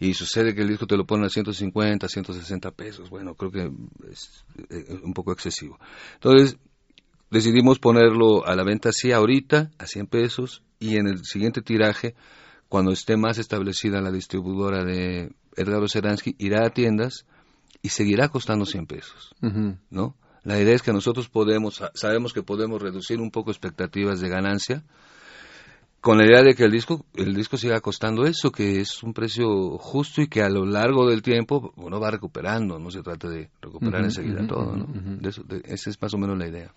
y 0.00 0.14
sucede 0.14 0.54
que 0.54 0.62
el 0.62 0.68
disco 0.68 0.86
te 0.86 0.96
lo 0.96 1.04
ponen 1.04 1.26
a 1.26 1.28
150, 1.28 2.08
160 2.08 2.70
pesos, 2.70 3.10
bueno, 3.10 3.34
creo 3.34 3.50
que 3.50 3.70
es, 4.10 4.44
un 5.02 5.12
poco 5.12 5.32
excesivo. 5.32 5.78
Entonces 6.14 6.56
decidimos 7.30 7.78
ponerlo 7.78 8.46
a 8.46 8.54
la 8.56 8.64
venta 8.64 8.90
así 8.90 9.12
ahorita, 9.12 9.70
a 9.78 9.86
100 9.86 10.06
pesos 10.06 10.62
y 10.78 10.96
en 10.96 11.06
el 11.06 11.24
siguiente 11.24 11.62
tiraje, 11.62 12.14
cuando 12.68 12.92
esté 12.92 13.16
más 13.16 13.38
establecida 13.38 14.00
la 14.00 14.10
distribuidora 14.10 14.84
de 14.84 15.32
Edgar 15.56 15.88
Seransky, 15.88 16.36
irá 16.38 16.66
a 16.66 16.70
tiendas 16.70 17.26
y 17.82 17.90
seguirá 17.90 18.28
costando 18.28 18.66
100 18.66 18.86
pesos, 18.86 19.34
¿no? 19.90 20.16
La 20.44 20.58
idea 20.60 20.74
es 20.74 20.82
que 20.82 20.92
nosotros 20.92 21.28
podemos, 21.28 21.82
sabemos 21.94 22.32
que 22.32 22.42
podemos 22.42 22.80
reducir 22.80 23.20
un 23.20 23.30
poco 23.30 23.50
expectativas 23.50 24.20
de 24.20 24.28
ganancia 24.28 24.84
con 26.08 26.16
la 26.16 26.24
idea 26.24 26.42
de 26.42 26.54
que 26.54 26.64
el 26.64 26.70
disco 26.70 27.04
el 27.16 27.34
disco 27.34 27.58
siga 27.58 27.82
costando 27.82 28.24
eso 28.24 28.50
que 28.50 28.80
es 28.80 29.02
un 29.02 29.12
precio 29.12 29.76
justo 29.76 30.22
y 30.22 30.26
que 30.26 30.40
a 30.40 30.48
lo 30.48 30.64
largo 30.64 31.06
del 31.06 31.20
tiempo 31.20 31.74
uno 31.76 32.00
va 32.00 32.10
recuperando 32.10 32.78
no 32.78 32.90
se 32.90 33.02
trata 33.02 33.28
de 33.28 33.50
recuperar 33.60 34.04
enseguida 34.04 34.46
todo 34.46 34.74
¿no? 34.74 34.86
esa 35.64 35.90
es 35.90 36.00
más 36.00 36.14
o 36.14 36.16
menos 36.16 36.38
la 36.38 36.48
idea. 36.48 36.72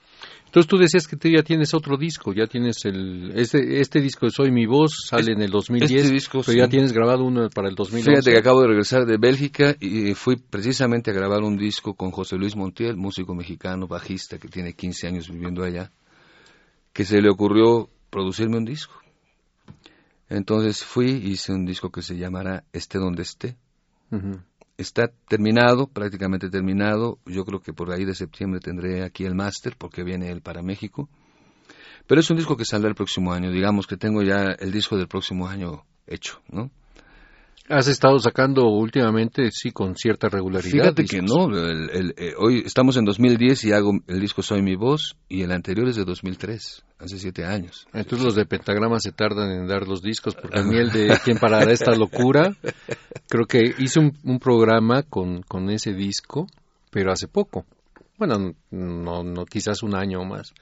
Entonces 0.47 0.67
tú 0.67 0.75
decías 0.75 1.07
que 1.07 1.15
tú 1.15 1.29
ya 1.29 1.43
tienes 1.43 1.73
otro 1.73 1.95
disco 1.95 2.33
ya 2.33 2.45
tienes 2.45 2.83
el 2.83 3.31
este 3.33 3.79
este 3.79 4.01
disco 4.01 4.25
de 4.25 4.33
Soy 4.33 4.51
mi 4.51 4.65
voz 4.65 4.97
sale 5.07 5.31
en 5.31 5.41
el 5.41 5.49
2010 5.49 5.89
este 5.89 6.13
disco, 6.13 6.41
pero 6.45 6.57
ya 6.57 6.67
tienes 6.67 6.91
grabado 6.91 7.23
uno 7.23 7.47
para 7.55 7.69
el 7.69 7.75
2011 7.75 8.11
fíjate 8.11 8.31
que 8.31 8.37
acabo 8.37 8.59
de 8.59 8.67
regresar 8.67 9.05
de 9.05 9.15
Bélgica 9.15 9.77
y 9.79 10.13
fui 10.13 10.35
precisamente 10.35 11.09
a 11.09 11.13
grabar 11.13 11.41
un 11.43 11.55
disco 11.55 11.93
con 11.93 12.11
José 12.11 12.35
Luis 12.35 12.57
Montiel 12.57 12.97
músico 12.97 13.33
mexicano 13.33 13.87
bajista 13.87 14.37
que 14.37 14.49
tiene 14.49 14.73
15 14.73 15.07
años 15.07 15.29
viviendo 15.29 15.63
allá 15.63 15.89
que 16.91 17.05
se 17.05 17.21
le 17.21 17.29
ocurrió 17.29 17.87
producirme 18.09 18.57
un 18.57 18.65
disco 18.65 19.00
entonces 20.31 20.85
fui, 20.85 21.11
hice 21.11 21.51
un 21.51 21.65
disco 21.65 21.91
que 21.91 22.01
se 22.01 22.15
llamará 22.15 22.63
Esté 22.71 22.99
donde 22.99 23.21
esté. 23.21 23.57
Está 24.77 25.11
terminado, 25.27 25.87
prácticamente 25.87 26.49
terminado. 26.49 27.19
Yo 27.25 27.43
creo 27.43 27.61
que 27.61 27.73
por 27.73 27.91
ahí 27.91 28.05
de 28.05 28.15
septiembre 28.15 28.61
tendré 28.61 29.03
aquí 29.03 29.25
el 29.25 29.35
máster 29.35 29.75
porque 29.77 30.05
viene 30.05 30.31
él 30.31 30.41
para 30.41 30.61
México. 30.61 31.09
Pero 32.07 32.21
es 32.21 32.29
un 32.31 32.37
disco 32.37 32.55
que 32.55 32.63
saldrá 32.63 32.87
el 32.87 32.95
próximo 32.95 33.33
año. 33.33 33.51
Digamos 33.51 33.87
que 33.87 33.97
tengo 33.97 34.23
ya 34.23 34.55
el 34.57 34.71
disco 34.71 34.95
del 34.95 35.09
próximo 35.09 35.49
año 35.49 35.83
hecho, 36.07 36.41
¿no? 36.49 36.71
Has 37.69 37.87
estado 37.87 38.19
sacando 38.19 38.67
últimamente, 38.67 39.49
sí, 39.51 39.71
con 39.71 39.95
cierta 39.95 40.27
regularidad. 40.29 40.71
Fíjate 40.71 41.05
que 41.05 41.21
no, 41.21 41.47
eh, 41.55 42.33
hoy 42.37 42.63
estamos 42.65 42.97
en 42.97 43.05
2010 43.05 43.65
y 43.65 43.71
hago 43.71 43.93
el 44.07 44.19
disco 44.19 44.41
Soy 44.41 44.61
mi 44.61 44.75
voz 44.75 45.15
y 45.29 45.43
el 45.43 45.51
anterior 45.51 45.87
es 45.87 45.95
de 45.95 46.03
2003, 46.03 46.83
hace 46.99 47.19
siete 47.19 47.45
años. 47.45 47.87
Entonces 47.93 48.25
los 48.25 48.35
de 48.35 48.45
Pentagrama 48.45 48.99
se 48.99 49.11
tardan 49.11 49.51
en 49.51 49.67
dar 49.67 49.87
los 49.87 50.01
discos, 50.01 50.35
porque 50.35 50.59
a 50.59 50.63
mí 50.63 50.75
el 50.77 50.91
de 50.91 51.17
¿Quién 51.23 51.37
parará 51.37 51.71
esta 51.71 51.95
locura? 51.95 52.55
Creo 53.29 53.45
que 53.45 53.73
hice 53.77 53.99
un, 53.99 54.39
programa 54.39 55.03
con, 55.03 55.41
con 55.43 55.69
ese 55.69 55.93
disco, 55.93 56.47
pero 56.89 57.11
hace 57.11 57.27
poco. 57.27 57.65
Bueno, 58.17 58.53
no, 58.71 59.23
no 59.23 59.45
quizás 59.45 59.81
un 59.83 59.95
año 59.95 60.21
o 60.21 60.25
más. 60.25 60.53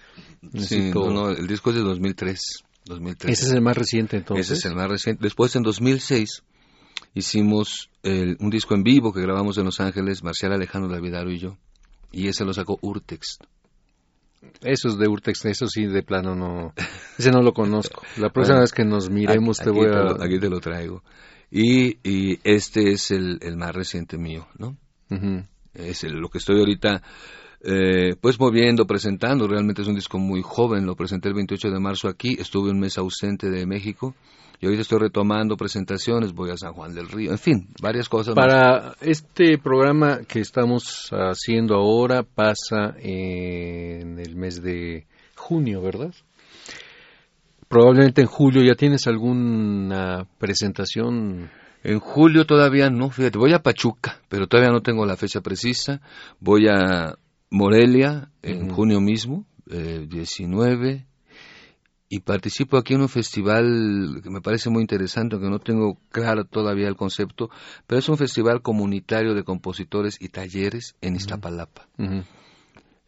Sí, 0.42 0.48
Necesito- 0.92 1.08
no, 1.08 1.28
no, 1.28 1.30
el 1.32 1.48
disco 1.48 1.72
es 1.72 1.78
de 1.78 1.82
2003. 1.82 2.64
2003. 2.86 3.32
Ese 3.34 3.46
es 3.48 3.52
el 3.52 3.62
más 3.62 3.78
reciente 3.78 4.18
entonces. 4.18 4.46
Ese 4.46 4.54
es 4.56 4.66
el 4.66 4.76
más 4.76 4.90
reciente. 4.90 5.24
Después, 5.24 5.56
en 5.56 5.64
2006, 5.64 6.44
hicimos 7.14 7.90
el- 8.04 8.38
un 8.40 8.50
disco 8.50 8.76
en 8.76 8.84
vivo 8.84 9.12
que 9.14 9.22
grabamos 9.22 9.58
en 9.58 9.66
Los 9.66 9.80
Ángeles, 9.80 10.24
Marcial 10.24 10.54
Alejandro 10.54 10.92
Davidaro 10.92 11.32
y 11.32 11.40
yo. 11.40 11.58
Y 12.12 12.28
ese 12.28 12.46
lo 12.46 12.54
sacó 12.54 12.78
Urtex. 12.82 13.40
Eso 14.62 14.88
es 14.88 14.98
de 14.98 15.08
Urtex, 15.08 15.46
eso 15.46 15.68
sí, 15.68 15.86
de 15.86 16.02
plano 16.02 16.34
no. 16.36 16.74
Ese 17.18 17.32
no 17.32 17.42
lo 17.42 17.54
conozco. 17.54 18.02
La 18.18 18.30
próxima 18.30 18.56
Bueno, 18.56 18.62
vez 18.62 18.72
que 18.74 18.86
nos 18.86 19.10
miremos 19.10 19.60
Aquí- 19.60 19.70
te 19.70 19.76
voy 19.76 19.88
a. 19.88 20.00
lo, 20.04 20.24
aquí 20.24 20.40
te 20.40 20.50
lo 20.50 20.60
traigo. 20.60 21.04
Y, 21.52 21.98
y 22.08 22.40
este 22.44 22.92
es 22.92 23.12
el, 23.12 23.40
el 23.42 23.58
más 23.58 23.76
reciente 23.76 24.18
mío, 24.18 24.48
¿no? 24.58 24.78
Ujú. 25.10 25.44
Es 25.74 26.04
el- 26.04 26.14
lo 26.20 26.30
que 26.30 26.38
estoy 26.38 26.60
ahorita, 26.60 27.02
eh, 27.62 28.16
pues 28.22 28.40
moviendo, 28.40 28.86
presentando. 28.88 29.48
Realmente 29.48 29.82
es 29.82 29.88
un 29.88 29.96
disco 29.96 30.20
muy 30.20 30.42
joven. 30.42 30.86
Lo 30.86 30.96
presenté 30.96 31.28
el 31.30 31.36
28 31.36 31.70
de 31.70 31.80
marzo 31.80 32.08
aquí. 32.08 32.38
Estuve 32.40 32.70
un 32.72 32.80
mes 32.80 32.98
ausente 32.98 33.50
de 33.50 33.66
México. 33.66 34.16
Y 34.62 34.66
ahorita 34.66 34.82
estoy 34.82 35.00
retomando 35.00 35.56
presentaciones. 35.56 36.34
Voy 36.34 36.52
a 36.52 36.58
San 36.58 36.74
Juan 36.74 36.94
del 36.94 37.08
Río. 37.08 37.32
En 37.32 37.38
fin, 37.38 37.70
varias 37.82 38.10
cosas. 38.10 38.36
más. 38.36 38.46
Para 38.46 38.96
este 39.00 39.58
programa 39.58 40.22
que 40.28 40.42
estamos 40.42 41.10
haciendo 41.12 41.76
ahora 41.76 42.24
pasa 42.24 42.94
en 43.00 44.20
el 44.20 44.36
mes 44.36 44.62
de 44.62 45.08
junio, 45.36 45.82
¿verdad? 45.82 46.14
Probablemente 47.70 48.22
en 48.22 48.28
julio 48.28 48.64
ya 48.64 48.76
tienes 48.76 49.08
alguna 49.08 50.28
presentación. 50.40 51.50
En 51.84 52.00
julio 52.00 52.46
todavía 52.46 52.90
no, 52.90 53.12
fíjate, 53.12 53.38
voy 53.38 53.54
a 53.54 53.62
Pachuca, 53.62 54.20
pero 54.28 54.48
todavía 54.48 54.72
no 54.72 54.82
tengo 54.82 55.06
la 55.06 55.16
fecha 55.16 55.40
precisa. 55.40 56.02
Voy 56.40 56.68
a 56.68 57.16
Morelia 57.50 58.30
en 58.42 58.70
junio 58.70 59.00
mismo, 59.00 59.46
eh, 59.70 60.06
19, 60.10 61.06
y 62.10 62.22
participo 62.22 62.78
aquí 62.78 62.96
en 62.96 63.02
un 63.02 63.10
festival 63.10 64.22
que 64.24 64.30
me 64.30 64.42
parece 64.42 64.70
muy 64.70 64.82
interesante, 64.82 65.36
aunque 65.36 65.50
no 65.50 65.60
tengo 65.60 65.98
claro 66.10 66.44
todavía 66.44 66.88
el 66.88 66.96
concepto, 66.96 67.50
pero 67.86 68.00
es 68.00 68.10
un 68.10 68.18
festival 68.18 68.62
comunitario 68.62 69.36
de 69.36 69.44
compositores 69.44 70.18
y 70.20 70.30
talleres 70.30 70.96
en 71.02 71.16
Iztapalapa. 71.16 71.88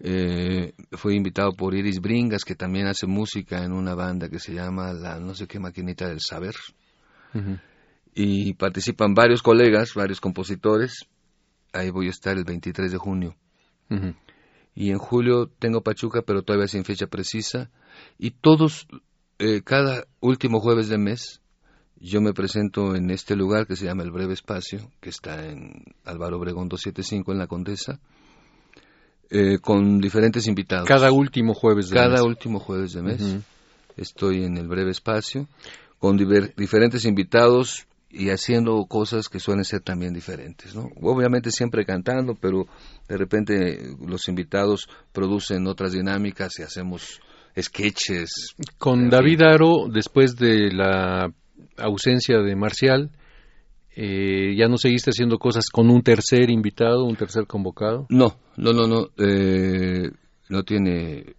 Eh, 0.03 0.73
fui 0.91 1.15
invitado 1.15 1.53
por 1.53 1.73
Iris 1.73 1.99
Bringas, 1.99 2.45
que 2.45 2.55
también 2.55 2.87
hace 2.87 3.07
música 3.07 3.63
en 3.63 3.71
una 3.71 3.95
banda 3.95 4.29
que 4.29 4.39
se 4.39 4.53
llama 4.53 4.93
la 4.93 5.19
no 5.19 5.33
sé 5.33 5.47
qué 5.47 5.59
maquinita 5.59 6.07
del 6.07 6.21
saber 6.21 6.55
y 8.13 8.53
participan 8.53 9.13
varios 9.13 9.41
colegas, 9.41 9.93
varios 9.93 10.19
compositores. 10.19 11.07
Ahí 11.73 11.89
voy 11.89 12.07
a 12.07 12.11
estar 12.11 12.37
el 12.37 12.43
23 12.43 12.91
de 12.91 12.97
junio. 12.97 13.35
Y 14.73 14.91
en 14.91 14.97
julio 14.97 15.47
tengo 15.47 15.81
Pachuca, 15.81 16.21
pero 16.21 16.43
todavía 16.43 16.67
sin 16.67 16.85
fecha 16.85 17.07
precisa. 17.07 17.69
Y 18.17 18.31
todos, 18.31 18.87
eh, 19.39 19.61
cada 19.63 20.05
último 20.19 20.59
jueves 20.59 20.89
de 20.89 20.97
mes, 20.97 21.41
yo 21.99 22.21
me 22.21 22.33
presento 22.33 22.95
en 22.95 23.09
este 23.11 23.35
lugar 23.35 23.67
que 23.67 23.75
se 23.75 23.85
llama 23.85 24.03
El 24.03 24.11
Breve 24.11 24.33
Espacio, 24.33 24.91
que 24.99 25.09
está 25.09 25.47
en 25.47 25.83
Álvaro 26.05 26.37
Obregón 26.37 26.67
275 26.69 27.31
en 27.31 27.37
La 27.37 27.47
Condesa, 27.47 27.99
eh, 29.29 29.59
con 29.59 29.99
diferentes 29.99 30.47
invitados. 30.47 30.87
Cada 30.87 31.11
último 31.11 31.53
jueves 31.53 31.89
de 31.89 31.95
Cada 31.95 32.13
mes. 32.17 32.21
último 32.21 32.59
jueves 32.59 32.93
de 32.93 33.01
mes. 33.01 33.21
Estoy 33.97 34.43
en 34.43 34.57
el 34.57 34.67
breve 34.67 34.91
espacio 34.91 35.47
con 35.99 36.17
diver- 36.17 36.53
diferentes 36.55 37.05
invitados 37.05 37.85
y 38.09 38.29
haciendo 38.29 38.83
cosas 38.87 39.29
que 39.29 39.39
suelen 39.39 39.63
ser 39.63 39.81
también 39.81 40.13
diferentes, 40.13 40.75
¿no? 40.75 40.89
Obviamente 41.01 41.49
siempre 41.51 41.85
cantando, 41.85 42.35
pero 42.35 42.65
de 43.07 43.17
repente 43.17 43.95
los 44.05 44.27
invitados 44.27 44.89
producen 45.13 45.65
otras 45.67 45.93
dinámicas 45.93 46.51
y 46.59 46.63
hacemos 46.63 47.21
sketches. 47.59 48.55
Con 48.77 49.09
David. 49.09 49.41
Aro, 49.41 49.87
después 49.91 50.35
de 50.35 50.71
la 50.71 51.31
ausencia 51.77 52.39
de 52.39 52.55
Marcial, 52.55 53.11
eh, 53.95 54.55
¿ya 54.57 54.67
no 54.67 54.77
seguiste 54.77 55.11
haciendo 55.11 55.37
cosas 55.37 55.69
con 55.69 55.89
un 55.89 56.01
tercer 56.01 56.49
invitado, 56.49 57.05
un 57.05 57.15
tercer 57.15 57.45
convocado? 57.47 58.05
No, 58.09 58.37
no, 58.57 58.73
no, 58.73 58.87
no, 58.87 59.09
eh, 59.17 60.11
no 60.49 60.63
tiene, 60.63 61.35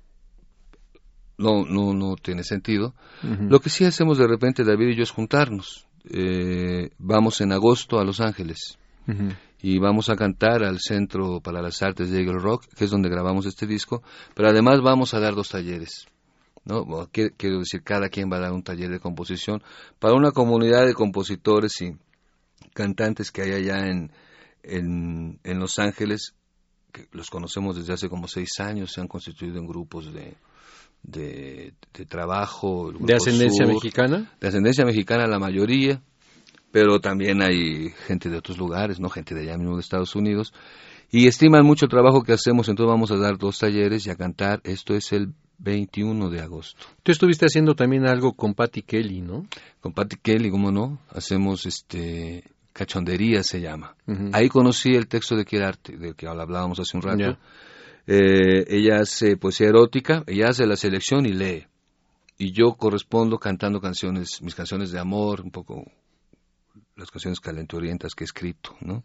no, 1.39 1.65
no, 1.65 1.95
no 1.95 2.17
tiene 2.17 2.45
sentido. 2.45 2.95
Lo 3.23 3.61
que 3.61 3.71
sí 3.71 3.85
hacemos 3.85 4.19
de 4.19 4.27
repente, 4.27 4.65
David 4.65 4.89
y 4.89 4.97
yo, 4.97 5.03
es 5.03 5.11
juntarnos. 5.11 5.87
Eh, 6.11 6.91
vamos 6.99 7.41
en 7.41 7.53
agosto 7.53 8.01
a 8.01 8.05
Los 8.05 8.21
Ángeles. 8.21 8.79
Ujú. 9.07 9.29
Y 9.63 9.79
vamos 9.79 10.11
a 10.11 10.17
cantar 10.17 10.65
al 10.65 10.81
Centro 10.81 11.41
para 11.41 11.63
las 11.63 11.81
Artes 11.83 12.11
de 12.11 12.19
Eagle 12.19 12.41
Rock, 12.41 12.67
que 12.77 12.85
es 12.85 12.91
donde 12.91 13.09
grabamos 13.09 13.47
este 13.47 13.67
disco, 13.67 14.03
pero 14.35 14.49
además 14.49 14.81
vamos 14.83 15.15
a 15.15 15.21
dar 15.21 15.37
dos 15.37 15.51
talleres. 15.51 16.07
¿no? 16.65 16.85
Quiero 17.13 17.61
decir, 17.61 17.83
cada 17.85 18.09
quien 18.09 18.31
va 18.31 18.37
a 18.39 18.41
dar 18.41 18.53
un 18.53 18.65
taller 18.65 18.91
de 18.91 18.99
composición 19.01 19.63
para 20.01 20.15
una 20.15 20.33
comunidad 20.33 20.85
de 20.85 20.95
compositores 20.95 21.81
y 21.81 21.97
cantantes 22.75 23.31
que 23.31 23.43
hay 23.43 23.53
allá 23.53 23.87
en, 23.87 24.11
en, 24.65 25.39
en 25.45 25.59
Los 25.61 25.79
Ángeles, 25.79 26.35
que 26.93 27.07
los 27.13 27.31
conocemos 27.31 27.77
desde 27.77 27.93
hace 27.93 28.09
como 28.09 28.27
seis 28.27 28.59
años, 28.59 28.93
se 28.93 29.01
han 29.01 29.09
constituido 29.09 29.59
en 29.59 29.67
grupos 29.67 30.13
de, 30.13 30.35
de, 31.05 31.73
de 31.95 32.07
trabajo. 32.07 32.93
¿De 32.99 33.15
ascendencia 33.15 33.65
Sur, 33.65 33.75
mexicana? 33.75 34.33
de 34.41 34.49
ascendencia 34.49 34.85
mexicana 34.85 35.27
la 35.27 35.39
mayoría, 35.39 36.03
pero 36.73 37.01
también 37.01 37.43
hay 37.43 37.91
gente 38.07 38.29
de 38.29 38.39
otros 38.39 38.59
lugares, 38.59 38.99
no 38.99 39.09
gente 39.09 39.35
de 39.35 39.43
allá 39.43 39.59
mismo 39.59 39.77
de 39.77 39.83
Estados 39.83 40.17
Unidos, 40.17 40.53
y 41.11 41.27
estiman 41.27 41.65
mucho 41.65 41.85
el 41.85 41.91
trabajo 41.91 42.23
que 42.23 42.33
hacemos, 42.33 42.69
entonces 42.69 42.91
vamos 42.91 43.11
a 43.13 43.19
dar 43.19 43.37
dos 43.37 43.59
talleres 43.59 44.07
y 44.07 44.11
a 44.11 44.17
cantar, 44.17 44.61
esto 44.65 44.95
es 44.95 45.13
el 45.13 45.35
21 45.59 46.31
de 46.31 46.41
agosto. 46.41 46.87
Tú 47.03 47.13
estuviste 47.13 47.47
haciendo 47.47 47.75
también 47.75 48.07
algo 48.09 48.33
con 48.33 48.55
Patty 48.55 48.83
Kelly, 48.83 49.21
¿no? 49.21 49.47
Con 49.81 49.93
Patty 49.93 50.17
Kelly, 50.17 50.51
¿cómo 50.51 50.73
no? 50.73 50.99
Hacemos 51.11 51.67
este 51.67 52.45
cachondería 52.73 53.43
se 53.43 53.61
llama. 53.61 53.95
Ahí 54.33 54.49
conocí 54.49 54.91
el 54.95 55.07
texto 55.07 55.37
de 55.37 55.45
Quierarte, 55.45 55.97
del 55.97 56.17
que 56.17 56.27
hablábamos 56.27 56.81
hace 56.81 56.97
un 56.97 57.03
rato. 57.03 57.39
Eh, 58.07 58.65
ella 58.69 59.01
hace 59.01 59.37
poesía 59.37 59.69
erótica, 59.69 60.25
ella 60.27 60.49
hace 60.49 60.67
la 60.67 60.77
selección 60.77 61.27
y 61.27 61.33
lee. 61.33 61.67
Y 62.39 62.53
yo 62.53 62.73
correspondo 62.75 63.39
cantando 63.39 63.81
canciones, 63.81 64.41
mis 64.43 64.55
canciones 64.55 64.91
de 64.91 64.99
amor, 64.99 65.43
un 65.43 65.51
poco 65.51 65.85
las 66.97 67.11
canciones 67.11 67.41
calenturientas 67.41 68.15
que 68.15 68.25
he 68.25 68.27
escrito, 68.27 68.77
¿no? 68.81 69.03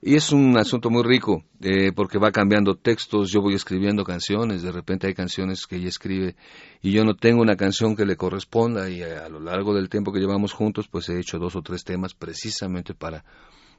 Y 0.00 0.14
es 0.14 0.30
un 0.30 0.56
asunto 0.56 0.90
muy 0.90 1.02
rico, 1.02 1.42
eh, 1.60 1.90
porque 1.92 2.18
va 2.18 2.30
cambiando 2.30 2.76
textos, 2.76 3.32
yo 3.32 3.40
voy 3.40 3.54
escribiendo 3.54 4.04
canciones, 4.04 4.62
de 4.62 4.70
repente 4.70 5.08
hay 5.08 5.14
canciones 5.14 5.66
que 5.66 5.76
ella 5.76 5.88
escribe 5.88 6.36
y 6.80 6.92
yo 6.92 7.04
no 7.04 7.14
tengo 7.16 7.42
una 7.42 7.56
canción 7.56 7.96
que 7.96 8.06
le 8.06 8.16
corresponda 8.16 8.88
y 8.88 9.02
a, 9.02 9.24
a 9.24 9.28
lo 9.28 9.40
largo 9.40 9.74
del 9.74 9.88
tiempo 9.88 10.12
que 10.12 10.20
llevamos 10.20 10.52
juntos, 10.52 10.86
pues 10.88 11.08
he 11.08 11.18
hecho 11.18 11.38
dos 11.38 11.56
o 11.56 11.62
tres 11.62 11.82
temas 11.82 12.14
precisamente 12.14 12.94
para 12.94 13.24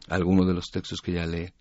algunos 0.10 0.46
de 0.46 0.54
los 0.54 0.70
textos 0.72 1.00
que 1.00 1.12
ella 1.12 1.26
lee. 1.26 1.54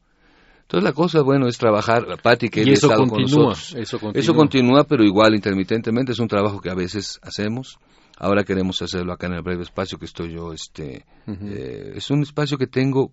Entonces 0.63 0.85
la 0.85 0.93
cosa, 0.93 1.23
bueno, 1.23 1.47
es 1.47 1.57
trabajar, 1.57 2.05
Patti 2.21 2.51
que 2.51 2.61
Y 2.61 2.73
eso 2.73 2.89
ha 2.89 2.93
estado 2.93 3.09
con 3.09 3.09
continúa, 3.11 3.49
nosotros. 3.51 3.75
eso 3.81 3.99
continúa. 3.99 4.21
Eso 4.23 4.35
continúa, 4.35 4.85
pero 4.85 5.03
igual 5.03 5.35
intermitentemente, 5.35 6.13
es 6.13 6.19
un 6.19 6.29
trabajo 6.29 6.61
que 6.61 6.69
a 6.69 6.75
veces 6.75 7.19
hacemos. 7.23 7.79
Ahora 8.21 8.43
queremos 8.45 8.83
hacerlo 8.83 9.12
acá 9.12 9.29
en 9.29 9.35
el 9.35 9.43
breve 9.43 9.62
espacio 9.62 9.97
que 9.97 10.07
estoy 10.07 10.33
yo, 10.33 10.53
este, 10.53 11.07
eh, 11.27 11.93
es 11.95 12.11
un 12.11 12.23
espacio 12.23 12.59
que 12.59 12.66
tengo 12.66 13.12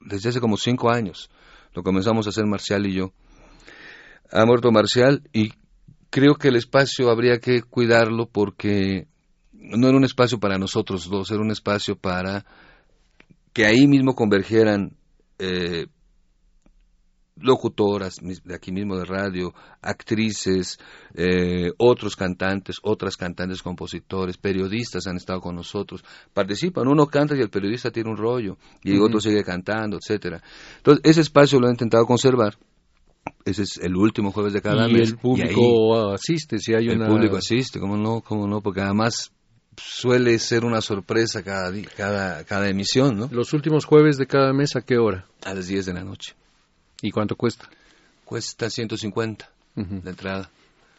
desde 0.00 0.28
hace 0.28 0.40
como 0.40 0.58
cinco 0.58 0.90
años. 0.90 1.30
Lo 1.72 1.82
comenzamos 1.82 2.26
a 2.26 2.30
hacer 2.30 2.44
Marcial 2.44 2.86
y 2.86 2.94
yo. 2.94 3.12
Ha 4.30 4.44
muerto 4.44 4.70
Marcial 4.70 5.22
y 5.32 5.52
creo 6.10 6.34
que 6.34 6.48
el 6.48 6.56
espacio 6.56 7.10
habría 7.10 7.38
que 7.38 7.62
cuidarlo 7.62 8.28
porque 8.28 9.08
no 9.52 9.88
era 9.88 9.96
un 9.96 10.04
espacio 10.04 10.38
para 10.38 10.58
nosotros 10.58 11.08
dos, 11.08 11.30
era 11.30 11.40
un 11.40 11.50
espacio 11.50 11.96
para 11.96 12.44
que 13.54 13.64
ahí 13.64 13.86
mismo 13.86 14.14
convergieran 14.14 14.96
eh, 15.38 15.86
locutoras 17.40 18.16
de 18.20 18.54
aquí 18.54 18.72
mismo 18.72 18.96
de 18.96 19.04
radio, 19.04 19.52
actrices, 19.82 20.78
eh, 21.14 21.70
otros 21.78 22.16
cantantes, 22.16 22.76
otras 22.82 23.16
cantantes, 23.16 23.62
compositores, 23.62 24.36
periodistas 24.36 25.06
han 25.06 25.16
estado 25.16 25.40
con 25.40 25.54
nosotros, 25.56 26.04
participan, 26.32 26.88
uno 26.88 27.06
canta 27.06 27.36
y 27.36 27.40
el 27.40 27.50
periodista 27.50 27.90
tiene 27.90 28.10
un 28.10 28.16
rollo 28.16 28.56
y 28.82 28.96
Ujú. 28.96 29.06
otro 29.06 29.20
sigue 29.20 29.44
cantando, 29.44 29.96
etcétera. 29.96 30.42
Entonces 30.78 31.02
ese 31.04 31.20
espacio 31.22 31.60
lo 31.60 31.68
he 31.68 31.70
intentado 31.70 32.04
conservar. 32.06 32.56
Ese 33.44 33.62
es 33.62 33.78
el 33.78 33.94
último 33.96 34.32
jueves 34.32 34.52
de 34.52 34.62
cada 34.62 34.88
y 34.88 34.92
mes. 34.92 35.10
el 35.10 35.14
y 35.14 35.18
público 35.18 36.06
ahí 36.08 36.14
asiste, 36.14 36.58
si 36.58 36.74
hay 36.74 36.88
el 36.88 36.96
una... 36.96 37.08
público 37.08 37.36
asiste, 37.36 37.78
cómo 37.78 37.96
no, 37.96 38.20
cómo 38.20 38.46
no, 38.46 38.60
porque 38.60 38.80
además 38.80 39.32
suele 39.76 40.38
ser 40.38 40.64
una 40.64 40.80
sorpresa 40.80 41.42
cada, 41.42 41.72
cada, 41.96 42.44
cada 42.44 42.68
emisión, 42.68 43.16
¿no? 43.16 43.28
Los 43.30 43.52
últimos 43.52 43.84
jueves 43.84 44.16
de 44.18 44.26
cada 44.26 44.52
mes, 44.52 44.76
¿a 44.76 44.80
qué 44.82 44.98
hora? 44.98 45.26
A 45.44 45.54
las 45.54 45.66
10 45.68 45.86
de 45.86 45.94
la 45.94 46.04
noche. 46.04 46.34
¿Y 47.02 47.10
cuánto 47.10 47.36
cuesta? 47.36 47.68
Cuesta 48.24 48.68
150 48.68 49.48
Ujú. 49.76 50.00
la 50.04 50.10
entrada. 50.10 50.50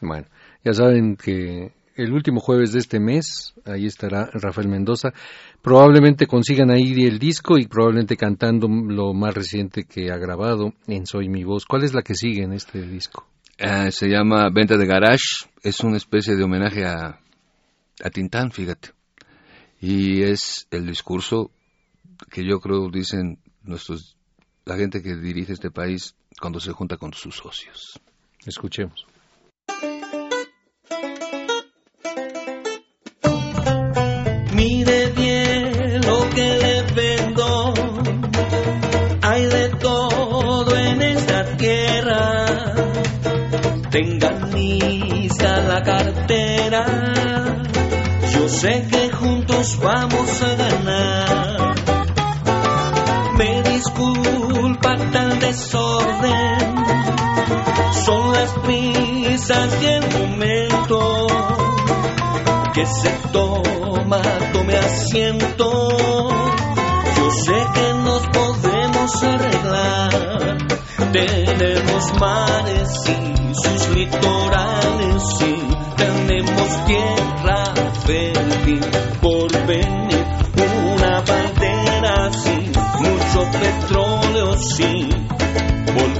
Bueno, 0.01 0.25
ya 0.63 0.73
saben 0.73 1.15
que 1.15 1.71
el 1.99 2.13
último 2.13 2.39
jueves 2.39 2.71
de 2.71 2.79
este 2.79 2.99
mes. 2.99 3.53
Ahí 3.65 3.85
estará 3.85 4.29
Rafael 4.33 4.69
Mendoza. 4.69 5.09
Probablemente 5.61 6.27
consigan 6.27 6.71
ahí 6.71 6.93
el 7.05 7.19
disco 7.19 7.57
y 7.57 7.67
probablemente 7.67 8.15
cantando 8.15 8.67
lo 8.69 9.13
más 9.13 9.33
reciente 9.33 9.83
que 9.83 10.09
ha 10.11 10.17
grabado 10.17 10.73
en 10.87 11.05
Soy 11.05 11.27
mi 11.27 11.43
voz. 11.43 11.65
¿Cuál 11.65 11.83
es 11.83 11.93
la 11.93 12.01
que 12.01 12.15
sigue 12.15 12.43
en 12.43 12.53
este 12.53 12.81
disco? 12.81 13.27
Eh, 13.57 13.91
se 13.91 14.07
llama 14.07 14.49
Venta 14.49 14.77
de 14.77 14.85
Garage. 14.85 15.45
Es 15.61 15.81
una 15.81 15.97
especie 15.97 16.37
de 16.37 16.43
homenaje 16.43 16.85
a, 16.85 17.19
a 18.01 18.09
Tintán, 18.09 18.51
fíjate. 18.51 18.91
Y 19.81 20.23
es 20.23 20.67
el 20.71 20.87
discurso 20.87 21.51
que 22.31 22.45
yo 22.45 22.61
creo 22.61 22.89
dicen 22.89 23.39
nuestros 23.63 24.15
la 24.69 24.77
gente 24.77 25.01
que 25.01 25.15
dirige 25.15 25.53
este 25.53 25.71
país 25.71 26.15
cuando 26.39 26.59
se 26.59 26.71
junta 26.71 26.95
con 26.97 27.11
sus 27.11 27.35
socios. 27.35 27.99
Escuchemos. 28.45 29.07
Mire 34.53 35.07
bien 35.17 36.01
lo 36.05 36.29
que 36.29 36.47
le 36.63 36.83
vendo. 36.93 37.73
Hay 39.23 39.45
de 39.45 39.69
todo 39.69 40.77
en 40.77 41.01
esta 41.01 41.57
tierra. 41.57 42.45
Tenga 43.89 44.31
lista 44.53 45.61
la 45.61 45.81
cartera. 45.81 47.63
Yo 48.33 48.47
sé 48.47 48.87
que 48.91 49.09
juntos 49.09 49.79
vamos 49.81 50.43
a 50.43 50.55
ganar. 50.55 51.38
Son 55.51 56.13
las 58.33 58.51
prisas 58.59 59.81
y 59.81 59.85
el 59.85 60.07
momento 60.13 61.27
que 62.71 62.85
se 62.85 63.09
toma, 63.31 64.21
tome 64.53 64.77
asiento. 64.77 65.89
Yo 67.17 67.31
sé 67.31 67.65
que 67.73 67.93
nos 67.95 68.27
podemos 68.27 69.23
arreglar. 69.23 70.57
Tenemos 71.11 72.13
mares 72.19 72.89
y 73.07 73.53
sus 73.55 73.89
litorales 73.95 75.23
y 75.41 75.95
tenemos 75.95 76.85
tierra 76.85 77.73
fértil 78.05 78.81
por 79.19 79.51
venir. 79.65 80.25
Una 80.93 81.21
bandera 81.21 82.31
sí, 82.33 82.71
mucho 82.99 83.49
petróleo 83.51 84.55
sí, 84.57 85.09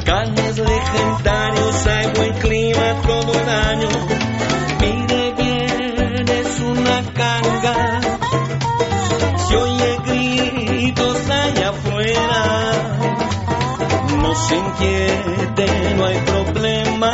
volcanes 0.10 0.58
legendarios, 0.58 1.88
hay 1.88 2.08
buen 2.16 2.34
clima 2.40 3.02
todo 3.06 3.32
el 3.34 3.50
año. 3.50 3.90
Mire 4.82 5.34
bien, 5.38 6.30
es 6.30 6.60
una 6.62 7.04
canga. 7.14 8.02
Se 9.48 9.56
oye 9.56 9.98
gritos 10.06 11.30
allá 11.30 11.70
afuera. 11.70 12.72
No 14.22 14.36
se 14.36 14.56
inquiete, 14.56 15.96
no 15.96 16.06
hay 16.06 16.18
problema. 16.20 17.14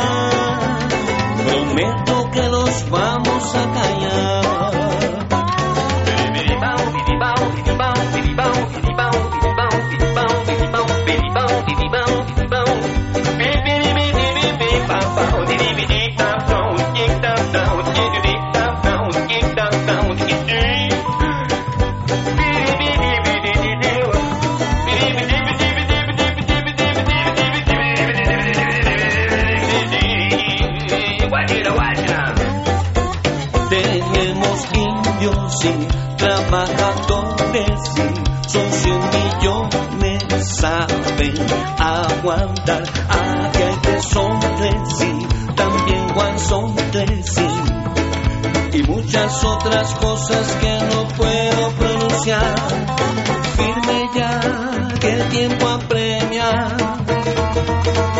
Prometo 1.46 2.30
que 2.30 2.48
los 2.48 2.90
vamos 2.90 3.54
a 3.54 3.72
callar. 3.74 4.35
Aguantar. 42.66 42.82
Aquí 43.08 43.62
hay 43.62 43.76
tesontes 43.76 45.00
y 45.00 45.54
también 45.54 46.14
guanzontes 46.14 47.38
y, 47.38 48.76
y 48.78 48.82
muchas 48.82 49.44
otras 49.44 49.94
cosas 49.94 50.56
que 50.60 50.78
no 50.94 51.08
puedo 51.08 51.70
pronunciar. 51.70 52.54
Firme 53.56 54.10
ya 54.14 54.40
que 55.00 55.12
el 55.12 55.28
tiempo 55.28 55.68
apremia. 55.68 56.76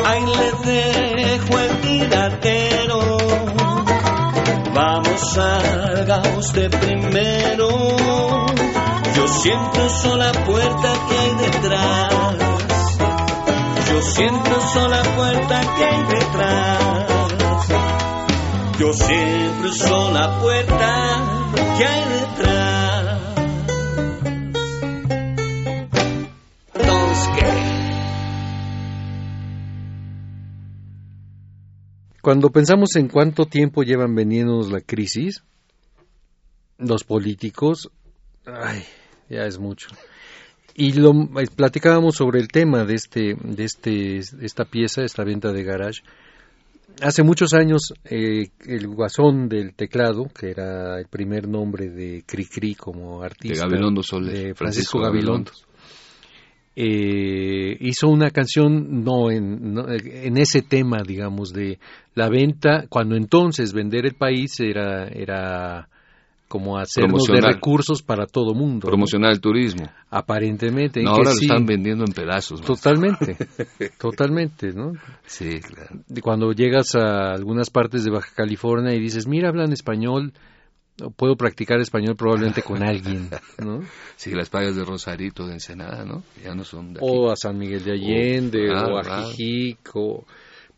Ahí 0.05 0.25
le 0.25 1.23
dejo 1.23 1.59
el 1.59 1.81
tiradero. 1.81 3.19
Vamos, 4.75 5.21
salga 5.33 6.23
usted 6.39 6.71
primero. 6.71 7.69
Yo 9.17 9.29
siempre 9.29 9.87
uso 9.87 10.17
la 10.17 10.33
puerta 10.33 10.93
que 11.09 11.19
hay 11.19 11.51
detrás. 11.51 12.06
Siempre 14.17 14.51
uso 14.57 14.89
la 14.89 15.03
puerta 15.15 15.61
que 15.77 15.85
hay 15.85 16.03
detrás. 16.05 17.07
Yo 18.81 18.93
siempre 18.95 19.69
uso 19.69 20.11
la 20.11 20.41
puerta 20.41 21.53
que 21.77 21.85
hay 21.85 22.05
detrás. 22.09 23.21
Cuando 32.23 32.49
pensamos 32.49 32.97
en 32.97 33.09
cuánto 33.09 33.45
tiempo 33.45 33.83
llevan 33.83 34.15
vendiéndonos 34.15 34.73
la 34.73 34.81
crisis, 34.81 35.45
los 36.79 37.05
políticos, 37.05 37.91
ay, 38.47 38.83
ya 39.29 39.45
es 39.45 39.59
mucho. 39.59 39.89
Y 40.79 40.93
lo 40.93 41.11
eh, 41.13 41.47
platicábamos 41.55 42.17
sobre 42.17 42.39
el 42.39 42.49
tema 42.49 42.85
de 42.85 42.95
este, 42.95 43.35
de 43.43 43.65
este, 43.65 44.19
esta 44.19 44.67
pieza, 44.67 45.03
esta 45.03 45.25
venta 45.25 45.51
de 45.51 45.65
garage. 45.65 46.03
Hace 47.01 47.23
muchos 47.23 47.55
años, 47.55 47.95
eh, 48.05 48.51
el 48.67 48.87
guasón 48.87 49.49
del 49.49 49.75
teclado, 49.75 50.29
que 50.39 50.51
era 50.51 50.99
el 50.99 51.07
primer 51.07 51.49
nombre 51.49 51.89
de 51.89 52.25
Cricri 52.27 52.75
como 52.75 53.21
De 53.21 53.27
artista, 53.27 53.67
Gabilondo 53.67 54.03
Soler. 54.03 54.49
de 54.49 54.55
Francisco 54.55 55.01
Gabilondo, 55.01 55.51
eh, 56.75 57.75
hizo 57.81 58.09
una 58.09 58.31
canción 58.31 59.03
no 59.03 59.31
en, 59.31 59.73
no, 59.73 59.87
en 59.89 60.37
ese 60.37 60.61
tema, 60.61 60.99
digamos, 61.07 61.55
de 61.55 61.79
la 62.15 62.29
venta, 62.29 62.85
cuando 62.91 63.17
entonces 63.17 63.73
vender 63.73 64.05
el 64.05 64.15
país 64.15 64.61
era, 64.61 65.09
era 65.09 65.89
como 66.49 66.79
hacernos 66.79 67.25
de 67.25 67.41
recursos 67.41 68.03
para 68.03 68.27
todo 68.27 68.55
mundo. 68.55 68.87
¿no? 68.87 68.91
Promocionar 68.91 69.33
el 69.33 69.41
turismo. 69.41 69.91
Aparentemente. 70.11 71.03
No, 71.03 71.09
en 71.11 71.15
que 71.15 71.19
ahora 71.19 71.31
lo 71.31 71.37
sí, 71.37 71.47
están 71.47 71.67
vendiendo 71.67 72.05
en 72.05 72.13
pedazos. 72.13 72.61
Totalmente, 72.61 73.37
totalmente, 73.99 74.73
¿no? 74.73 74.93
Sí, 75.27 75.61
claro. 75.61 76.01
Cuando 76.23 76.53
llegas 76.53 76.95
a 76.95 77.33
algunas 77.33 77.71
partes 77.71 78.05
de 78.05 78.11
Baja 78.11 78.31
California 78.35 78.95
y 78.95 79.01
dices, 79.01 79.27
mira, 79.27 79.49
hablan 79.49 79.73
español, 79.73 80.33
puedo 81.17 81.37
practicar 81.37 81.81
español 81.81 82.17
probablemente 82.17 82.63
con 82.63 82.83
alguien, 82.83 83.29
¿no? 83.59 83.81
Sí, 84.17 84.31
las 84.33 84.49
playas 84.49 84.77
de 84.77 84.85
Rosarito, 84.85 85.47
de 85.47 85.55
Ensenada, 85.55 86.05
¿no? 86.05 86.23
Ya 86.43 86.55
no 86.55 86.65
son 86.65 86.95
de 86.95 87.01
aquí. 87.01 87.09
o 87.11 87.31
a 87.31 87.37
San 87.37 87.59
Miguel 87.59 87.85
de 87.85 87.93
Allende, 87.93 88.71
Oh, 88.71 88.95
o 88.95 88.99
a 88.99 89.03
claro, 89.03 89.27
Jijic, 89.33 89.91
o- 89.95 90.25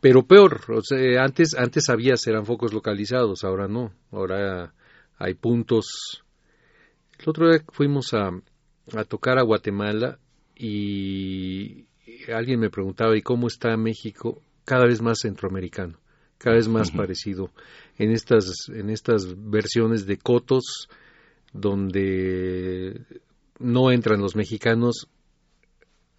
pero 0.00 0.22
peor, 0.24 0.60
o 0.70 0.80
sea, 0.82 1.22
antes, 1.24 1.54
antes 1.56 1.88
había, 1.88 2.14
eran 2.26 2.46
focos 2.46 2.72
localizados, 2.72 3.44
ahora 3.44 3.66
no, 3.68 3.92
ahora 4.12 4.72
hay 5.18 5.34
puntos. 5.34 6.22
El 7.18 7.28
otro 7.28 7.50
día 7.50 7.64
fuimos 7.68 8.14
a, 8.14 8.30
a 8.96 9.04
tocar 9.04 9.38
a 9.38 9.42
Guatemala 9.42 10.18
y 10.56 11.86
alguien 12.32 12.60
me 12.60 12.70
preguntaba, 12.70 13.16
¿y 13.16 13.22
cómo 13.22 13.48
está 13.48 13.76
México? 13.76 14.40
Cada 14.64 14.86
vez 14.86 15.02
más 15.02 15.18
centroamericano, 15.20 15.98
cada 16.36 16.56
vez 16.56 16.68
más 16.68 16.90
parecido 16.90 17.50
en 17.96 18.10
estas, 18.12 18.68
en 18.68 18.90
estas 18.90 19.34
versiones 19.36 20.06
de 20.06 20.18
cotos 20.18 20.88
donde 21.52 23.02
no 23.58 23.90
entran 23.90 24.20
los 24.20 24.36
mexicanos 24.36 25.08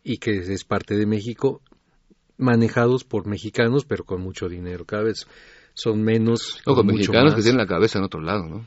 y 0.03 0.17
que 0.17 0.31
es 0.31 0.63
parte 0.63 0.95
de 0.95 1.05
México, 1.05 1.61
manejados 2.37 3.03
por 3.03 3.27
mexicanos, 3.27 3.85
pero 3.85 4.03
con 4.03 4.21
mucho 4.21 4.47
dinero. 4.47 4.85
Cada 4.85 5.03
vez 5.03 5.27
son 5.82 6.01
menos. 6.03 6.61
No, 6.65 6.75
con 6.75 6.88
mexicanos 6.88 7.32
más. 7.32 7.36
que 7.36 7.41
tienen 7.41 7.57
la 7.59 7.67
cabeza 7.67 7.99
en 7.99 8.05
otro 8.05 8.21
lado, 8.21 8.43
¿no? 8.47 8.65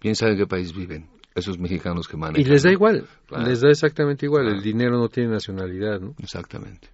¿Quién 0.00 0.14
sabe 0.14 0.32
en 0.32 0.38
qué 0.38 0.46
país 0.46 0.74
viven 0.74 1.06
esos 1.34 1.58
mexicanos 1.58 2.06
que 2.08 2.16
manejan? 2.16 2.40
Y 2.40 2.44
les 2.50 2.62
da 2.62 2.70
igual, 2.72 3.06
Claro. 3.26 3.46
les 3.46 3.60
da 3.60 3.68
exactamente 3.70 4.26
igual. 4.26 4.44
Claro. 4.44 4.56
El 4.58 4.62
dinero 4.62 4.98
no 4.98 5.08
tiene 5.08 5.30
nacionalidad, 5.30 6.00
¿no? 6.00 6.14
Exactamente. 6.18 6.88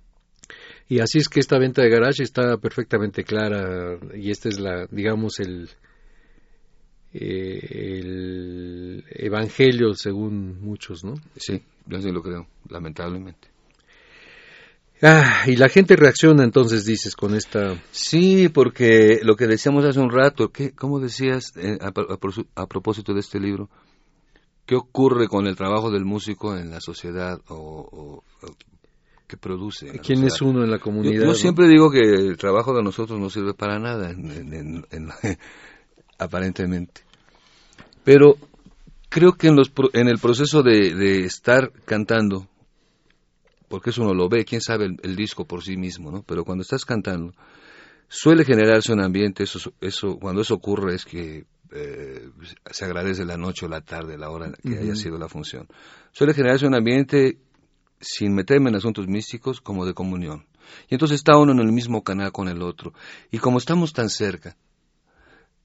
Y 0.88 0.98
así 1.00 1.18
es 1.18 1.28
que 1.28 1.38
esta 1.40 1.58
venta 1.58 1.82
de 1.82 1.88
garage 1.90 2.22
está 2.24 2.56
perfectamente 2.56 3.22
clara 3.24 3.96
y 4.14 4.30
esta 4.30 4.48
es 4.48 4.58
la, 4.58 4.86
digamos, 4.90 5.38
el 5.40 5.68
eh, 7.12 7.98
el 8.00 9.04
evangelio 9.10 9.94
según 9.94 10.60
muchos, 10.60 11.04
¿no? 11.04 11.14
Sí, 11.36 11.60
yo 11.86 12.00
sí 12.00 12.10
lo 12.10 12.22
creo, 12.22 12.46
lamentablemente. 12.68 13.48
Ah, 15.02 15.44
y 15.46 15.56
la 15.56 15.68
gente 15.68 15.96
reacciona 15.96 16.44
entonces, 16.44 16.84
dices, 16.84 17.16
con 17.16 17.34
esta... 17.34 17.82
Sí, 17.90 18.50
porque 18.50 19.20
lo 19.22 19.34
que 19.34 19.46
decíamos 19.46 19.84
hace 19.84 19.98
un 19.98 20.10
rato, 20.10 20.50
¿qué, 20.50 20.72
¿cómo 20.72 21.00
decías 21.00 21.52
eh, 21.56 21.78
a, 21.80 21.86
a, 21.86 22.62
a, 22.62 22.66
propósito 22.66 23.14
de 23.14 23.20
este 23.20 23.40
libro? 23.40 23.70
¿Qué 24.66 24.74
ocurre 24.76 25.26
con 25.26 25.46
el 25.46 25.56
trabajo 25.56 25.90
del 25.90 26.04
músico 26.04 26.54
en 26.54 26.70
la 26.70 26.80
sociedad 26.80 27.40
o, 27.48 27.88
o 27.90 28.24
que 29.26 29.38
produce? 29.38 29.86
¿Quién 29.86 30.18
sociedad? 30.18 30.26
es 30.26 30.42
uno 30.42 30.64
en 30.64 30.70
la 30.70 30.78
comunidad? 30.78 31.14
Yo, 31.14 31.20
yo 31.20 31.26
¿no? 31.28 31.34
siempre 31.34 31.66
digo 31.66 31.90
que 31.90 32.00
el 32.00 32.36
trabajo 32.36 32.74
de 32.74 32.82
nosotros 32.82 33.18
no 33.18 33.30
sirve 33.30 33.54
para 33.54 33.78
nada, 33.78 34.10
en, 34.10 34.52
en, 34.52 34.84
en, 34.90 35.08
aparentemente. 36.18 37.02
Pero 38.04 38.36
creo 39.08 39.32
que 39.32 39.48
en, 39.48 39.56
los, 39.56 39.72
en 39.94 40.08
el 40.08 40.18
proceso 40.18 40.62
de, 40.62 40.94
de 40.94 41.24
estar 41.24 41.72
cantando, 41.86 42.49
porque 43.70 43.90
eso 43.90 44.02
uno 44.02 44.14
lo 44.14 44.28
ve, 44.28 44.44
quién 44.44 44.60
sabe 44.60 44.86
el, 44.86 44.96
el, 45.04 45.14
disco 45.14 45.44
por 45.44 45.62
sí 45.62 45.76
mismo, 45.76 46.10
¿no? 46.10 46.24
Pero 46.24 46.44
cuando 46.44 46.62
estás 46.62 46.84
cantando, 46.84 47.32
suele 48.08 48.44
generarse 48.44 48.92
un 48.92 49.00
ambiente, 49.00 49.44
eso, 49.44 49.72
eso 49.80 50.18
cuando 50.18 50.42
eso 50.42 50.54
ocurre 50.54 50.96
es 50.96 51.04
que 51.04 51.46
eh, 51.70 52.28
se 52.68 52.84
agradece 52.84 53.24
la 53.24 53.36
noche 53.36 53.66
o 53.66 53.68
la 53.68 53.80
tarde, 53.80 54.18
la 54.18 54.30
hora 54.30 54.50
que 54.60 54.70
uh 54.70 54.72
-huh. 54.72 54.80
haya 54.80 54.96
sido 54.96 55.18
la 55.18 55.28
función. 55.28 55.68
Suele 56.10 56.34
generarse 56.34 56.66
un 56.66 56.74
ambiente, 56.74 57.38
sin 58.00 58.34
meterme 58.34 58.70
en 58.70 58.76
asuntos 58.76 59.06
místicos, 59.06 59.60
como 59.60 59.86
de 59.86 59.94
comunión. 59.94 60.46
Y 60.88 60.96
entonces 60.96 61.16
está 61.16 61.38
uno 61.38 61.52
en 61.52 61.60
el 61.60 61.70
mismo 61.70 62.02
canal 62.02 62.32
con 62.32 62.48
el 62.48 62.62
otro. 62.62 62.92
Y 63.30 63.38
como 63.38 63.58
estamos 63.58 63.92
tan 63.92 64.10
cerca, 64.10 64.56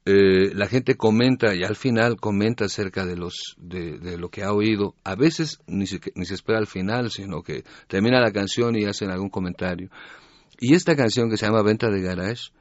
eh, 0.07 0.53
la 0.53 0.67
gente 0.67 0.95
comenta 0.95 1.55
y 1.55 1.63
al 1.63 1.75
final 1.75 2.17
comenta 2.17 2.65
acerca 2.65 3.07
de 3.07 3.17
los 3.17 3.55
de, 3.57 3.97
de 3.97 4.19
lo 4.19 4.29
que 4.29 4.43
ha 4.43 4.53
oído. 4.53 4.95
A 5.03 5.15
veces 5.15 5.59
ni 5.65 5.87
se, 5.87 5.99
ni 6.13 6.25
se 6.25 6.35
espera 6.35 6.59
al 6.59 6.67
final 6.67 7.09
sino 7.09 7.41
que 7.41 7.63
termina 7.87 8.21
la 8.21 8.31
canción 8.31 8.75
y 8.75 8.85
hacen 8.85 9.09
algún 9.09 9.29
comentario. 9.29 9.89
Y 10.59 10.75
esta 10.75 10.95
canción 10.95 11.29
que 11.29 11.37
se 11.37 11.47
llama 11.47 11.63
Venta 11.63 11.89
de 11.89 12.01
Garage 12.01 12.51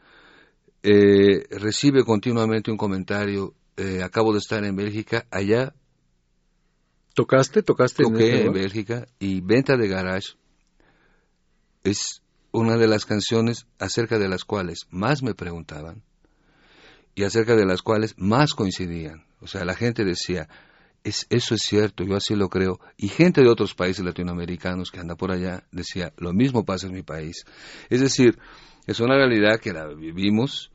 eh, 0.82 1.44
recibe 1.50 2.02
continuamente 2.02 2.70
un 2.70 2.78
comentario 2.78 3.54
eh, 3.76 4.02
acabo 4.02 4.32
de 4.32 4.38
estar 4.38 4.64
en 4.64 4.76
Bélgica 4.76 5.26
allá 5.30 5.74
tocaste 7.14 7.62
tocaste 7.62 8.04
toqué 8.04 8.28
en, 8.28 8.34
este 8.34 8.46
en 8.46 8.52
Bélgica 8.52 9.06
y 9.18 9.40
Venta 9.40 9.76
de 9.76 9.88
Garage 9.88 10.34
es 11.82 12.22
una 12.52 12.76
de 12.76 12.86
las 12.86 13.04
canciones 13.04 13.66
acerca 13.78 14.18
de 14.18 14.28
las 14.28 14.44
cuales 14.44 14.86
más 14.90 15.22
me 15.22 15.34
preguntaban 15.34 16.02
y 17.14 17.24
acerca 17.24 17.54
de 17.56 17.66
las 17.66 17.82
cuales 17.82 18.14
más 18.18 18.54
coincidían. 18.54 19.24
O 19.40 19.46
sea, 19.46 19.64
la 19.64 19.74
gente 19.74 20.04
decía, 20.04 20.48
es, 21.04 21.26
eso 21.30 21.54
es 21.54 21.62
cierto, 21.62 22.04
yo 22.04 22.16
así 22.16 22.34
lo 22.34 22.48
creo. 22.48 22.80
Y 22.96 23.08
gente 23.08 23.42
de 23.42 23.48
otros 23.48 23.74
países 23.74 24.04
latinoamericanos 24.04 24.90
que 24.90 25.00
anda 25.00 25.14
por 25.14 25.30
allá 25.30 25.64
decía, 25.70 26.12
lo 26.16 26.32
mismo 26.32 26.64
pasa 26.64 26.86
en 26.86 26.94
mi 26.94 27.02
país. 27.02 27.44
Es 27.90 28.00
decir, 28.00 28.38
es 28.86 29.00
una 29.00 29.16
realidad 29.16 29.60
que 29.60 29.72
la 29.72 29.86
vivimos, 29.86 30.70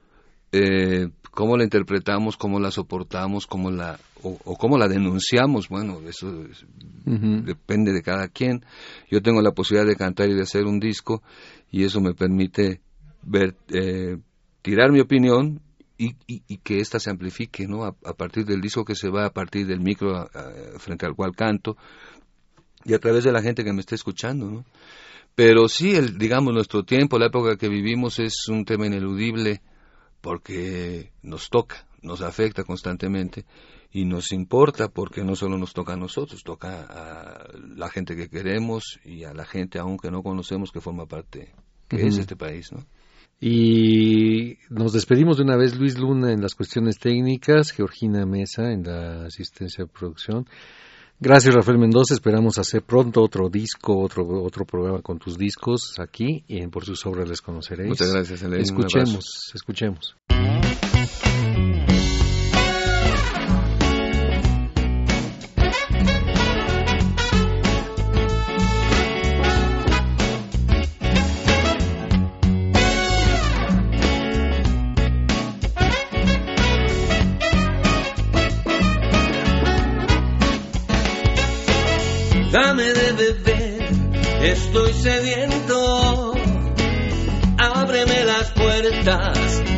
eh, 0.51 1.09
cómo 1.31 1.57
la 1.57 1.63
interpretamos, 1.63 2.37
cómo 2.37 2.59
la 2.59 2.71
soportamos, 2.71 3.47
cómo 3.47 3.71
la, 3.71 3.99
o, 4.23 4.37
o 4.45 4.55
cómo 4.55 4.77
la 4.77 4.87
denunciamos, 4.87 5.69
bueno, 5.69 5.99
eso 6.07 6.45
es, 6.45 6.63
uh 6.63 7.11
-huh. 7.11 7.43
depende 7.43 7.91
de 7.91 8.01
cada 8.01 8.27
quien. 8.27 8.65
Yo 9.09 9.21
tengo 9.21 9.41
la 9.41 9.51
posibilidad 9.51 9.87
de 9.87 9.95
cantar 9.95 10.29
y 10.29 10.35
de 10.35 10.43
hacer 10.43 10.65
un 10.65 10.79
disco 10.79 11.21
y 11.71 11.83
eso 11.83 12.01
me 12.01 12.13
permite 12.13 12.81
ver, 13.23 13.55
eh, 13.69 14.17
tirar 14.61 14.91
mi 14.91 14.99
opinión 14.99 15.61
y, 15.99 16.15
y, 16.27 16.43
y, 16.47 16.57
que 16.57 16.79
ésta 16.79 16.97
se 16.97 17.09
amplifique, 17.09 17.67
¿no? 17.67 17.83
A, 17.83 17.89
a, 18.05 18.13
partir 18.13 18.45
del 18.45 18.61
disco 18.61 18.85
que 18.85 18.95
se 18.95 19.09
va, 19.09 19.25
a 19.25 19.33
partir 19.33 19.67
del 19.67 19.81
micro 19.81 20.15
a, 20.15 20.21
a, 20.23 20.79
frente 20.79 21.05
al 21.05 21.13
cual 21.13 21.35
canto 21.35 21.75
y 22.85 22.93
a 22.93 22.99
través 22.99 23.25
de 23.25 23.33
la 23.33 23.41
gente 23.41 23.65
que 23.65 23.73
me 23.73 23.81
está 23.81 23.95
escuchando, 23.95 24.49
¿no? 24.49 24.65
Pero 25.35 25.67
sí, 25.67 25.95
el, 25.95 26.17
digamos, 26.17 26.53
nuestro 26.53 26.83
tiempo, 26.83 27.19
la 27.19 27.27
época 27.27 27.57
que 27.57 27.67
vivimos 27.67 28.19
es 28.19 28.47
un 28.47 28.63
tema 28.63 28.87
ineludible 28.87 29.61
porque 30.21 31.11
nos 31.21 31.49
toca, 31.49 31.85
nos 32.01 32.21
afecta 32.21 32.63
constantemente 32.63 33.45
y 33.91 34.05
nos 34.05 34.31
importa 34.31 34.87
porque 34.87 35.23
no 35.23 35.35
solo 35.35 35.57
nos 35.57 35.73
toca 35.73 35.93
a 35.93 35.97
nosotros, 35.97 36.43
toca 36.43 36.85
a 36.89 37.47
la 37.75 37.89
gente 37.89 38.15
que 38.15 38.29
queremos 38.29 38.99
y 39.03 39.25
a 39.25 39.33
la 39.33 39.45
gente 39.45 39.79
aún 39.79 39.97
que 39.97 40.11
no 40.11 40.23
conocemos 40.23 40.71
que 40.71 40.81
forma 40.81 41.05
parte, 41.05 41.53
que 41.87 41.97
uh 41.97 41.99
-huh. 41.99 42.07
es 42.07 42.17
este 42.17 42.35
país, 42.35 42.71
¿no? 42.71 42.85
Y 43.41 44.57
nos 44.69 44.91
despedimos 44.91 45.37
de 45.37 45.43
una 45.43 45.55
vez 45.55 45.77
Luis 45.77 45.97
Luna 45.97 46.31
en 46.33 46.41
las 46.41 46.55
cuestiones 46.55 46.99
técnicas, 46.99 47.71
Georgina 47.71 48.25
Mesa 48.25 48.71
en 48.71 48.83
la 48.83 49.25
asistencia 49.25 49.85
de 49.85 49.89
producción. 49.89 50.45
Gracias 51.21 51.53
Rafael 51.53 51.77
Mendoza, 51.77 52.13
esperamos 52.13 52.57
hacer 52.57 52.81
pronto 52.81 53.21
otro 53.21 53.49
disco, 53.49 53.99
otro 53.99 54.25
otro 54.41 54.65
programa 54.65 55.01
con 55.01 55.19
tus 55.19 55.37
discos 55.37 55.95
aquí 55.99 56.45
y 56.47 56.65
por 56.67 56.85
sus 56.85 57.05
obras 57.05 57.27
les 57.27 57.41
conoceréis. 57.41 57.89
Muchas 57.89 58.13
gracias, 58.13 58.41
Elaine. 58.41 58.63
Escuchemos, 58.63 59.51
escuchemos. 59.53 60.15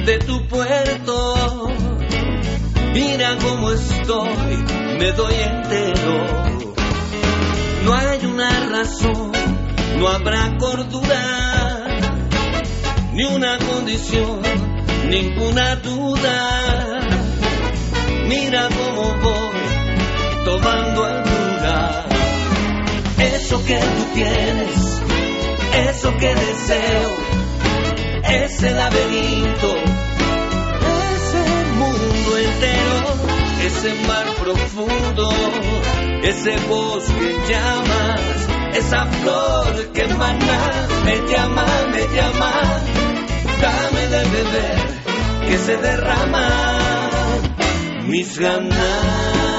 De 0.05 0.17
tu 0.19 0.47
puerto. 0.47 1.69
Mira 2.93 3.37
cómo 3.41 3.71
estoy, 3.71 4.57
me 4.99 5.11
doy 5.13 5.33
entero. 5.33 6.25
No 7.85 7.93
hay 7.93 8.25
una 8.25 8.49
razón, 8.69 9.31
no 9.97 10.07
habrá 10.09 10.57
cordura, 10.57 11.99
ni 13.13 13.23
una 13.23 13.57
condición, 13.57 14.41
ninguna 15.07 15.77
duda. 15.77 16.99
Mira 18.27 18.67
cómo 18.69 19.15
voy 19.21 20.45
tomando 20.45 21.05
altura 21.05 22.05
eso 23.21 23.63
que 23.65 23.77
tú 23.77 24.03
tienes, 24.13 25.01
eso 25.87 26.11
que 26.17 26.35
deseo, 26.35 27.30
ese 28.31 28.71
laberinto, 28.71 29.75
ese 31.15 31.43
mundo 31.79 32.37
entero, 32.37 32.99
ese 33.65 33.93
mar 34.07 34.25
profundo, 34.39 35.29
ese 36.23 36.55
bosque 36.67 37.35
llamas, 37.49 38.21
esa 38.75 39.05
flor 39.05 39.91
que 39.93 40.01
emana, 40.03 40.59
me 41.05 41.15
llama, 41.29 41.65
me 41.91 42.07
llama, 42.15 42.51
dame 43.61 44.07
de 44.07 44.23
beber, 44.29 45.49
que 45.49 45.57
se 45.57 45.77
derrama 45.77 46.47
mis 48.07 48.37
ganas. 48.39 49.50